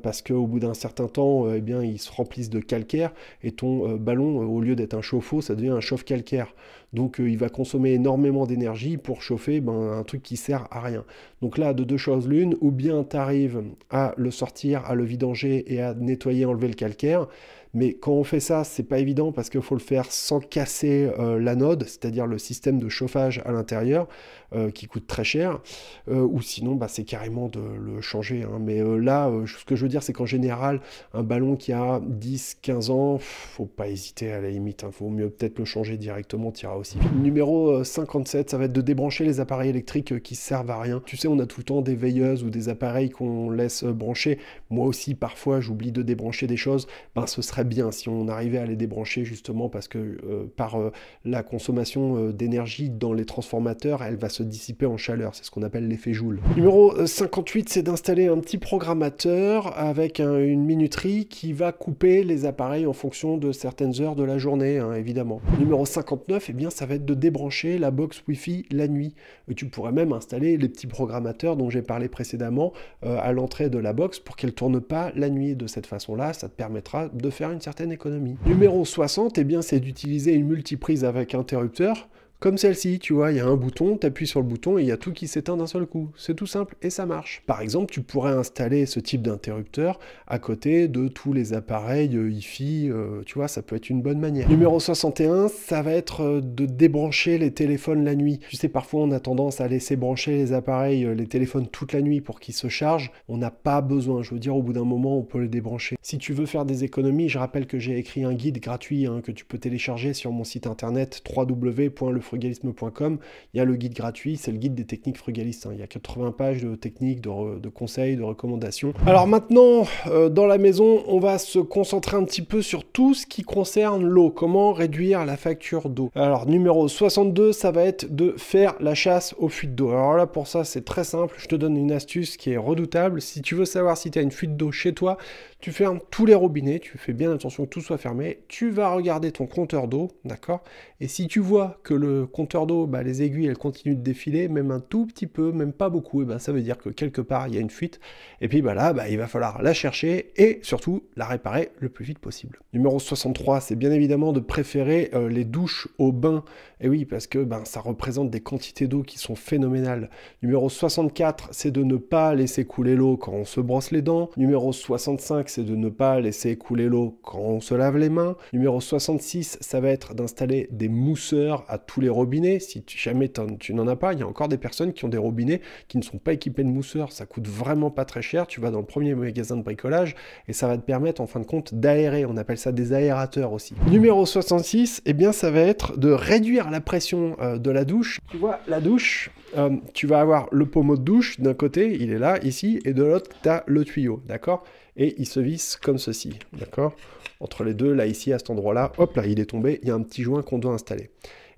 parce 0.02 0.20
qu'au 0.20 0.46
bout 0.46 0.58
d'un 0.58 0.74
certain 0.74 1.08
temps, 1.08 1.50
eh 1.50 1.62
bien, 1.62 1.82
ils 1.82 1.98
se 1.98 2.12
remplissent 2.12 2.50
de 2.50 2.60
calcaire 2.72 3.12
et 3.42 3.52
ton 3.52 3.96
ballon 3.96 4.38
au 4.38 4.60
lieu 4.60 4.76
d'être 4.76 4.94
un 4.94 5.02
chauffe-eau, 5.02 5.40
ça 5.40 5.54
devient 5.54 5.70
un 5.70 5.80
chauffe-calcaire. 5.80 6.54
Donc 6.92 7.20
euh, 7.20 7.28
il 7.28 7.38
va 7.38 7.48
consommer 7.48 7.92
énormément 7.92 8.46
d'énergie 8.46 8.96
pour 8.96 9.22
chauffer 9.22 9.60
ben, 9.60 9.92
un 9.98 10.02
truc 10.02 10.22
qui 10.22 10.36
sert 10.36 10.66
à 10.70 10.80
rien. 10.80 11.04
Donc 11.40 11.58
là, 11.58 11.72
de 11.72 11.84
deux 11.84 11.96
choses 11.96 12.28
l'une, 12.28 12.56
ou 12.60 12.70
bien 12.70 13.04
tu 13.04 13.16
arrives 13.16 13.62
à 13.90 14.14
le 14.16 14.30
sortir, 14.30 14.84
à 14.84 14.94
le 14.94 15.04
vidanger 15.04 15.72
et 15.72 15.80
à 15.80 15.94
nettoyer, 15.94 16.44
enlever 16.44 16.68
le 16.68 16.74
calcaire, 16.74 17.28
mais 17.74 17.94
quand 17.94 18.12
on 18.12 18.24
fait 18.24 18.40
ça, 18.40 18.64
c'est 18.64 18.82
pas 18.82 18.98
évident 18.98 19.32
parce 19.32 19.48
qu'il 19.48 19.62
faut 19.62 19.74
le 19.74 19.80
faire 19.80 20.04
sans 20.12 20.40
casser 20.40 21.10
euh, 21.18 21.38
l'anode, 21.38 21.84
c'est-à-dire 21.84 22.26
le 22.26 22.36
système 22.36 22.78
de 22.78 22.90
chauffage 22.90 23.40
à 23.46 23.52
l'intérieur, 23.52 24.08
euh, 24.54 24.70
qui 24.70 24.86
coûte 24.86 25.06
très 25.06 25.24
cher. 25.24 25.60
Euh, 26.08 26.20
ou 26.20 26.40
sinon, 26.40 26.74
bah, 26.74 26.88
c'est 26.88 27.04
carrément 27.04 27.48
de 27.48 27.60
le 27.60 28.00
changer. 28.00 28.42
Hein. 28.42 28.58
Mais 28.60 28.82
là, 28.98 29.30
ce 29.46 29.64
que 29.64 29.76
je 29.76 29.82
veux 29.82 29.88
dire, 29.88 30.02
c'est 30.02 30.12
qu'en 30.12 30.26
général, 30.26 30.80
un 31.14 31.22
ballon 31.22 31.56
qui 31.56 31.72
a 31.72 32.00
10-15 32.00 32.90
ans, 32.90 33.18
faut 33.18 33.66
pas 33.66 33.88
hésiter 33.88 34.32
à 34.32 34.40
la 34.40 34.50
limite. 34.50 34.82
Il 34.82 34.86
hein. 34.86 34.90
faut 34.92 35.08
mieux 35.08 35.30
peut-être 35.30 35.58
le 35.58 35.64
changer 35.64 35.96
directement, 35.96 36.52
ira 36.62 36.76
aussi 36.76 36.98
Numéro 37.20 37.82
57, 37.82 38.50
ça 38.50 38.58
va 38.58 38.64
être 38.64 38.72
de 38.72 38.80
débrancher 38.80 39.24
les 39.24 39.40
appareils 39.40 39.70
électriques 39.70 40.22
qui 40.22 40.34
servent 40.34 40.70
à 40.70 40.80
rien. 40.80 41.02
Tu 41.04 41.16
sais, 41.16 41.28
on 41.28 41.38
a 41.38 41.46
tout 41.46 41.60
le 41.60 41.64
temps 41.64 41.82
des 41.82 41.94
veilleuses 41.94 42.44
ou 42.44 42.50
des 42.50 42.68
appareils 42.68 43.10
qu'on 43.10 43.50
laisse 43.50 43.84
brancher. 43.84 44.38
Moi 44.70 44.86
aussi, 44.86 45.14
parfois, 45.14 45.60
j'oublie 45.60 45.92
de 45.92 46.02
débrancher 46.02 46.46
des 46.46 46.56
choses. 46.56 46.86
Ben, 47.14 47.26
ce 47.26 47.42
serait 47.42 47.64
bien 47.64 47.90
si 47.90 48.08
on 48.08 48.28
arrivait 48.28 48.58
à 48.58 48.66
les 48.66 48.76
débrancher 48.76 49.24
justement 49.24 49.68
parce 49.68 49.88
que 49.88 49.98
euh, 49.98 50.46
par 50.56 50.76
euh, 50.76 50.92
la 51.24 51.42
consommation 51.42 52.16
euh, 52.16 52.32
d'énergie 52.32 52.90
dans 52.90 53.12
les 53.12 53.24
transformateurs, 53.24 54.02
elle 54.02 54.16
va 54.16 54.28
se 54.28 54.41
dissiper 54.42 54.86
en 54.86 54.96
chaleur. 54.96 55.34
C'est 55.34 55.44
ce 55.44 55.50
qu'on 55.50 55.62
appelle 55.62 55.88
l'effet 55.88 56.12
Joule. 56.12 56.40
Numéro 56.56 57.06
58, 57.06 57.68
c'est 57.68 57.82
d'installer 57.82 58.28
un 58.28 58.38
petit 58.38 58.58
programmateur 58.58 59.78
avec 59.78 60.20
une 60.20 60.64
minuterie 60.64 61.26
qui 61.26 61.52
va 61.52 61.72
couper 61.72 62.24
les 62.24 62.44
appareils 62.44 62.86
en 62.86 62.92
fonction 62.92 63.36
de 63.36 63.52
certaines 63.52 64.00
heures 64.00 64.16
de 64.16 64.24
la 64.24 64.38
journée, 64.38 64.78
hein, 64.78 64.92
évidemment. 64.94 65.40
Numéro 65.58 65.86
59, 65.86 66.48
et 66.48 66.52
eh 66.52 66.54
bien, 66.54 66.70
ça 66.70 66.86
va 66.86 66.94
être 66.94 67.04
de 67.04 67.14
débrancher 67.14 67.78
la 67.78 67.90
box 67.90 68.22
Wi-Fi 68.28 68.66
la 68.70 68.88
nuit. 68.88 69.14
tu 69.56 69.66
pourrais 69.66 69.92
même 69.92 70.12
installer 70.12 70.56
les 70.56 70.68
petits 70.68 70.86
programmateurs 70.86 71.56
dont 71.56 71.70
j'ai 71.70 71.82
parlé 71.82 72.08
précédemment 72.08 72.72
à 73.02 73.32
l'entrée 73.32 73.70
de 73.70 73.78
la 73.78 73.92
box 73.92 74.18
pour 74.18 74.36
qu'elle 74.36 74.52
tourne 74.52 74.80
pas 74.80 75.12
la 75.14 75.30
nuit. 75.30 75.56
De 75.56 75.66
cette 75.66 75.86
façon-là, 75.86 76.32
ça 76.32 76.48
te 76.48 76.54
permettra 76.54 77.08
de 77.08 77.30
faire 77.30 77.50
une 77.50 77.60
certaine 77.60 77.92
économie. 77.92 78.36
Numéro 78.46 78.84
60, 78.84 79.38
eh 79.38 79.44
bien, 79.44 79.62
c'est 79.62 79.80
d'utiliser 79.80 80.34
une 80.34 80.46
multiprise 80.46 81.04
avec 81.04 81.34
interrupteur 81.34 82.08
comme 82.42 82.58
celle-ci, 82.58 82.98
tu 82.98 83.12
vois, 83.12 83.30
il 83.30 83.36
y 83.36 83.40
a 83.40 83.46
un 83.46 83.54
bouton, 83.54 83.96
tu 83.96 84.04
appuies 84.04 84.26
sur 84.26 84.40
le 84.40 84.46
bouton 84.46 84.76
et 84.76 84.82
il 84.82 84.88
y 84.88 84.90
a 84.90 84.96
tout 84.96 85.12
qui 85.12 85.28
s'éteint 85.28 85.56
d'un 85.56 85.68
seul 85.68 85.86
coup. 85.86 86.10
C'est 86.16 86.34
tout 86.34 86.48
simple 86.48 86.74
et 86.82 86.90
ça 86.90 87.06
marche. 87.06 87.44
Par 87.46 87.60
exemple, 87.60 87.92
tu 87.92 88.02
pourrais 88.02 88.32
installer 88.32 88.84
ce 88.84 88.98
type 88.98 89.22
d'interrupteur 89.22 90.00
à 90.26 90.40
côté 90.40 90.88
de 90.88 91.06
tous 91.06 91.32
les 91.32 91.52
appareils 91.52 92.16
euh, 92.16 92.24
Wi-Fi, 92.24 92.90
euh, 92.90 93.22
tu 93.24 93.34
vois, 93.34 93.46
ça 93.46 93.62
peut 93.62 93.76
être 93.76 93.90
une 93.90 94.02
bonne 94.02 94.18
manière. 94.18 94.48
Numéro 94.48 94.80
61, 94.80 95.46
ça 95.46 95.82
va 95.82 95.92
être 95.92 96.22
euh, 96.22 96.40
de 96.40 96.66
débrancher 96.66 97.38
les 97.38 97.52
téléphones 97.52 98.04
la 98.04 98.16
nuit. 98.16 98.40
Tu 98.50 98.56
sais, 98.56 98.68
parfois 98.68 99.02
on 99.02 99.12
a 99.12 99.20
tendance 99.20 99.60
à 99.60 99.68
laisser 99.68 99.94
brancher 99.94 100.32
les 100.32 100.52
appareils, 100.52 101.06
les 101.14 101.28
téléphones 101.28 101.68
toute 101.68 101.92
la 101.92 102.02
nuit 102.02 102.20
pour 102.20 102.40
qu'ils 102.40 102.54
se 102.54 102.66
chargent. 102.66 103.12
On 103.28 103.36
n'a 103.36 103.52
pas 103.52 103.82
besoin, 103.82 104.24
je 104.24 104.34
veux 104.34 104.40
dire, 104.40 104.56
au 104.56 104.64
bout 104.64 104.72
d'un 104.72 104.84
moment, 104.84 105.16
on 105.16 105.22
peut 105.22 105.38
les 105.38 105.48
débrancher. 105.48 105.96
Si 106.02 106.18
tu 106.18 106.32
veux 106.32 106.46
faire 106.46 106.64
des 106.64 106.82
économies, 106.82 107.28
je 107.28 107.38
rappelle 107.38 107.68
que 107.68 107.78
j'ai 107.78 107.98
écrit 107.98 108.24
un 108.24 108.34
guide 108.34 108.58
gratuit 108.58 109.06
hein, 109.06 109.20
que 109.22 109.30
tu 109.30 109.44
peux 109.44 109.58
télécharger 109.58 110.12
sur 110.12 110.32
mon 110.32 110.42
site 110.42 110.66
internet 110.66 111.22
www.lefrugal 111.36 112.31
frugalisme.com, 112.32 113.18
il 113.52 113.58
y 113.58 113.60
a 113.60 113.64
le 113.66 113.76
guide 113.76 113.92
gratuit, 113.92 114.38
c'est 114.38 114.52
le 114.52 114.56
guide 114.56 114.74
des 114.74 114.84
techniques 114.84 115.18
frugalistes. 115.18 115.66
Hein. 115.66 115.72
Il 115.74 115.80
y 115.80 115.82
a 115.82 115.86
80 115.86 116.32
pages 116.32 116.62
de 116.62 116.74
techniques, 116.74 117.20
de, 117.20 117.68
conseils, 117.68 118.16
de 118.16 118.22
recommandations. 118.22 118.94
Alors 119.06 119.26
maintenant, 119.26 119.86
euh, 120.06 120.30
dans 120.30 120.46
la 120.46 120.56
maison, 120.56 121.04
on 121.08 121.18
va 121.18 121.36
se 121.36 121.58
concentrer 121.58 122.16
un 122.16 122.24
petit 122.24 122.40
peu 122.40 122.62
sur 122.62 122.84
tout 122.84 123.12
ce 123.12 123.26
qui 123.26 123.42
concerne 123.42 124.02
l'eau. 124.02 124.30
Comment 124.30 124.72
réduire 124.72 125.26
la 125.26 125.36
facture 125.36 125.90
d'eau? 125.90 126.10
Alors 126.14 126.46
numéro 126.46 126.88
62, 126.88 127.52
ça 127.52 127.70
va 127.70 127.84
être 127.84 128.14
de 128.14 128.34
faire 128.38 128.74
la 128.80 128.94
chasse 128.94 129.34
aux 129.38 129.48
fuites 129.48 129.74
d'eau. 129.74 129.90
Alors 129.90 130.14
là, 130.14 130.26
pour 130.26 130.46
ça, 130.46 130.64
c'est 130.64 130.84
très 130.84 131.04
simple. 131.04 131.34
Je 131.36 131.48
te 131.48 131.54
donne 131.54 131.76
une 131.76 131.92
astuce 131.92 132.38
qui 132.38 132.52
est 132.52 132.56
redoutable. 132.56 133.20
Si 133.20 133.42
tu 133.42 133.54
veux 133.54 133.66
savoir 133.66 133.98
si 133.98 134.10
tu 134.10 134.18
as 134.18 134.22
une 134.22 134.30
fuite 134.30 134.56
d'eau 134.56 134.72
chez 134.72 134.94
toi, 134.94 135.18
tu 135.62 135.70
fermes 135.70 136.00
tous 136.10 136.26
les 136.26 136.34
robinets, 136.34 136.80
tu 136.80 136.98
fais 136.98 137.12
bien 137.12 137.32
attention 137.32 137.64
que 137.64 137.70
tout 137.70 137.80
soit 137.80 137.96
fermé, 137.96 138.40
tu 138.48 138.70
vas 138.70 138.92
regarder 138.92 139.30
ton 139.30 139.46
compteur 139.46 139.86
d'eau, 139.86 140.08
d'accord? 140.24 140.64
Et 141.00 141.06
si 141.06 141.28
tu 141.28 141.38
vois 141.38 141.78
que 141.84 141.94
le 141.94 142.26
compteur 142.26 142.66
d'eau, 142.66 142.88
bah, 142.88 143.04
les 143.04 143.22
aiguilles, 143.22 143.46
elles 143.46 143.56
continuent 143.56 143.94
de 143.94 144.02
défiler, 144.02 144.48
même 144.48 144.72
un 144.72 144.80
tout 144.80 145.06
petit 145.06 145.28
peu, 145.28 145.52
même 145.52 145.72
pas 145.72 145.88
beaucoup, 145.88 146.20
et 146.20 146.24
ben 146.24 146.40
ça 146.40 146.50
veut 146.50 146.62
dire 146.62 146.78
que 146.78 146.88
quelque 146.88 147.20
part, 147.20 147.46
il 147.46 147.54
y 147.54 147.58
a 147.58 147.60
une 147.60 147.70
fuite. 147.70 148.00
Et 148.40 148.48
puis 148.48 148.60
bah, 148.60 148.74
là, 148.74 148.92
bah, 148.92 149.08
il 149.08 149.16
va 149.18 149.28
falloir 149.28 149.62
la 149.62 149.72
chercher 149.72 150.32
et 150.36 150.58
surtout 150.62 151.04
la 151.14 151.26
réparer 151.26 151.70
le 151.78 151.88
plus 151.88 152.04
vite 152.04 152.18
possible. 152.18 152.58
Numéro 152.72 152.98
63, 152.98 153.60
c'est 153.60 153.76
bien 153.76 153.92
évidemment 153.92 154.32
de 154.32 154.40
préférer 154.40 155.10
euh, 155.14 155.28
les 155.28 155.44
douches 155.44 155.86
au 155.98 156.10
bain. 156.10 156.42
Et 156.82 156.88
oui, 156.88 157.04
parce 157.04 157.28
que 157.28 157.38
ben, 157.38 157.64
ça 157.64 157.78
représente 157.78 158.28
des 158.28 158.40
quantités 158.40 158.88
d'eau 158.88 159.02
qui 159.02 159.16
sont 159.16 159.36
phénoménales. 159.36 160.10
Numéro 160.42 160.68
64, 160.68 161.50
c'est 161.52 161.70
de 161.70 161.84
ne 161.84 161.96
pas 161.96 162.34
laisser 162.34 162.64
couler 162.64 162.96
l'eau 162.96 163.16
quand 163.16 163.30
on 163.30 163.44
se 163.44 163.60
brosse 163.60 163.92
les 163.92 164.02
dents. 164.02 164.30
Numéro 164.36 164.72
65, 164.72 165.48
c'est 165.48 165.62
de 165.62 165.76
ne 165.76 165.88
pas 165.88 166.20
laisser 166.20 166.56
couler 166.56 166.88
l'eau 166.88 167.20
quand 167.22 167.38
on 167.38 167.60
se 167.60 167.74
lave 167.74 167.98
les 167.98 168.08
mains. 168.08 168.34
Numéro 168.52 168.80
66, 168.80 169.58
ça 169.60 169.78
va 169.78 169.90
être 169.90 170.14
d'installer 170.14 170.68
des 170.72 170.88
mousseurs 170.88 171.64
à 171.68 171.78
tous 171.78 172.00
les 172.00 172.08
robinets. 172.08 172.58
Si 172.58 172.82
jamais 172.88 173.30
tu 173.60 173.74
n'en 173.74 173.86
as 173.86 173.96
pas, 173.96 174.12
il 174.12 174.18
y 174.18 174.22
a 174.22 174.26
encore 174.26 174.48
des 174.48 174.58
personnes 174.58 174.92
qui 174.92 175.04
ont 175.04 175.08
des 175.08 175.18
robinets 175.18 175.60
qui 175.86 175.98
ne 175.98 176.02
sont 176.02 176.18
pas 176.18 176.32
équipés 176.32 176.64
de 176.64 176.68
mousseurs. 176.68 177.12
Ça 177.12 177.26
coûte 177.26 177.46
vraiment 177.46 177.92
pas 177.92 178.04
très 178.04 178.22
cher. 178.22 178.48
Tu 178.48 178.60
vas 178.60 178.72
dans 178.72 178.80
le 178.80 178.86
premier 178.86 179.14
magasin 179.14 179.56
de 179.56 179.62
bricolage 179.62 180.16
et 180.48 180.52
ça 180.52 180.66
va 180.66 180.76
te 180.76 180.82
permettre 180.82 181.20
en 181.20 181.28
fin 181.28 181.38
de 181.38 181.46
compte 181.46 181.74
d'aérer. 181.74 182.26
On 182.26 182.36
appelle 182.36 182.58
ça 182.58 182.72
des 182.72 182.92
aérateurs 182.92 183.52
aussi. 183.52 183.74
Numéro 183.88 184.26
66, 184.26 185.02
eh 185.06 185.12
bien 185.12 185.30
ça 185.30 185.52
va 185.52 185.60
être 185.60 185.96
de 185.96 186.10
réduire 186.10 186.71
la 186.72 186.80
pression 186.80 187.36
euh, 187.40 187.58
de 187.58 187.70
la 187.70 187.84
douche. 187.84 188.18
Tu 188.30 188.36
vois, 188.36 188.60
la 188.66 188.80
douche, 188.80 189.30
euh, 189.56 189.76
tu 189.94 190.06
vas 190.06 190.20
avoir 190.20 190.48
le 190.50 190.66
pommeau 190.66 190.96
de 190.96 191.02
douche 191.02 191.38
d'un 191.38 191.54
côté, 191.54 191.96
il 192.00 192.12
est 192.12 192.18
là, 192.18 192.38
ici, 192.42 192.80
et 192.84 192.92
de 192.92 193.04
l'autre, 193.04 193.30
tu 193.42 193.48
as 193.48 193.62
le 193.66 193.84
tuyau, 193.84 194.20
d'accord? 194.26 194.64
Et 194.96 195.14
il 195.18 195.26
se 195.26 195.40
visse 195.40 195.76
comme 195.76 195.98
ceci, 195.98 196.38
d'accord? 196.52 196.94
Entre 197.40 197.64
les 197.64 197.74
deux, 197.74 197.92
là, 197.92 198.06
ici, 198.06 198.32
à 198.32 198.38
cet 198.38 198.50
endroit-là, 198.50 198.92
hop, 198.98 199.16
là, 199.16 199.26
il 199.26 199.38
est 199.40 199.46
tombé, 199.46 199.78
il 199.82 199.88
y 199.88 199.90
a 199.90 199.94
un 199.94 200.02
petit 200.02 200.22
joint 200.22 200.42
qu'on 200.42 200.58
doit 200.58 200.72
installer. 200.72 201.10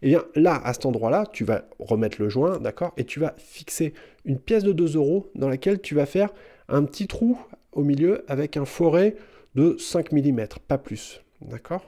Et 0.02 0.08
eh 0.08 0.10
bien 0.10 0.24
là, 0.34 0.60
à 0.64 0.74
cet 0.74 0.84
endroit-là, 0.84 1.24
tu 1.32 1.44
vas 1.44 1.64
remettre 1.78 2.20
le 2.20 2.28
joint, 2.28 2.58
d'accord? 2.58 2.92
Et 2.98 3.04
tu 3.04 3.20
vas 3.20 3.34
fixer 3.38 3.94
une 4.26 4.38
pièce 4.38 4.62
de 4.62 4.72
2 4.72 4.96
euros 4.96 5.30
dans 5.34 5.48
laquelle 5.48 5.80
tu 5.80 5.94
vas 5.94 6.04
faire 6.04 6.28
un 6.68 6.84
petit 6.84 7.06
trou 7.06 7.38
au 7.72 7.82
milieu 7.82 8.22
avec 8.28 8.58
un 8.58 8.66
forêt 8.66 9.16
de 9.54 9.76
5 9.78 10.12
mm, 10.12 10.46
pas 10.68 10.76
plus, 10.76 11.22
d'accord? 11.40 11.86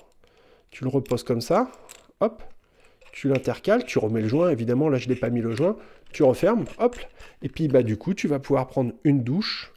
Tu 0.70 0.84
le 0.84 0.88
reposes 0.88 1.24
comme 1.24 1.42
ça, 1.42 1.70
hop, 2.20 2.42
tu 3.16 3.29
l'intercales, 3.29 3.87
tu 3.87 3.98
remets 3.98 4.20
le 4.20 4.29
joint, 4.29 4.50
évidemment, 4.50 4.90
là, 4.90 4.98
je 4.98 5.09
n'ai 5.09 5.14
pas 5.14 5.31
mis 5.31 5.40
le 5.40 5.57
joint, 5.57 5.79
tu 6.12 6.22
refermes, 6.22 6.66
hop, 6.76 6.96
et 7.40 7.48
puis, 7.48 7.66
bah, 7.66 7.83
du 7.83 7.96
coup, 7.96 8.12
tu 8.12 8.29
vas 8.29 8.38
pouvoir 8.38 8.66
prendre 8.66 8.92
une 9.05 9.24
douche 9.24 9.72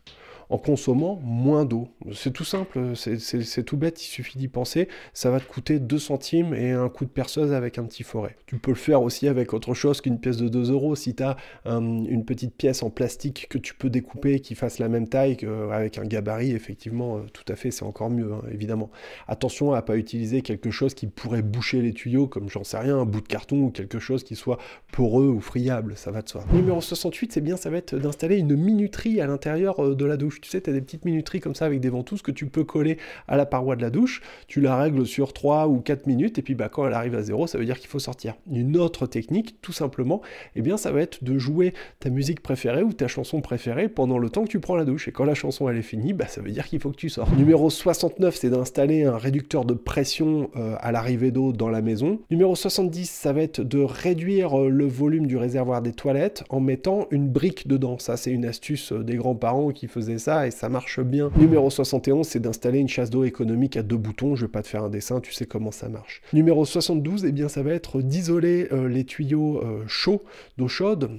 en 0.49 0.57
consommant 0.57 1.19
moins 1.23 1.65
d'eau. 1.65 1.87
C'est 2.13 2.33
tout 2.33 2.43
simple, 2.43 2.93
c'est 2.95 3.63
tout 3.63 3.77
bête, 3.77 4.03
il 4.03 4.07
suffit 4.07 4.37
d'y 4.37 4.47
penser. 4.47 4.87
Ça 5.13 5.29
va 5.29 5.39
te 5.39 5.45
coûter 5.45 5.79
2 5.79 5.99
centimes 5.99 6.53
et 6.53 6.71
un 6.71 6.89
coup 6.89 7.05
de 7.05 7.09
perceuse 7.09 7.53
avec 7.53 7.77
un 7.77 7.83
petit 7.83 8.03
forêt. 8.03 8.35
Tu 8.47 8.57
peux 8.57 8.71
le 8.71 8.77
faire 8.77 9.01
aussi 9.01 9.27
avec 9.27 9.53
autre 9.53 9.73
chose 9.73 10.01
qu'une 10.01 10.19
pièce 10.19 10.37
de 10.37 10.49
2 10.49 10.71
euros. 10.71 10.95
Si 10.95 11.15
tu 11.15 11.23
as 11.23 11.37
une 11.65 12.25
petite 12.25 12.55
pièce 12.55 12.83
en 12.83 12.89
plastique 12.89 13.47
que 13.49 13.57
tu 13.57 13.73
peux 13.73 13.89
découper 13.89 14.39
qui 14.39 14.55
fasse 14.55 14.79
la 14.79 14.89
même 14.89 15.07
taille 15.07 15.37
qu'avec 15.37 15.97
un 15.97 16.05
gabarit, 16.05 16.51
effectivement, 16.51 17.17
euh, 17.17 17.21
tout 17.31 17.43
à 17.51 17.55
fait, 17.55 17.71
c'est 17.71 17.83
encore 17.83 18.09
mieux, 18.09 18.31
hein, 18.33 18.41
évidemment. 18.51 18.89
Attention 19.27 19.73
à 19.73 19.81
pas 19.81 19.97
utiliser 19.97 20.41
quelque 20.41 20.71
chose 20.71 20.93
qui 20.93 21.07
pourrait 21.07 21.41
boucher 21.41 21.81
les 21.81 21.93
tuyaux, 21.93 22.27
comme 22.27 22.49
j'en 22.49 22.63
sais 22.63 22.77
rien, 22.77 22.97
un 22.97 23.05
bout 23.05 23.21
de 23.21 23.27
carton 23.27 23.57
ou 23.57 23.69
quelque 23.69 23.99
chose 23.99 24.23
qui 24.23 24.35
soit 24.35 24.57
poreux 24.91 25.27
ou 25.27 25.39
friable, 25.39 25.95
ça 25.95 26.11
va 26.11 26.21
de 26.21 26.29
soi. 26.29 26.43
Numéro 26.51 26.81
68, 26.81 27.33
c'est 27.33 27.41
bien, 27.41 27.57
ça 27.57 27.69
va 27.69 27.77
être 27.77 27.95
d'installer 27.95 28.37
une 28.37 28.55
minuterie 28.55 29.21
à 29.21 29.27
l'intérieur 29.27 29.83
euh, 29.83 29.95
de 29.95 30.05
la 30.05 30.17
douche. 30.17 30.38
Tu 30.41 30.49
sais, 30.49 30.61
tu 30.61 30.69
as 30.69 30.73
des 30.73 30.81
petites 30.81 31.05
minuteries 31.05 31.39
comme 31.39 31.55
ça 31.55 31.65
avec 31.65 31.79
des 31.79 31.89
ventouses 31.89 32.21
que 32.21 32.31
tu 32.31 32.45
peux 32.47 32.63
coller 32.63 32.97
à 33.27 33.37
la 33.37 33.45
paroi 33.45 33.75
de 33.75 33.81
la 33.81 33.89
douche. 33.89 34.21
Tu 34.47 34.61
la 34.61 34.77
règles 34.77 35.05
sur 35.05 35.33
3 35.33 35.67
ou 35.67 35.79
4 35.79 36.07
minutes 36.07 36.37
et 36.37 36.41
puis 36.41 36.55
bah, 36.55 36.69
quand 36.69 36.85
elle 36.87 36.93
arrive 36.93 37.15
à 37.15 37.21
zéro, 37.21 37.47
ça 37.47 37.57
veut 37.57 37.65
dire 37.65 37.79
qu'il 37.79 37.89
faut 37.89 37.99
sortir. 37.99 38.35
Une 38.51 38.77
autre 38.77 39.07
technique, 39.07 39.61
tout 39.61 39.73
simplement, 39.73 40.21
eh 40.55 40.61
bien, 40.61 40.77
ça 40.77 40.91
va 40.91 41.01
être 41.01 41.23
de 41.23 41.37
jouer 41.37 41.73
ta 41.99 42.09
musique 42.09 42.41
préférée 42.41 42.83
ou 42.83 42.93
ta 42.93 43.07
chanson 43.07 43.41
préférée 43.41 43.89
pendant 43.89 44.17
le 44.17 44.29
temps 44.29 44.43
que 44.43 44.49
tu 44.49 44.59
prends 44.59 44.75
la 44.75 44.85
douche. 44.85 45.07
Et 45.07 45.11
quand 45.11 45.25
la 45.25 45.35
chanson 45.35 45.69
elle 45.69 45.77
est 45.77 45.81
finie, 45.81 46.13
bah, 46.13 46.27
ça 46.27 46.41
veut 46.41 46.51
dire 46.51 46.67
qu'il 46.67 46.79
faut 46.79 46.91
que 46.91 46.97
tu 46.97 47.09
sors. 47.09 47.29
Numéro 47.35 47.69
69, 47.69 48.35
c'est 48.35 48.49
d'installer 48.49 49.03
un 49.03 49.17
réducteur 49.17 49.65
de 49.65 49.73
pression 49.73 50.49
euh, 50.55 50.75
à 50.79 50.91
l'arrivée 50.91 51.31
d'eau 51.31 51.51
dans 51.51 51.69
la 51.69 51.81
maison. 51.81 52.19
Numéro 52.29 52.55
70, 52.55 53.09
ça 53.09 53.33
va 53.33 53.41
être 53.41 53.61
de 53.61 53.79
réduire 53.79 54.59
euh, 54.59 54.69
le 54.69 54.87
volume 54.87 55.27
du 55.27 55.37
réservoir 55.37 55.81
des 55.81 55.93
toilettes 55.93 56.43
en 56.49 56.59
mettant 56.59 57.07
une 57.11 57.29
brique 57.29 57.67
dedans. 57.67 57.97
Ça, 57.99 58.17
c'est 58.17 58.31
une 58.31 58.45
astuce 58.45 58.91
euh, 58.91 59.03
des 59.03 59.15
grands-parents 59.15 59.69
qui 59.71 59.87
faisaient 59.87 60.17
ça 60.17 60.28
et 60.47 60.51
ça 60.51 60.69
marche 60.69 60.99
bien. 60.99 61.31
Numéro 61.37 61.69
71, 61.69 62.27
c'est 62.27 62.39
d'installer 62.39 62.79
une 62.79 62.87
chasse 62.87 63.09
d'eau 63.09 63.23
économique 63.23 63.77
à 63.77 63.83
deux 63.83 63.97
boutons. 63.97 64.35
Je 64.35 64.45
vais 64.45 64.51
pas 64.51 64.61
te 64.61 64.67
faire 64.67 64.83
un 64.83 64.89
dessin, 64.89 65.19
tu 65.19 65.33
sais 65.33 65.45
comment 65.45 65.71
ça 65.71 65.89
marche. 65.89 66.21
Numéro 66.33 66.65
72, 66.65 67.25
eh 67.25 67.31
bien, 67.31 67.49
ça 67.49 67.63
va 67.63 67.71
être 67.71 68.01
d'isoler 68.01 68.69
les 68.89 69.03
tuyaux 69.03 69.61
chauds, 69.87 70.23
d'eau 70.57 70.67
chaude, 70.67 71.09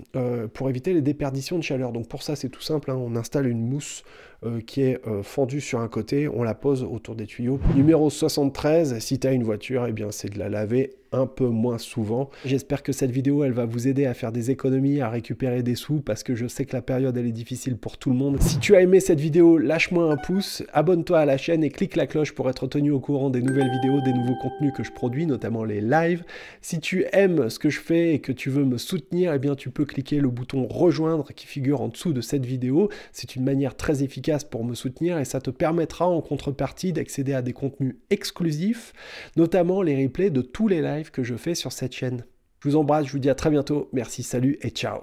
pour 0.54 0.68
éviter 0.68 0.92
les 0.92 1.02
déperditions 1.02 1.58
de 1.58 1.62
chaleur. 1.62 1.92
Donc 1.92 2.08
pour 2.08 2.22
ça, 2.22 2.36
c'est 2.36 2.48
tout 2.48 2.62
simple, 2.62 2.90
hein. 2.90 2.96
on 2.96 3.16
installe 3.16 3.46
une 3.46 3.66
mousse 3.66 4.04
euh, 4.44 4.60
qui 4.60 4.82
est 4.82 5.06
euh, 5.06 5.22
fendue 5.22 5.60
sur 5.60 5.80
un 5.80 5.88
côté, 5.88 6.28
on 6.28 6.42
la 6.42 6.54
pose 6.54 6.82
autour 6.82 7.14
des 7.14 7.26
tuyaux. 7.26 7.60
Numéro 7.76 8.08
73, 8.08 8.98
si 8.98 9.18
tu 9.18 9.26
as 9.26 9.32
une 9.32 9.44
voiture, 9.44 9.84
eh 9.86 9.92
bien 9.92 10.10
c'est 10.10 10.32
de 10.32 10.38
la 10.38 10.48
laver 10.48 10.96
un 11.12 11.26
peu 11.26 11.46
moins 11.46 11.78
souvent. 11.78 12.30
J'espère 12.44 12.82
que 12.82 12.92
cette 12.92 13.10
vidéo, 13.10 13.44
elle 13.44 13.52
va 13.52 13.64
vous 13.64 13.88
aider 13.88 14.06
à 14.06 14.14
faire 14.14 14.32
des 14.32 14.50
économies, 14.50 15.00
à 15.00 15.08
récupérer 15.08 15.62
des 15.62 15.74
sous, 15.74 16.00
parce 16.00 16.22
que 16.22 16.34
je 16.34 16.46
sais 16.46 16.64
que 16.64 16.74
la 16.74 16.82
période, 16.82 17.16
elle 17.16 17.26
est 17.26 17.32
difficile 17.32 17.76
pour 17.76 17.98
tout 17.98 18.10
le 18.10 18.16
monde. 18.16 18.40
Si 18.40 18.58
tu 18.58 18.76
as 18.76 18.82
aimé 18.82 19.00
cette 19.00 19.20
vidéo, 19.20 19.58
lâche-moi 19.58 20.10
un 20.10 20.16
pouce, 20.16 20.62
abonne-toi 20.72 21.18
à 21.18 21.24
la 21.24 21.36
chaîne 21.36 21.64
et 21.64 21.70
clique 21.70 21.96
la 21.96 22.06
cloche 22.06 22.32
pour 22.32 22.48
être 22.48 22.66
tenu 22.66 22.90
au 22.90 23.00
courant 23.00 23.30
des 23.30 23.42
nouvelles 23.42 23.70
vidéos, 23.70 24.00
des 24.02 24.12
nouveaux 24.12 24.36
contenus 24.40 24.72
que 24.76 24.84
je 24.84 24.92
produis, 24.92 25.26
notamment 25.26 25.64
les 25.64 25.80
lives. 25.80 26.24
Si 26.60 26.80
tu 26.80 27.04
aimes 27.12 27.50
ce 27.50 27.58
que 27.58 27.70
je 27.70 27.80
fais 27.80 28.14
et 28.14 28.20
que 28.20 28.32
tu 28.32 28.50
veux 28.50 28.64
me 28.64 28.78
soutenir, 28.78 29.34
eh 29.34 29.38
bien 29.38 29.54
tu 29.54 29.70
peux 29.70 29.84
cliquer 29.84 30.20
le 30.20 30.28
bouton 30.28 30.66
rejoindre 30.68 31.32
qui 31.34 31.46
figure 31.46 31.80
en 31.80 31.88
dessous 31.88 32.12
de 32.12 32.20
cette 32.20 32.46
vidéo. 32.46 32.88
C'est 33.12 33.34
une 33.34 33.44
manière 33.44 33.76
très 33.76 34.02
pour 34.50 34.64
me 34.64 34.74
soutenir 34.74 35.18
et 35.18 35.24
ça 35.24 35.40
te 35.40 35.50
permettra 35.50 36.06
en 36.06 36.20
contrepartie 36.20 36.92
d'accéder 36.92 37.34
à 37.34 37.42
des 37.42 37.52
contenus 37.52 37.96
exclusifs, 38.10 38.92
notamment 39.36 39.82
les 39.82 40.02
replays 40.02 40.30
de 40.30 40.42
tous 40.42 40.68
les 40.68 40.82
lives 40.82 41.10
que 41.10 41.22
je 41.22 41.34
fais 41.34 41.54
sur 41.54 41.72
cette 41.72 41.92
chaîne. 41.92 42.24
Je 42.62 42.68
vous 42.68 42.76
embrasse, 42.76 43.06
je 43.06 43.12
vous 43.12 43.18
dis 43.18 43.30
à 43.30 43.34
très 43.34 43.50
bientôt, 43.50 43.88
merci, 43.92 44.22
salut 44.22 44.58
et 44.62 44.70
ciao 44.70 45.00